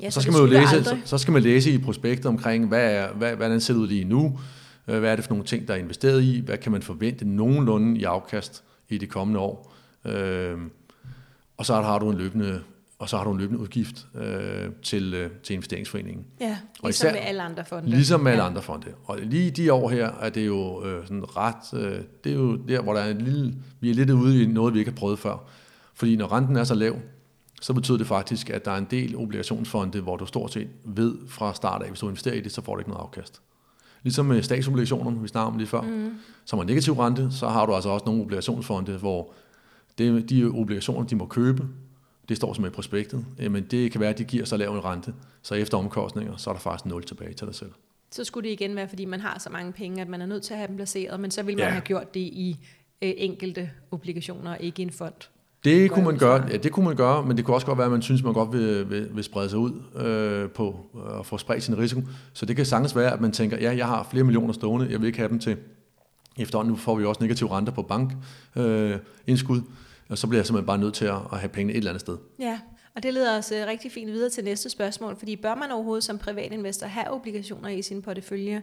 Ja, 0.00 0.10
så, 0.10 0.14
så 0.14 0.20
skal 0.20 0.32
man 0.32 0.40
jo 0.40 0.46
læse, 0.46 0.84
så, 0.84 0.96
så 1.04 1.18
skal 1.18 1.32
man 1.32 1.42
læse 1.42 1.70
i 1.70 1.78
prospektet 1.78 2.26
omkring, 2.26 2.68
hvad 2.68 2.94
er, 2.94 3.12
hvad, 3.12 3.36
hvordan 3.36 3.60
ser 3.60 3.74
det 3.74 3.80
ud 3.80 3.88
lige 3.88 4.04
nu, 4.04 4.38
hvad 4.84 5.02
er 5.02 5.16
det 5.16 5.24
for 5.24 5.30
nogle 5.30 5.44
ting, 5.44 5.68
der 5.68 5.74
er 5.74 5.78
investeret 5.78 6.22
i? 6.22 6.40
Hvad 6.40 6.58
kan 6.58 6.72
man 6.72 6.82
forvente 6.82 7.24
nogenlunde 7.24 8.00
i 8.00 8.04
afkast 8.04 8.64
i 8.88 8.98
de 8.98 9.06
kommende 9.06 9.40
år? 9.40 9.74
Øh, 10.04 10.58
og 11.56 11.66
så 11.66 11.74
har 11.74 11.98
du 11.98 12.10
en 12.10 12.18
løbende 12.18 12.62
og 13.02 13.08
så 13.08 13.16
har 13.16 13.24
du 13.24 13.32
en 13.32 13.38
løbende 13.38 13.60
udgift 13.60 14.06
øh, 14.14 14.70
til, 14.82 15.14
øh, 15.14 15.30
til 15.42 15.54
investeringsforeningen. 15.54 16.24
Ja, 16.40 16.46
ligesom 16.46 16.60
og 16.82 16.90
især, 16.90 17.12
med 17.12 17.20
alle 17.20 17.42
andre 17.42 17.64
fonde. 17.64 17.90
Ligesom 17.90 18.20
med 18.20 18.32
ja. 18.32 18.32
alle 18.32 18.42
andre 18.42 18.62
fonde. 18.62 18.86
Og 19.04 19.18
lige 19.18 19.50
de 19.50 19.72
år 19.72 19.88
her 19.88 20.12
er 20.20 20.30
det 20.30 20.46
jo 20.46 20.84
øh, 20.84 21.06
sådan 21.06 21.36
ret, 21.36 21.74
øh, 21.74 22.00
det 22.24 22.32
er 22.32 22.36
jo 22.36 22.56
der, 22.56 22.82
hvor 22.82 22.92
der 22.92 23.00
er 23.00 23.10
en 23.10 23.20
lille, 23.20 23.54
vi 23.80 23.90
er 23.90 23.94
lidt 23.94 24.10
ude 24.10 24.42
i 24.42 24.46
noget, 24.46 24.74
vi 24.74 24.78
ikke 24.78 24.90
har 24.90 24.96
prøvet 24.96 25.18
før. 25.18 25.44
Fordi 25.94 26.16
når 26.16 26.32
renten 26.32 26.56
er 26.56 26.64
så 26.64 26.74
lav, 26.74 26.96
så 27.60 27.72
betyder 27.72 27.98
det 27.98 28.06
faktisk, 28.06 28.50
at 28.50 28.64
der 28.64 28.70
er 28.70 28.78
en 28.78 28.88
del 28.90 29.16
obligationsfonde, 29.16 30.00
hvor 30.00 30.16
du 30.16 30.26
stort 30.26 30.52
set 30.52 30.68
ved 30.84 31.14
fra 31.28 31.54
start 31.54 31.82
af, 31.82 31.88
hvis 31.88 32.00
du 32.00 32.06
investerer 32.06 32.34
i 32.34 32.40
det, 32.40 32.52
så 32.52 32.62
får 32.62 32.74
du 32.74 32.78
ikke 32.78 32.90
noget 32.90 33.02
afkast. 33.02 33.42
Ligesom 34.02 34.26
med 34.26 34.42
statsobligationerne, 34.42 35.20
vi 35.22 35.28
snakkede 35.28 35.52
om 35.52 35.58
lige 35.58 35.68
før, 35.68 35.80
mm. 35.80 36.10
som 36.44 36.58
har 36.58 36.66
negativ 36.66 36.92
rente, 36.92 37.28
så 37.30 37.48
har 37.48 37.66
du 37.66 37.74
altså 37.74 37.88
også 37.88 38.06
nogle 38.06 38.22
obligationsfonde, 38.22 38.96
hvor 38.98 39.32
det, 39.98 40.30
de 40.30 40.44
obligationer, 40.54 41.06
de 41.06 41.16
må 41.16 41.26
købe, 41.26 41.62
det 42.28 42.36
står 42.36 42.52
som 42.52 42.66
i 42.66 42.68
prospektet, 42.68 43.24
men 43.50 43.64
det 43.64 43.92
kan 43.92 44.00
være, 44.00 44.10
at 44.10 44.18
de 44.18 44.24
giver 44.24 44.44
så 44.44 44.56
lav 44.56 44.74
en 44.74 44.84
rente, 44.84 45.14
så 45.42 45.54
efter 45.54 45.78
omkostninger, 45.78 46.36
så 46.36 46.50
er 46.50 46.54
der 46.54 46.60
faktisk 46.60 46.86
nul 46.86 47.04
tilbage 47.04 47.34
til 47.34 47.46
dig 47.46 47.54
selv. 47.54 47.70
Så 48.10 48.24
skulle 48.24 48.48
det 48.48 48.52
igen 48.60 48.76
være, 48.76 48.88
fordi 48.88 49.04
man 49.04 49.20
har 49.20 49.38
så 49.38 49.50
mange 49.50 49.72
penge, 49.72 50.02
at 50.02 50.08
man 50.08 50.22
er 50.22 50.26
nødt 50.26 50.42
til 50.42 50.54
at 50.54 50.58
have 50.58 50.68
dem 50.68 50.76
placeret, 50.76 51.20
men 51.20 51.30
så 51.30 51.42
ville 51.42 51.56
man 51.58 51.66
Ja. 51.66 51.70
have 51.70 51.80
gjort 51.82 52.14
det 52.14 52.20
i 52.20 52.56
øh, 53.02 53.12
enkelte 53.16 53.70
obligationer, 53.90 54.54
ikke 54.56 54.82
i 54.82 54.84
en 54.84 54.90
fond. 54.92 55.14
Det 55.64 55.90
kunne 55.90 56.04
man 56.04 56.18
gøre, 56.18 56.46
ja, 56.50 56.56
det 56.56 56.72
kunne 56.72 56.86
man 56.86 56.96
gøre, 56.96 57.26
men 57.26 57.36
det 57.36 57.44
kunne 57.44 57.56
også 57.56 57.66
godt 57.66 57.78
være, 57.78 57.84
at 57.84 57.92
man 57.92 58.02
synes, 58.02 58.22
man 58.22 58.32
godt 58.32 58.52
vil, 58.52 58.90
vil, 58.90 59.08
vil 59.14 59.24
sprede 59.24 59.48
sig 59.48 59.58
ud 59.58 59.72
øh, 59.96 60.50
på 60.50 60.86
øh, 60.94 61.18
at 61.18 61.26
få 61.26 61.38
spredt 61.38 61.62
sin 61.62 61.78
risiko. 61.78 62.02
Så 62.32 62.46
det 62.46 62.56
kan 62.56 62.66
sagtens 62.66 62.96
være, 62.96 63.12
at 63.12 63.20
man 63.20 63.32
tænker, 63.32 63.58
ja, 63.58 63.76
jeg 63.76 63.86
har 63.86 64.08
flere 64.10 64.24
millioner 64.24 64.52
stående, 64.52 64.90
jeg 64.90 65.00
vil 65.00 65.06
ikke 65.06 65.18
have 65.18 65.28
dem 65.28 65.38
til 65.38 65.56
efterhånden. 66.38 66.72
Nu 66.72 66.76
får 66.76 66.94
vi 66.94 67.04
også 67.04 67.22
negative 67.22 67.56
renter 67.56 67.72
på 67.72 67.82
bankindskud, 67.82 68.62
øh, 68.64 68.98
indskud, 69.26 69.60
og 70.08 70.18
så 70.18 70.26
bliver 70.26 70.38
jeg 70.38 70.46
simpelthen 70.46 70.66
bare 70.66 70.78
nødt 70.78 70.94
til 70.94 71.04
at, 71.04 71.18
at 71.32 71.38
have 71.38 71.48
pengene 71.48 71.72
et 71.72 71.76
eller 71.76 71.90
andet 71.90 72.00
sted. 72.00 72.16
Ja, 72.38 72.60
og 72.96 73.02
det 73.02 73.14
leder 73.14 73.38
os 73.38 73.52
øh, 73.52 73.66
rigtig 73.66 73.92
fint 73.92 74.12
videre 74.12 74.30
til 74.30 74.44
næste 74.44 74.70
spørgsmål, 74.70 75.16
fordi 75.16 75.36
bør 75.36 75.54
man 75.54 75.70
overhovedet 75.70 76.04
som 76.04 76.18
privatinvestor 76.18 76.86
have 76.86 77.10
obligationer 77.10 77.68
i 77.68 77.82
sin 77.82 78.02
portefølje? 78.02 78.62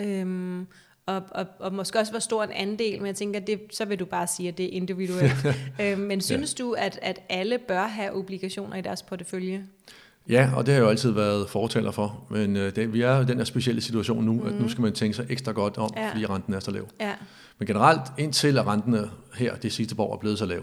Øhm, 0.00 0.66
og, 1.16 1.22
og, 1.30 1.46
og 1.58 1.74
måske 1.74 1.98
også 1.98 2.12
hvor 2.12 2.20
stor 2.20 2.44
en 2.44 2.50
andel, 2.52 2.98
men 2.98 3.06
jeg 3.06 3.14
tænker, 3.14 3.40
det, 3.40 3.60
så 3.70 3.84
vil 3.84 3.98
du 3.98 4.04
bare 4.04 4.26
sige, 4.26 4.48
at 4.48 4.58
det 4.58 4.66
er 4.66 4.70
individuelt. 4.72 5.46
øhm, 5.82 6.00
men 6.00 6.20
synes 6.20 6.54
ja. 6.58 6.64
du, 6.64 6.72
at, 6.72 6.98
at 7.02 7.20
alle 7.28 7.58
bør 7.58 7.86
have 7.86 8.12
obligationer 8.12 8.76
i 8.76 8.80
deres 8.80 9.02
portefølje? 9.02 9.64
Ja, 10.28 10.50
og 10.56 10.66
det 10.66 10.74
har 10.74 10.80
jeg 10.80 10.84
jo 10.84 10.90
altid 10.90 11.10
været 11.10 11.50
fortaler 11.50 11.90
for, 11.90 12.24
men 12.30 12.56
øh, 12.56 12.76
det, 12.76 12.92
vi 12.92 13.02
er 13.02 13.20
i 13.20 13.24
den 13.24 13.36
her 13.36 13.44
specielle 13.44 13.80
situation 13.80 14.24
nu, 14.24 14.32
mm. 14.32 14.46
at 14.46 14.60
nu 14.60 14.68
skal 14.68 14.82
man 14.82 14.92
tænke 14.92 15.16
sig 15.16 15.26
ekstra 15.28 15.52
godt 15.52 15.78
om, 15.78 15.90
Ja. 15.96 16.10
fordi 16.10 16.26
renten 16.26 16.54
er 16.54 16.60
så 16.60 16.70
lav. 16.70 16.88
Ja, 17.00 17.12
Men 17.58 17.66
generelt, 17.66 18.00
indtil 18.18 18.58
at 18.58 18.66
renten 18.66 18.94
er 18.94 19.06
her 19.34 19.54
det 19.54 19.72
sidste 19.72 19.94
par 19.94 20.02
år 20.02 20.14
er 20.14 20.18
blevet 20.18 20.38
så 20.38 20.46
lav, 20.46 20.60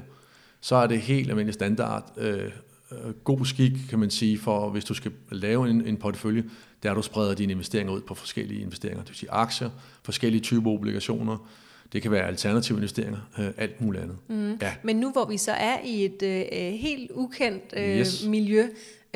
så 0.61 0.75
er 0.75 0.87
det 0.87 1.01
helt 1.01 1.29
almindelig 1.29 1.53
standard, 1.53 2.13
øh, 2.17 2.51
øh, 2.91 3.13
god 3.23 3.45
skik, 3.45 3.71
kan 3.89 3.99
man 3.99 4.09
sige, 4.09 4.37
for 4.37 4.69
hvis 4.69 4.85
du 4.85 4.93
skal 4.93 5.11
lave 5.31 5.69
en, 5.69 5.85
en 5.87 5.97
portefølje, 5.97 6.43
der 6.83 6.93
du 6.93 7.01
spreder 7.01 7.33
dine 7.33 7.51
investeringer 7.51 7.93
ud 7.93 8.01
på 8.01 8.13
forskellige 8.15 8.61
investeringer, 8.61 9.01
det 9.01 9.09
vil 9.09 9.17
sige 9.17 9.31
aktier, 9.31 9.69
forskellige 10.03 10.41
typer 10.41 10.71
obligationer, 10.71 11.49
det 11.93 12.01
kan 12.01 12.11
være 12.11 12.27
alternative 12.27 12.77
investeringer, 12.77 13.17
øh, 13.39 13.49
alt 13.57 13.81
muligt 13.81 14.03
andet. 14.03 14.17
Mm. 14.27 14.57
Ja, 14.61 14.73
men 14.83 14.95
nu 14.95 15.11
hvor 15.11 15.25
vi 15.25 15.37
så 15.37 15.51
er 15.51 15.77
i 15.85 16.05
et 16.05 16.23
øh, 16.23 16.39
øh, 16.51 16.73
helt 16.73 17.11
ukendt 17.11 17.63
øh, 17.77 17.99
Yes. 17.99 18.25
miljø, 18.27 18.67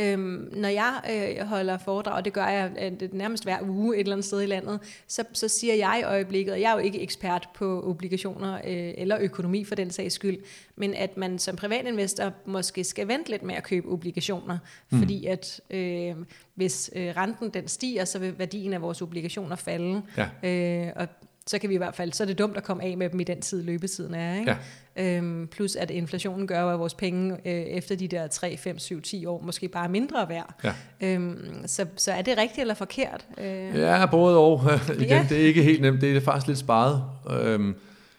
Øhm, 0.02 0.50
når 0.56 0.70
jeg 0.70 1.02
øh, 1.12 1.46
holder 1.48 1.78
foredrag, 1.78 2.14
og 2.14 2.26
det 2.26 2.34
gør 2.34 2.48
jeg 2.48 2.72
øh, 3.02 3.14
nærmest 3.14 3.44
hver 3.44 3.58
uge 3.62 3.96
et 3.96 4.00
eller 4.00 4.14
andet 4.14 4.26
sted 4.26 4.42
i 4.42 4.46
landet, 4.46 4.80
så, 5.08 5.24
så 5.34 5.48
siger 5.48 5.76
jeg 5.76 6.00
i 6.02 6.04
øjeblikket, 6.04 6.54
og 6.54 6.62
jeg 6.62 6.70
er 6.70 6.74
jo 6.74 6.80
ikke 6.80 7.02
ekspert 7.02 7.50
på 7.54 7.82
obligationer 7.90 8.56
øh, 8.56 8.94
eller 8.98 9.18
økonomi 9.22 9.64
for 9.64 9.76
den 9.76 9.92
sags 9.92 10.16
skyld, 10.16 10.38
men 10.76 10.94
at 10.94 11.18
man 11.18 11.40
som 11.40 11.56
privatinvestor 11.56 12.34
måske 12.46 12.84
skal 12.84 13.08
vente 13.08 13.30
lidt 13.30 13.44
med 13.44 13.56
at 13.56 13.64
købe 13.64 13.88
obligationer, 13.88 14.58
mm. 14.90 15.00
fordi 15.00 15.26
at 15.26 15.62
øh, 15.70 16.16
hvis 16.56 16.92
øh, 16.96 17.14
renten 17.18 17.50
den 17.50 17.68
stiger, 17.68 18.06
så 18.06 18.20
vil 18.20 18.40
værdien 18.40 18.74
af 18.74 18.82
vores 18.82 19.02
obligationer 19.02 19.56
falde. 19.56 20.02
ja, 20.18 20.28
Øh, 20.44 20.92
og 20.96 21.08
så 21.48 21.60
kan 21.60 21.70
vi 21.70 21.74
i 21.74 21.78
hvert 21.78 21.96
fald, 21.96 22.14
så 22.14 22.24
er 22.24 22.28
det 22.28 22.38
dumt 22.40 22.58
at 22.58 22.64
komme 22.64 22.84
af 22.84 22.98
med 22.98 23.10
dem 23.10 23.20
i 23.20 23.24
den 23.24 23.42
tid, 23.42 23.64
løbetiden 23.64 24.14
er. 24.16 24.40
Ikke? 24.40 24.56
Ja. 24.98 25.18
Øhm, 25.18 25.48
plus 25.48 25.76
at 25.76 25.92
inflationen 25.92 26.48
gør, 26.48 26.66
at 26.66 26.80
vores 26.80 26.94
penge 26.94 27.34
øh, 27.46 27.52
efter 27.54 27.96
de 27.96 28.08
der 28.08 28.28
3, 28.28 28.58
5, 28.58 28.80
7, 28.80 29.02
10 29.02 29.26
år 29.26 29.42
måske 29.46 29.68
bare 29.68 29.84
er 29.86 29.90
mindre 29.90 30.30
værd. 30.30 30.54
ja. 30.64 30.74
Øhm, 31.02 31.64
så, 31.66 31.86
så 31.96 32.12
er 32.12 32.22
det 32.22 32.38
rigtigt 32.38 32.60
eller 32.62 32.74
forkert? 32.74 33.28
Øh, 33.38 33.46
Ja, 33.76 34.06
både 34.06 34.38
og. 34.38 34.62
Igen, 34.94 35.08
Ja. 35.08 35.26
Det 35.30 35.42
er 35.42 35.46
ikke 35.48 35.64
helt 35.64 35.82
nemt. 35.82 36.02
Det 36.02 36.18
er 36.18 36.22
faktisk 36.22 36.48
lidt 36.48 36.60
sparet. 36.60 37.04
Øhm, 37.32 37.76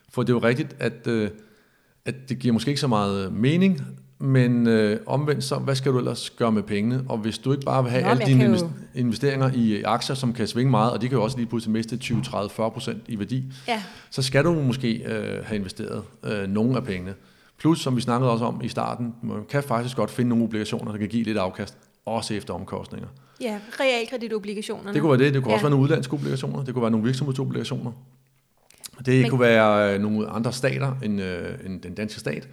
for 0.08 0.22
det 0.22 0.28
er 0.30 0.34
jo 0.34 0.38
rigtigt, 0.38 0.76
at, 0.78 1.06
øh, 1.06 1.30
at 2.04 2.14
det 2.28 2.38
giver 2.38 2.52
måske 2.52 2.68
ikke 2.68 2.80
så 2.80 2.88
meget 2.88 3.32
mening, 3.32 3.80
men 4.22 4.66
øh, 4.66 5.00
omvendt 5.06 5.44
så, 5.44 5.56
hvad 5.56 5.74
skal 5.74 5.92
du 5.92 5.98
ellers 5.98 6.30
gøre 6.30 6.52
med 6.52 6.62
pengene? 6.62 7.04
Og 7.08 7.18
hvis 7.18 7.38
du 7.38 7.52
ikke 7.52 7.64
bare 7.64 7.82
vil 7.82 7.90
have 7.92 8.02
Nå, 8.04 8.08
alle 8.10 8.24
dine 8.26 8.44
invest- 8.44 8.62
jo- 8.64 8.70
investeringer 8.94 9.50
i 9.54 9.82
aktier, 9.82 10.16
som 10.16 10.32
kan 10.32 10.46
svinge 10.46 10.70
meget, 10.70 10.92
og 10.92 11.00
de 11.02 11.08
kan 11.08 11.18
jo 11.18 11.24
også 11.24 11.36
lige 11.36 11.46
pludselig 11.46 11.72
miste 11.72 11.96
20, 11.96 12.22
30, 12.22 12.50
40 12.50 12.70
procent 12.70 13.02
i 13.08 13.18
værdi, 13.18 13.44
ja, 13.68 13.82
så 14.10 14.22
skal 14.22 14.44
du 14.44 14.52
måske 14.52 14.92
øh, 14.92 15.44
have 15.44 15.56
investeret 15.58 16.02
øh, 16.24 16.48
nogle 16.48 16.76
af 16.76 16.84
pengene. 16.84 17.14
Plus, 17.58 17.80
som 17.80 17.96
vi 17.96 18.00
snakkede 18.00 18.30
også 18.30 18.44
om 18.44 18.60
i 18.64 18.68
starten, 18.68 19.14
man 19.22 19.44
kan 19.48 19.62
faktisk 19.62 19.96
godt 19.96 20.10
finde 20.10 20.28
nogle 20.28 20.44
obligationer, 20.44 20.90
der 20.92 20.98
kan 20.98 21.08
give 21.08 21.22
lidt 21.22 21.38
afkast, 21.38 21.76
også 22.06 22.34
efter 22.34 22.54
omkostninger. 22.54 23.08
ja, 23.40 23.58
realkreditobligationerne. 23.80 24.92
Det 24.92 25.00
kunne 25.00 25.10
være 25.18 25.26
det. 25.26 25.34
Det 25.34 25.42
kunne 25.42 25.50
ja. 25.50 25.54
også 25.54 25.64
være 25.64 25.70
nogle 25.70 25.82
udlandske 25.84 26.14
obligationer. 26.14 26.64
Det 26.64 26.74
kunne 26.74 26.82
være 26.82 26.90
nogle 26.90 27.06
virksomhedsobligationer. 27.06 27.92
Det 28.98 29.06
Men- 29.08 29.20
Men, 29.20 29.30
kunne 29.30 29.40
være 29.40 29.94
øh, 29.94 30.00
nogle 30.00 30.28
andre 30.28 30.52
stater 30.52 30.92
end, 31.04 31.22
øh, 31.22 31.54
end 31.66 31.80
den 31.80 31.94
danske 31.94 32.20
stat. 32.20 32.48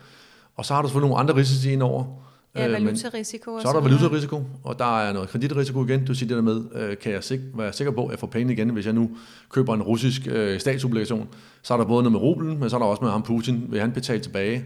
Og 0.59 0.65
så 0.65 0.73
har 0.73 0.81
du 0.81 0.87
selvfølgelig 0.87 1.09
nogle 1.09 1.19
andre 1.21 1.35
risici 1.35 1.71
indover. 1.73 2.03
Ja, 2.55 2.67
Øh, 2.67 2.73
valutarisiko. 2.73 3.51
og 3.53 3.61
så 3.61 3.67
er 3.67 3.73
der 3.73 3.81
valutarisiko, 3.81 4.43
og 4.63 4.79
der 4.79 4.99
er 5.01 5.13
noget 5.13 5.29
kreditrisiko 5.29 5.85
igen. 5.85 6.05
Du 6.05 6.13
siger 6.13 6.27
det 6.27 6.35
der 6.35 6.43
med, 6.43 6.61
øh, 6.75 6.97
kan 6.97 7.11
jeg 7.11 7.23
sik- 7.23 7.39
være 7.53 7.73
sikker 7.73 7.91
på, 7.93 8.05
at 8.05 8.11
jeg 8.11 8.19
får 8.19 8.27
penge 8.27 8.53
igen, 8.53 8.69
hvis 8.69 8.85
jeg 8.85 8.93
nu 8.93 9.09
køber 9.49 9.73
en 9.73 9.81
russisk 9.81 10.21
øh, 10.27 10.59
statsobligation. 10.59 11.27
Så 11.61 11.73
er 11.73 11.77
der 11.77 11.85
både 11.85 12.03
noget 12.03 12.11
med 12.11 12.19
rublen, 12.21 12.59
men 12.59 12.69
så 12.69 12.75
er 12.75 12.79
der 12.79 12.85
også 12.85 13.03
med 13.03 13.11
ham 13.11 13.23
Putin. 13.23 13.65
Vil 13.69 13.79
han 13.79 13.91
betale 13.91 14.19
tilbage, 14.19 14.63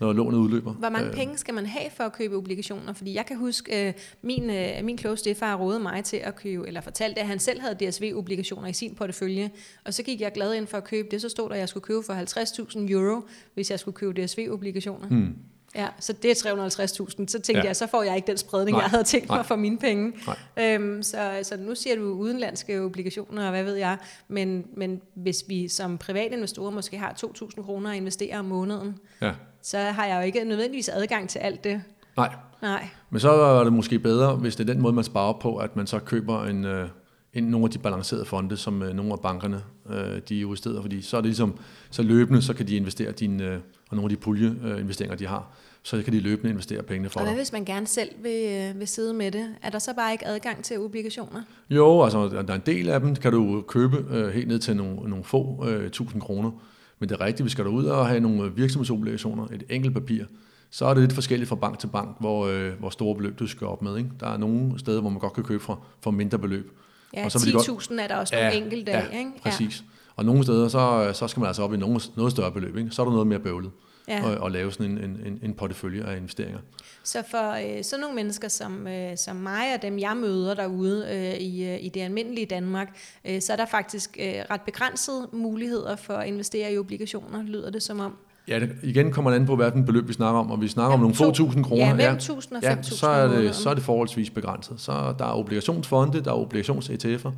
når 0.00 0.12
lånet 0.12 0.38
udløber? 0.38 0.72
Hvor 0.72 0.88
mange 0.88 1.08
Øh, 1.08 1.14
penge 1.14 1.38
skal 1.38 1.54
man 1.54 1.66
have 1.66 1.90
for 1.96 2.04
at 2.04 2.12
købe 2.12 2.36
obligationer? 2.36 2.92
Fordi 2.92 3.14
jeg 3.14 3.26
kan 3.26 3.36
huske, 3.36 3.88
øh, 3.88 3.92
min, 4.22 4.50
øh, 4.50 4.84
min 4.84 4.96
kloge 4.96 5.16
stefar 5.16 5.54
rådede 5.56 5.80
mig 5.80 6.04
til 6.04 6.16
at 6.16 6.36
købe, 6.36 6.66
eller 6.66 6.80
fortalte, 6.80 7.20
at 7.20 7.26
han 7.26 7.38
selv 7.38 7.60
havde 7.60 7.90
DSV-obligationer 7.90 8.68
i 8.68 8.72
sin 8.72 8.94
portefølje, 8.94 9.50
og 9.84 9.94
så 9.94 10.02
gik 10.02 10.20
jeg 10.20 10.32
glad 10.32 10.54
ind 10.54 10.66
for 10.66 10.76
at 10.76 10.84
købe 10.84 11.08
det, 11.10 11.20
så 11.22 11.28
stod 11.28 11.48
der, 11.48 11.54
at 11.54 11.60
jeg 11.60 11.68
skulle 11.68 11.84
købe 11.84 12.02
for 12.02 12.12
50.000 12.12 12.90
euro, 12.92 13.22
hvis 13.54 13.70
jeg 13.70 13.80
skulle 13.80 13.94
købe 13.94 14.22
DSV-obligationer. 14.24 15.08
Hmm. 15.08 15.34
Ja, 15.74 15.86
så 16.00 16.12
det 16.12 16.30
er 16.30 16.34
350.000. 16.34 17.26
Så 17.26 17.26
tænkte 17.26 17.52
ja. 17.52 17.64
Jeg, 17.64 17.76
så 17.76 17.86
får 17.86 18.02
jeg 18.02 18.16
ikke 18.16 18.26
den 18.26 18.36
spredning, 18.36 18.74
Nej. 18.74 18.82
jeg 18.82 18.90
havde 18.90 19.04
tænkt 19.04 19.28
mig 19.28 19.36
Nej. 19.36 19.46
for 19.46 19.56
mine 19.56 19.78
penge. 19.78 20.12
Nej. 20.56 20.74
Øhm, 20.74 21.02
så, 21.02 21.40
så 21.42 21.56
nu 21.56 21.74
siger 21.74 21.96
du 21.96 22.02
udenlandske 22.02 22.82
obligationer, 22.82 23.44
og 23.44 23.50
hvad 23.50 23.64
ved 23.64 23.74
jeg. 23.74 23.96
Men, 24.28 24.66
men 24.76 25.00
hvis 25.14 25.44
vi 25.48 25.68
som 25.68 25.98
privatinvestorer 25.98 26.70
måske 26.70 26.98
har 26.98 27.14
2.000 27.24 27.62
kroner 27.62 27.90
at 27.90 27.96
investere 27.96 28.38
om 28.38 28.44
måneden, 28.44 28.98
Ja. 29.22 29.32
Så 29.66 29.78
har 29.78 30.06
jeg 30.06 30.16
jo 30.16 30.22
ikke 30.22 30.44
nødvendigvis 30.44 30.88
adgang 30.88 31.28
til 31.28 31.38
alt 31.38 31.64
det. 31.64 31.82
Nej, 32.16 32.34
Nej. 32.62 32.88
Men 33.10 33.20
så 33.20 33.30
er 33.30 33.64
det 33.64 33.72
måske 33.72 33.98
bedre, 33.98 34.36
hvis 34.36 34.56
det 34.56 34.68
er 34.68 34.72
den 34.74 34.82
måde, 34.82 34.92
man 34.92 35.04
sparer 35.04 35.32
på, 35.32 35.56
at 35.56 35.76
man 35.76 35.86
så 35.86 35.98
køber 35.98 36.44
en, 36.44 36.64
øh, 36.64 36.88
en, 37.34 37.44
nogle 37.44 37.64
af 37.64 37.70
de 37.70 37.78
balancerede 37.78 38.24
fonde, 38.24 38.56
som 38.56 38.82
øh, 38.82 38.94
nogle 38.94 39.12
af 39.12 39.20
bankerne 39.20 39.62
øh, 39.90 40.20
de 40.28 40.46
udsteder, 40.46 40.82
fordi 40.82 41.02
så 41.02 41.16
er 41.16 41.20
det 41.20 41.28
ligesom, 41.28 41.58
så 41.90 42.02
løbende, 42.02 42.42
så 42.42 42.54
kan 42.54 42.66
de 42.68 42.76
investere 42.76 43.12
dine, 43.12 43.44
øh, 43.44 43.58
og 43.90 43.96
nogle 43.96 44.04
af 44.04 44.08
de 44.10 44.16
puljeinvesteringer, 44.16 45.16
de 45.16 45.26
har, 45.26 45.50
så 45.82 46.02
kan 46.02 46.12
de 46.12 46.20
løbende 46.20 46.50
investere 46.50 46.82
pengene 46.82 47.08
for 47.08 47.20
Og 47.20 47.24
hvad 47.24 47.32
dig. 47.32 47.38
hvis 47.38 47.52
man 47.52 47.64
gerne 47.64 47.86
selv 47.86 48.10
vil, 48.22 48.70
øh, 48.72 48.78
vil 48.78 48.88
sidde 48.88 49.14
med 49.14 49.30
det? 49.30 49.54
Er 49.62 49.70
der 49.70 49.78
så 49.78 49.94
bare 49.94 50.12
ikke 50.12 50.26
adgang 50.26 50.64
til 50.64 50.78
obligationer? 50.78 51.42
Jo, 51.70 52.02
altså 52.02 52.28
der 52.28 52.52
er 52.52 52.54
en 52.54 52.62
del 52.66 52.88
af 52.88 53.00
dem, 53.00 53.14
kan 53.14 53.32
du 53.32 53.64
købe 53.68 54.04
øh, 54.10 54.28
helt 54.28 54.48
ned 54.48 54.58
til 54.58 54.76
nogle, 54.76 55.10
nogle 55.10 55.24
få 55.24 55.66
øh, 55.68 55.90
tusind 55.90 56.22
kroner, 56.22 56.50
men 56.98 57.08
det 57.08 57.14
er 57.20 57.24
rigtigt, 57.24 57.44
vi 57.44 57.50
skal 57.50 57.66
ud 57.66 57.84
og 57.84 58.06
have 58.06 58.20
nogle 58.20 58.42
øh, 58.42 58.56
virksomhedsobligationer, 58.56 59.44
et 59.52 59.62
enkelt 59.70 59.94
papir, 59.94 60.24
så 60.70 60.86
er 60.86 60.94
det 60.94 61.02
lidt 61.02 61.12
forskelligt 61.12 61.48
fra 61.48 61.56
bank 61.56 61.78
til 61.78 61.86
bank, 61.86 62.16
hvor, 62.20 62.46
øh, 62.46 62.72
hvor 62.78 62.90
store 62.90 63.16
beløb 63.16 63.38
du 63.38 63.46
skal 63.46 63.66
op 63.66 63.82
med. 63.82 63.96
Ikke? 63.96 64.10
Der 64.20 64.26
er 64.28 64.36
nogle 64.36 64.78
steder, 64.78 65.00
hvor 65.00 65.10
man 65.10 65.18
godt 65.18 65.32
kan 65.32 65.44
købe 65.44 65.62
for, 65.64 65.80
for 66.00 66.10
mindre 66.10 66.38
beløb. 66.38 66.70
Ja, 67.14 67.24
Og 67.24 67.32
så 67.32 67.38
vil 67.38 67.48
de 67.48 67.52
godt- 67.52 67.82
10.000 67.90 68.00
er 68.02 68.08
der 68.08 68.16
også 68.16 68.34
nogle 68.34 68.54
enkelte 68.54 68.92
af, 68.92 69.08
ja, 69.12 69.18
ikke? 69.18 69.30
præcis. 69.42 69.84
Og 70.16 70.24
nogle 70.24 70.42
steder, 70.42 70.68
så, 70.68 71.10
så 71.14 71.28
skal 71.28 71.40
man 71.40 71.46
altså 71.46 71.62
op 71.62 71.74
i 71.74 71.76
nogle, 71.76 72.00
noget 72.16 72.32
større 72.32 72.52
beløb. 72.52 72.76
Ikke? 72.76 72.90
Så 72.90 73.02
er 73.02 73.06
der 73.06 73.12
noget 73.12 73.26
mere 73.26 73.38
bøvlet 73.38 73.70
Ja. 74.08 74.30
at, 74.32 74.44
at 74.46 74.52
lave 74.52 74.72
sådan 74.72 74.86
en, 74.90 74.98
en, 74.98 75.20
en, 75.26 75.38
en 75.42 75.54
portefølje 75.54 76.04
af 76.04 76.16
investeringer. 76.16 76.58
Så 77.04 77.22
for 77.30 77.52
øh, 77.52 77.84
sådan 77.84 78.00
nogle 78.00 78.14
mennesker 78.16 78.48
som, 78.48 78.86
øh, 78.86 79.16
som 79.16 79.36
mig 79.36 79.74
og 79.76 79.82
dem, 79.82 79.98
jeg 79.98 80.16
møder 80.16 80.54
derude 80.54 81.06
øh, 81.12 81.40
i, 81.40 81.64
øh, 81.64 81.84
i 81.84 81.88
det 81.88 82.00
almindelige 82.00 82.46
Danmark, 82.46 82.98
øh, 83.24 83.40
så 83.42 83.52
er 83.52 83.56
der 83.56 83.66
faktisk 83.66 84.16
øh, 84.20 84.34
ret 84.50 84.60
begrænsede 84.60 85.28
muligheder 85.32 85.96
for 85.96 86.14
at 86.14 86.28
investere 86.28 86.72
i 86.72 86.78
obligationer, 86.78 87.42
lyder 87.42 87.70
det 87.70 87.82
som 87.82 88.00
om. 88.00 88.16
Ja, 88.48 88.60
det, 88.60 88.70
igen 88.82 89.12
kommer 89.12 89.30
det 89.30 89.38
an 89.38 89.46
på, 89.46 89.56
hvad 89.56 89.70
den 89.70 89.84
beløb, 89.86 90.08
vi 90.08 90.12
snakker 90.12 90.40
om. 90.40 90.50
Og 90.50 90.60
vi 90.60 90.68
snakker 90.68 90.92
om 90.94 90.98
Ja, 91.00 91.02
nogle 91.02 91.14
få 91.14 91.30
tusind 91.32 91.64
kroner. 91.64 91.86
ja, 91.86 91.94
mellem 91.94 92.16
1.000 92.16 92.56
og 92.56 92.62
ja, 92.62 92.74
5.000 92.74 92.82
så 92.82 93.06
er, 93.08 93.24
om 93.24 93.30
det, 93.30 93.54
så 93.54 93.70
er 93.70 93.74
det 93.74 93.82
forholdsvis 93.82 94.30
begrænset. 94.30 94.80
Så 94.80 94.92
der 95.18 95.24
er 95.24 95.32
obligationsfonde, 95.38 96.24
der 96.24 96.30
er 96.30 96.36
obligations-ETF'er, 96.36 97.30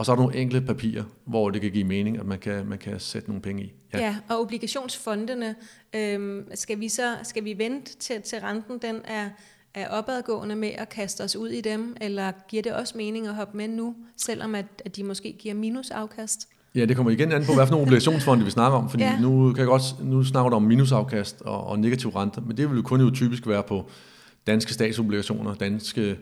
og 0.00 0.06
så 0.06 0.12
er 0.12 0.16
der 0.16 0.22
nogle 0.22 0.38
enkelte 0.38 0.66
papirer, 0.66 1.04
hvor 1.24 1.50
det 1.50 1.60
kan 1.60 1.70
give 1.70 1.84
mening, 1.84 2.18
at 2.18 2.26
man 2.26 2.38
kan, 2.38 2.66
man 2.66 2.78
kan 2.78 3.00
sætte 3.00 3.28
nogle 3.28 3.42
penge 3.42 3.62
i. 3.62 3.72
Ja, 3.92 3.98
ja 3.98 4.16
og 4.28 4.40
obligationsfondene, 4.40 5.54
øh, 5.96 6.42
skal 6.54 6.80
vi 6.80 6.88
så 6.88 7.16
skal 7.22 7.44
vi 7.44 7.58
vente 7.58 7.96
til, 7.96 8.22
til 8.22 8.38
renten 8.38 8.78
den 8.78 8.96
er, 9.04 9.28
er 9.74 9.88
opadgående 9.88 10.56
med 10.56 10.68
at 10.68 10.88
kaste 10.88 11.24
os 11.24 11.36
ud 11.36 11.48
i 11.48 11.60
dem, 11.60 11.96
eller 12.00 12.32
giver 12.48 12.62
det 12.62 12.72
også 12.72 12.96
mening 12.96 13.26
at 13.26 13.34
hoppe 13.34 13.56
med 13.56 13.68
nu, 13.68 13.94
selvom 14.16 14.54
at, 14.54 14.66
at 14.84 14.96
de 14.96 15.04
måske 15.04 15.32
giver 15.32 15.54
minusafkast? 15.54 16.48
Ja, 16.74 16.84
det 16.84 16.96
kommer 16.96 17.12
igen 17.12 17.32
an 17.32 17.44
på, 17.44 17.54
hvad 17.54 17.66
for 17.66 17.70
nogle 17.70 17.86
obligationsfonde 17.86 18.44
vi 18.44 18.50
snakker 18.50 18.78
om, 18.78 18.90
fordi 18.90 19.02
ja. 19.02 19.20
nu, 19.20 19.52
kan 19.52 19.58
jeg 19.58 19.66
godt, 19.66 19.82
nu 20.04 20.24
snakker 20.24 20.50
du 20.50 20.56
om 20.56 20.62
minusafkast 20.62 21.42
og, 21.42 21.66
og 21.66 21.78
negativ 21.78 22.10
rente, 22.10 22.40
men 22.40 22.56
det 22.56 22.70
vil 22.70 22.76
jo 22.76 22.82
kun 22.82 23.00
jo 23.00 23.10
typisk 23.10 23.46
være 23.46 23.62
på 23.62 23.90
danske 24.46 24.72
statsobligationer, 24.72 25.54
danske, 25.54 26.16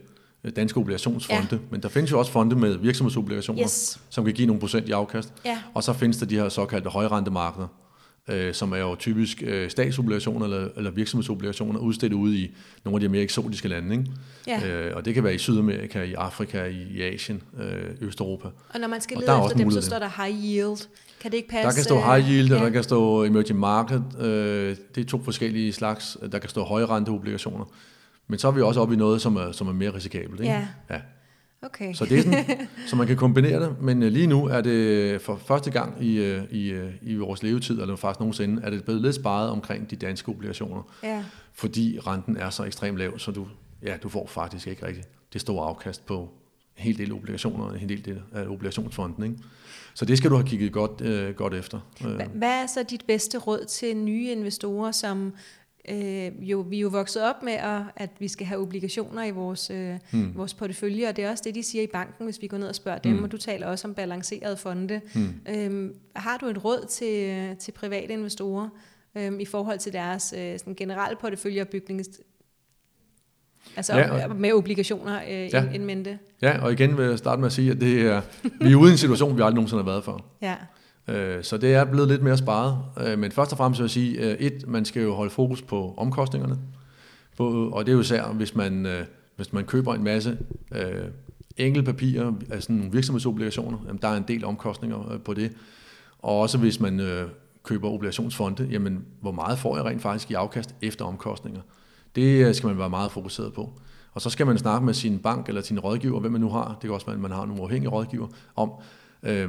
danske 0.57 0.79
obligationsfonde, 0.81 1.49
ja. 1.53 1.59
men 1.71 1.83
der 1.83 1.89
findes 1.89 2.11
jo 2.13 2.19
også 2.19 2.33
fonde 2.33 2.57
med 2.57 2.77
virksomhedsobligationer, 2.77 3.63
Yes. 3.63 4.01
som 4.11 4.25
kan 4.25 4.35
give 4.35 4.47
nogle 4.47 4.61
procent 4.61 4.89
i 4.89 4.93
afkast, 4.93 5.33
Ja, 5.45 5.59
og 5.75 5.83
så 5.85 5.93
findes 5.93 6.17
der 6.19 6.27
de 6.27 6.35
her 6.35 6.49
såkaldte 6.49 6.91
højrentemarkeder, 6.91 7.67
øh, 8.29 8.55
som 8.55 8.73
er 8.73 8.77
jo 8.77 8.95
typisk 8.95 9.43
øh, 9.47 9.71
statsobligationer 9.71 10.45
eller, 10.47 10.69
eller 10.77 10.91
virksomhedsobligationer, 10.91 11.81
udstedt 11.81 12.13
ude 12.13 12.39
i 12.39 12.51
nogle 12.85 12.97
af 12.97 13.01
de 13.01 13.09
mere 13.09 13.23
eksotiske 13.23 13.69
lande. 13.69 13.97
Ikke? 13.97 14.07
Ja. 14.47 14.69
Øh, 14.69 14.97
og 14.97 15.05
det 15.05 15.15
kan 15.15 15.25
være 15.25 15.35
i 15.35 15.39
Sydamerika, 15.39 16.03
i 16.03 16.13
Afrika, 16.15 16.65
i, 16.65 16.83
i 16.91 17.03
Asien, 17.03 17.43
øh, 17.61 18.09
Østeuropa. 18.09 18.49
Og 18.75 18.81
når 18.81 18.89
man 18.89 19.01
skal 19.01 19.17
Og 19.17 19.21
lede 19.21 19.33
er 19.33 19.45
efter 19.45 19.57
dem, 19.59 19.71
så 19.71 19.81
står 19.83 19.99
der 19.99 20.25
high 20.25 20.45
yield. 20.45 20.79
Kan 21.21 21.31
det 21.31 21.37
ikke 21.37 21.49
passe? 21.49 21.69
Der 21.69 21.75
kan 21.75 21.85
stå 21.85 22.01
high 22.15 22.31
yield, 22.31 22.51
øh, 22.53 22.57
og 22.61 22.65
der 22.67 22.71
kan 22.73 22.83
stå 22.83 23.25
emerging 23.25 23.59
market. 23.59 24.05
Øh, 24.21 24.77
det 24.95 25.01
er 25.01 25.05
to 25.09 25.23
forskellige 25.25 25.73
slags. 25.73 26.17
Der 26.33 26.39
kan 26.39 26.51
stå 26.51 26.65
høje 26.65 26.87
renteobligationer. 26.87 27.65
Men 28.29 28.39
så 28.39 28.49
er 28.49 28.53
vi 28.53 28.61
også 28.61 28.81
oppe 28.81 28.95
i 28.95 28.97
noget, 28.97 29.21
som 29.23 29.37
er, 29.37 29.53
som 29.53 29.69
er 29.69 29.73
mere 29.73 29.95
risikabelt. 29.95 30.41
Ikke? 30.41 30.53
Ja. 30.53 30.69
ja. 30.91 31.01
Okay. 31.63 31.95
Så 31.95 32.05
det 32.05 32.19
er 32.19 32.23
sådan, 32.23 32.45
så 32.89 32.97
man 32.97 33.07
kan 33.07 33.17
kombinere 33.17 33.61
det, 33.63 33.77
men 33.83 34.03
øh, 34.03 34.13
lige 34.13 34.27
nu 34.27 34.47
er 34.47 34.61
det 34.61 35.21
for 35.23 35.37
første 35.37 35.71
gang 35.71 36.05
i, 36.05 36.19
øh, 36.19 36.43
i, 36.51 36.69
øh, 36.69 36.93
i 37.03 37.15
vores 37.17 37.43
levetid, 37.43 37.81
eller 37.81 37.97
faktisk 37.97 38.21
nogensinde, 38.21 38.63
er 38.63 38.71
det 38.71 38.85
blevet 38.85 39.03
lidt 39.03 39.15
sparet 39.15 39.51
omkring 39.51 39.91
de 39.91 39.97
danske 39.97 40.29
obligationer, 40.29 40.83
Ja. 41.03 41.25
fordi 41.53 41.99
renten 42.07 42.37
er 42.37 42.51
så 42.51 42.65
ekstremt 42.65 42.99
lav, 42.99 43.19
så 43.19 43.31
du, 43.31 43.47
ja, 43.83 43.97
du 44.03 44.09
får 44.09 44.27
faktisk 44.27 44.67
ikke 44.67 44.87
rigtigt 44.87 45.09
det 45.33 45.41
store 45.41 45.69
afkast 45.69 46.07
på 46.07 46.21
en 46.23 46.29
hel 46.85 46.99
del 46.99 47.13
obligationer, 47.13 47.65
og 47.65 47.73
en 47.75 47.79
hel 47.91 48.05
del 48.05 48.23
af 48.33 48.47
obligationsfonden. 48.49 49.25
Ikke? 49.25 49.37
Så 49.95 50.05
det 50.05 50.19
skal 50.19 50.31
du 50.31 50.37
have 50.37 50.47
kigget 50.49 50.73
godt, 50.73 51.01
øh, 51.01 51.35
godt 51.35 51.55
efter. 51.55 51.81
Øh, 52.07 52.17
Hva- 52.17 52.29
Hvad 52.39 52.63
er 52.63 52.67
så 52.67 52.85
dit 52.91 53.05
bedste 53.07 53.39
råd 53.39 53.65
til 53.65 53.97
nye 53.97 54.31
investorer, 54.33 54.93
som 54.93 55.33
øh, 55.89 56.51
jo, 56.51 56.61
vi 56.61 56.77
er 56.77 56.81
jo 56.81 56.89
vokset 56.89 57.23
op 57.23 57.43
med, 57.43 57.53
at, 57.53 57.81
at 57.97 58.11
vi 58.19 58.29
skal 58.29 58.47
have 58.47 58.61
obligationer 58.61 59.25
i 59.25 59.31
vores, 59.31 59.71
øh, 59.71 59.95
hmm. 60.11 60.33
vores 60.37 60.55
portefølje, 60.55 61.09
og 61.09 61.17
det 61.17 61.25
er 61.25 61.31
også 61.31 61.43
det, 61.47 61.55
de 61.55 61.63
siger 61.63 61.83
i 61.85 61.87
banken, 61.93 62.25
hvis 62.25 62.43
vi 62.43 62.47
går 62.47 62.59
ned 62.59 62.69
og 62.69 62.75
spørger 62.75 62.99
dem, 62.99 63.13
Hmm. 63.13 63.25
og 63.25 63.33
du 63.33 63.37
taler 63.37 63.67
også 63.67 63.89
om 63.89 63.95
balancerede 63.95 64.57
fonde. 64.57 65.01
Hmm. 65.15 65.35
Øhm, 65.49 65.95
har 66.17 66.37
du 66.39 66.47
et 66.47 66.65
råd 66.65 66.87
til, 66.91 67.57
til 67.57 67.73
private 67.73 68.13
investorer 68.13 68.69
øhm, 69.15 69.41
i 69.41 69.45
forhold 69.45 69.79
til 69.79 69.93
deres 69.93 70.35
øh, 70.39 70.59
sådan 70.59 70.75
generelle 70.75 71.17
porteføljeopbygning? 71.21 72.03
Altså 73.77 73.97
Ja, 73.99 74.17
ja, 74.17 74.27
med 74.29 74.53
obligationer 74.53 75.23
øh, 75.23 75.31
Ja. 75.31 75.47
ja. 75.53 75.71
in 75.73 75.85
mente? 75.85 76.19
Ja, 76.43 76.59
og 76.63 76.73
igen 76.73 76.97
vil 76.99 77.07
jeg 77.07 77.19
starte 77.19 77.41
med 77.41 77.47
at 77.47 77.53
sige, 77.53 77.71
at 77.71 77.81
det 77.81 78.01
er, 78.03 78.23
vi 78.61 78.73
er 78.73 78.77
ude 78.77 78.91
i 78.91 78.93
en 78.93 78.99
situation, 78.99 79.37
vi 79.37 79.43
aldrig 79.43 79.55
nogensinde 79.55 79.83
har 79.83 79.91
været 79.91 80.05
for. 80.05 80.25
Ja. 80.43 80.55
Øh, 81.09 81.45
Så 81.45 81.57
det 81.57 81.75
er 81.75 81.85
blevet 81.85 82.09
lidt 82.09 82.23
mere 82.23 82.37
sparet. 82.37 82.79
Øh, 83.07 83.19
men 83.19 83.33
først 83.33 83.53
og 83.53 83.59
fremmest 83.59 83.81
vil 83.81 83.85
jeg 83.85 83.91
sige, 83.91 84.19
øh, 84.33 84.37
et, 84.39 84.65
man 84.69 84.85
skal 84.85 85.03
jo 85.03 85.15
holde 85.15 85.31
fokus 85.31 85.63
på 85.63 85.95
omkostningerne. 85.97 86.59
På- 87.37 87.69
Og 87.73 87.87
det 87.87 87.93
er 87.93 87.95
jo 87.95 88.01
især, 88.01 88.27
hvis 88.29 88.55
man, 88.55 88.87
øh, 88.87 89.05
hvis 89.37 89.53
man 89.53 89.65
køber 89.65 89.95
en 89.95 90.05
masse 90.05 90.39
enkelte 91.57 91.93
papirer, 91.93 92.33
altså 92.51 92.73
nogle 92.73 92.93
virksomhedsobligationer, 92.93 93.79
jamen 93.87 93.99
der 94.03 94.09
er 94.09 94.17
en 94.17 94.25
del 94.29 94.45
omkostninger 94.45 95.19
på 95.25 95.35
det. 95.35 95.53
Og 96.19 96.41
også 96.41 96.59
hvis 96.59 96.81
man 96.81 97.01
køber 97.65 97.89
obligationsfonde, 97.89 98.69
jamen 98.71 99.05
hvor 99.21 99.33
meget 99.33 99.59
får 99.59 99.77
jeg 99.77 99.85
rent 99.85 100.03
faktisk 100.03 100.31
i 100.31 100.35
afkast 100.35 100.75
efter 100.83 101.05
omkostninger? 101.05 101.61
Det 102.17 102.57
skal 102.57 102.67
man 102.67 102.79
være 102.79 102.91
meget 102.91 103.11
fokuseret 103.11 103.53
på. 103.53 103.71
Og 104.13 104.21
så 104.21 104.31
skal 104.31 104.47
man 104.47 104.59
snakke 104.59 104.87
med 104.87 104.95
sin 104.95 105.19
bank 105.19 105.49
eller 105.49 105.61
sin 105.63 105.79
rådgiver, 105.81 106.21
hvem 106.21 106.33
man 106.33 106.41
nu 106.41 106.49
har, 106.49 106.69
det 106.69 106.81
kan 106.81 106.91
også 106.91 107.07
være, 107.07 107.15
at 107.17 107.21
man 107.23 107.31
har 107.31 107.47
nogle 107.47 107.63
uafhængige 107.63 107.91
rådgiver, 107.91 108.27
om 108.57 108.73
øh, 109.23 109.49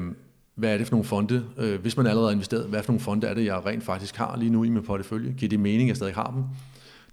hvad 0.59 0.73
er 0.73 0.77
det 0.77 0.87
for 0.87 0.91
nogle 0.93 1.05
fonde, 1.05 1.45
øh, 1.57 1.81
hvis 1.81 1.97
man 1.97 2.07
allerede 2.07 2.27
har 2.29 2.33
investeret, 2.33 2.65
hvad 2.65 2.83
for 2.83 2.91
nogle 2.91 3.01
fonde 3.01 3.27
er 3.27 3.33
det, 3.33 3.45
jeg 3.45 3.65
rent 3.65 3.83
faktisk 3.83 4.15
har 4.15 4.37
lige 4.37 4.49
nu 4.51 4.63
i 4.63 4.69
min 4.69 4.83
portefølje? 4.83 5.31
Giver 5.37 5.49
det 5.49 5.59
mening, 5.59 5.81
at 5.81 5.87
jeg 5.87 5.95
stadig 5.95 6.13
har 6.13 6.31
dem? 6.31 6.43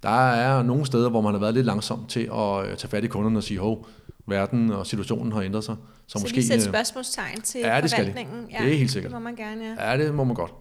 Der 0.03 0.29
er 0.31 0.63
nogle 0.63 0.85
steder, 0.85 1.09
hvor 1.09 1.21
man 1.21 1.33
har 1.33 1.39
været 1.39 1.53
lidt 1.53 1.65
langsom 1.65 2.05
til 2.07 2.29
at 2.33 2.65
øh, 2.69 2.77
tage 2.77 2.89
fat 2.89 3.03
i 3.03 3.07
kunderne 3.07 3.39
og 3.39 3.43
sige, 3.43 3.59
hov, 3.59 3.87
verden 4.27 4.71
og 4.71 4.87
situationen 4.87 5.31
har 5.31 5.41
ændret 5.41 5.63
sig. 5.63 5.75
Så, 6.07 6.11
Så 6.19 6.23
måske, 6.23 6.35
lige 6.35 6.47
sætte 6.47 6.63
øh, 6.63 6.69
spørgsmålstegn 6.69 7.41
til 7.41 7.61
Ja, 7.61 7.81
det 7.81 7.89
skal 7.89 8.05
de. 8.05 8.11
forvaltningen. 8.11 8.47
Det 8.47 8.73
er 8.73 8.77
helt 8.77 8.91
sikkert. 8.91 9.11
Det 9.11 9.19
må 9.21 9.23
man 9.23 9.35
gerne, 9.35 9.75
ja. 9.79 9.91
Ja, 9.91 9.97
det 10.05 10.13
må 10.15 10.23
man 10.23 10.35
godt. 10.35 10.53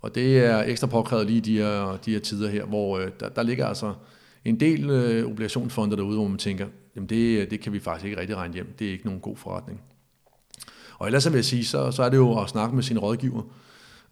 Og 0.00 0.14
det 0.14 0.38
er 0.38 0.62
ekstra 0.62 0.86
påkrævet 0.86 1.26
lige 1.26 1.40
de 1.40 1.56
her, 1.58 1.98
de 2.06 2.12
her 2.12 2.20
tider 2.20 2.50
her, 2.50 2.64
hvor 2.64 2.98
øh, 2.98 3.08
der, 3.20 3.28
der 3.28 3.42
ligger 3.42 3.66
altså 3.66 3.94
en 4.44 4.60
del 4.60 4.90
øh, 4.90 5.30
obligationsfonder 5.30 5.96
derude, 5.96 6.16
hvor 6.16 6.28
man 6.28 6.38
tænker, 6.38 6.66
jamen 6.96 7.08
det, 7.08 7.50
det 7.50 7.60
kan 7.60 7.72
vi 7.72 7.80
faktisk 7.80 8.04
ikke 8.04 8.20
rigtig 8.20 8.36
regne 8.36 8.54
hjem. 8.54 8.74
Det 8.78 8.86
er 8.86 8.92
ikke 8.92 9.04
nogen 9.06 9.20
god 9.20 9.36
forretning. 9.36 9.80
Og 10.98 11.06
ellers 11.06 11.22
så 11.22 11.30
vil 11.30 11.36
jeg 11.36 11.44
sige, 11.44 11.64
så, 11.64 11.90
så 11.90 12.02
er 12.02 12.08
det 12.08 12.16
jo 12.16 12.38
at 12.38 12.48
snakke 12.48 12.74
med 12.74 12.82
sine 12.82 13.00
rådgiver 13.00 13.42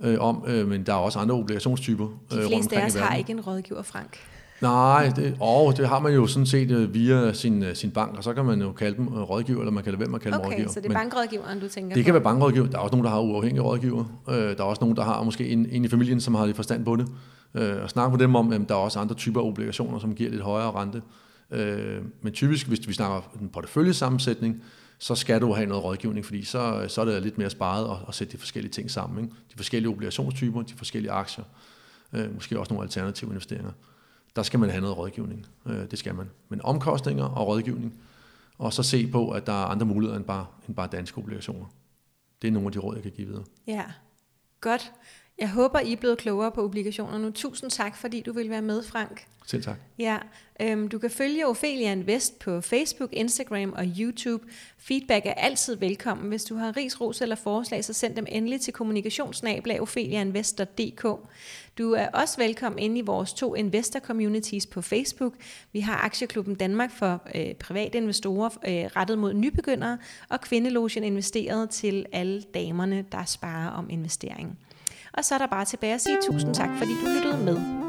øh, 0.00 0.16
om, 0.20 0.44
øh, 0.46 0.68
men 0.68 0.82
der 0.82 0.92
er 0.92 0.96
også 0.96 1.18
andre 1.18 1.34
obligationstyper 1.34 2.04
De 2.04 2.36
øh, 2.36 2.40
rundt 2.40 2.54
fleste 2.54 2.76
af 2.76 2.86
os 2.86 2.94
har 2.94 3.16
ikke 3.16 3.32
en 3.32 3.40
rådgiver, 3.40 3.82
Frank. 3.82 4.18
Nej, 4.60 5.12
det, 5.16 5.36
og 5.40 5.76
det 5.76 5.88
har 5.88 5.98
man 5.98 6.14
jo 6.14 6.26
sådan 6.26 6.46
set 6.46 6.70
øh, 6.70 6.94
via 6.94 7.32
sin, 7.32 7.62
øh, 7.62 7.76
sin 7.76 7.90
bank, 7.90 8.16
og 8.16 8.24
så 8.24 8.32
kan 8.32 8.44
man 8.44 8.60
jo 8.62 8.72
kalde 8.72 8.96
dem 8.96 9.06
øh, 9.06 9.20
rådgiver, 9.20 9.58
eller 9.58 9.72
man 9.72 9.84
kan 9.84 9.92
lade 9.92 10.00
være 10.00 10.08
med 10.08 10.14
at 10.18 10.22
kalde 10.22 10.36
dem 10.36 10.44
Okay, 10.46 10.52
rådgiver. 10.52 10.72
så 10.72 10.80
det 10.80 10.90
er 10.90 10.94
bankrådgiveren, 10.94 11.60
du 11.60 11.68
tænker 11.68 11.94
det 11.94 12.02
på? 12.02 12.04
kan 12.04 12.14
være 12.14 12.22
bankrådgiver. 12.22 12.66
Der 12.66 12.78
er 12.78 12.82
også 12.82 12.92
nogen, 12.92 13.04
der 13.04 13.10
har 13.10 13.20
uafhængige 13.20 13.62
rådgiver. 13.62 14.04
Øh, 14.28 14.34
der 14.36 14.56
er 14.58 14.62
også 14.62 14.80
nogen, 14.80 14.96
der 14.96 15.04
har 15.04 15.22
måske 15.22 15.48
en, 15.48 15.66
en 15.70 15.84
i 15.84 15.88
familien, 15.88 16.20
som 16.20 16.34
har 16.34 16.46
lidt 16.46 16.56
forstand 16.56 16.84
på 16.84 16.96
det. 16.96 17.06
Øh, 17.54 17.82
og 17.82 17.90
snakke 17.90 18.10
med 18.10 18.18
dem 18.18 18.34
om, 18.34 18.52
at 18.52 18.60
der 18.68 18.74
er 18.74 18.78
også 18.78 18.98
andre 18.98 19.14
typer 19.14 19.40
af 19.40 19.44
obligationer, 19.44 19.98
som 19.98 20.14
giver 20.14 20.30
lidt 20.30 20.42
højere 20.42 20.70
rente. 20.70 21.02
Øh, 21.50 22.02
men 22.22 22.32
typisk, 22.32 22.68
hvis 22.68 22.88
vi 22.88 22.92
snakker 22.92 23.30
en 23.40 23.48
porteføljesammensætning, 23.48 24.62
så 24.98 25.14
skal 25.14 25.40
du 25.40 25.52
have 25.52 25.66
noget 25.66 25.84
rådgivning, 25.84 26.26
fordi 26.26 26.44
så, 26.44 26.84
så 26.88 27.00
er 27.00 27.04
det 27.04 27.22
lidt 27.22 27.38
mere 27.38 27.50
sparet 27.50 27.90
at, 27.90 28.08
at 28.08 28.14
sætte 28.14 28.32
de 28.32 28.38
forskellige 28.38 28.72
ting 28.72 28.90
sammen. 28.90 29.24
Ikke? 29.24 29.36
De 29.52 29.56
forskellige 29.56 29.90
obligationstyper, 29.90 30.62
de 30.62 30.74
forskellige 30.74 31.12
aktier, 31.12 31.44
øh, 32.12 32.34
måske 32.34 32.58
også 32.58 32.72
nogle 32.72 32.84
alternative 32.84 33.30
investeringer. 33.30 33.72
Der 34.36 34.42
skal 34.42 34.60
man 34.60 34.70
have 34.70 34.80
noget 34.80 34.98
rådgivning. 34.98 35.46
Øh, 35.66 35.90
det 35.90 35.98
skal 35.98 36.14
man. 36.14 36.30
Men 36.48 36.60
omkostninger 36.62 37.24
og 37.24 37.46
rådgivning, 37.46 37.94
og 38.58 38.72
så 38.72 38.82
se 38.82 39.06
på, 39.06 39.30
at 39.30 39.46
der 39.46 39.52
er 39.52 39.66
andre 39.66 39.86
muligheder 39.86 40.16
end 40.16 40.24
bare, 40.24 40.46
end 40.68 40.76
bare 40.76 40.88
danske 40.92 41.18
obligationer. 41.18 41.66
Det 42.42 42.48
er 42.48 42.52
nogle 42.52 42.66
af 42.66 42.72
de 42.72 42.78
råd, 42.78 42.94
jeg 42.94 43.02
kan 43.02 43.12
give 43.12 43.26
videre. 43.26 43.44
Ja, 43.66 43.84
godt. 44.60 44.92
Jeg 45.38 45.50
håber, 45.50 45.80
I 45.80 45.92
er 45.92 45.96
blevet 45.96 46.18
klogere 46.18 46.52
på 46.52 46.64
obligationer 46.64 47.18
nu. 47.18 47.30
Tusind 47.30 47.70
tak, 47.70 47.96
fordi 47.96 48.20
du 48.20 48.32
vil 48.32 48.50
være 48.50 48.62
med, 48.62 48.82
Frank. 48.82 49.26
Selv 49.46 49.62
tak. 49.62 49.76
Ja, 49.98 50.18
øhm, 50.60 50.88
du 50.88 50.98
kan 50.98 51.10
følge 51.10 51.46
Ophelia 51.46 51.92
Invest 51.92 52.38
på 52.38 52.60
Facebook, 52.60 53.12
Instagram 53.12 53.72
og 53.72 53.84
YouTube. 53.98 54.44
Feedback 54.78 55.26
er 55.26 55.34
altid 55.34 55.76
velkommen. 55.76 56.28
Hvis 56.28 56.44
du 56.44 56.54
har 56.54 56.76
ris, 56.76 57.00
ros 57.00 57.20
eller 57.20 57.36
forslag, 57.36 57.84
så 57.84 57.92
send 57.92 58.16
dem 58.16 58.26
endelig 58.28 58.60
til 58.60 58.72
kommunikationsnabla.opheliainvest.dk. 58.72 61.06
Du 61.78 61.92
er 61.92 62.08
også 62.08 62.38
velkommen 62.38 62.78
inde 62.78 62.98
i 62.98 63.02
vores 63.02 63.32
to 63.32 63.54
investor 63.54 64.00
communities 64.00 64.66
på 64.66 64.82
Facebook. 64.82 65.34
Vi 65.72 65.80
har 65.80 65.96
Aktieklubben 65.96 66.54
Danmark 66.54 66.90
for 66.90 67.22
øh, 67.34 67.54
private 67.54 67.98
investorer 67.98 68.48
øh, 68.48 68.84
rettet 68.96 69.18
mod 69.18 69.34
nybegyndere, 69.34 69.98
og 70.28 70.40
Kvindelogen 70.40 71.04
investeret 71.04 71.70
til 71.70 72.06
alle 72.12 72.42
damerne, 72.42 73.04
der 73.12 73.24
sparer 73.24 73.70
om 73.70 73.90
investering. 73.90 74.58
Og 75.12 75.24
så 75.24 75.34
er 75.34 75.38
der 75.38 75.46
bare 75.46 75.64
tilbage 75.64 75.94
at 75.94 76.00
sige 76.00 76.18
tusind 76.22 76.54
tak, 76.54 76.70
fordi 76.78 76.90
du 77.04 77.06
lyttede 77.06 77.44
med. 77.44 77.83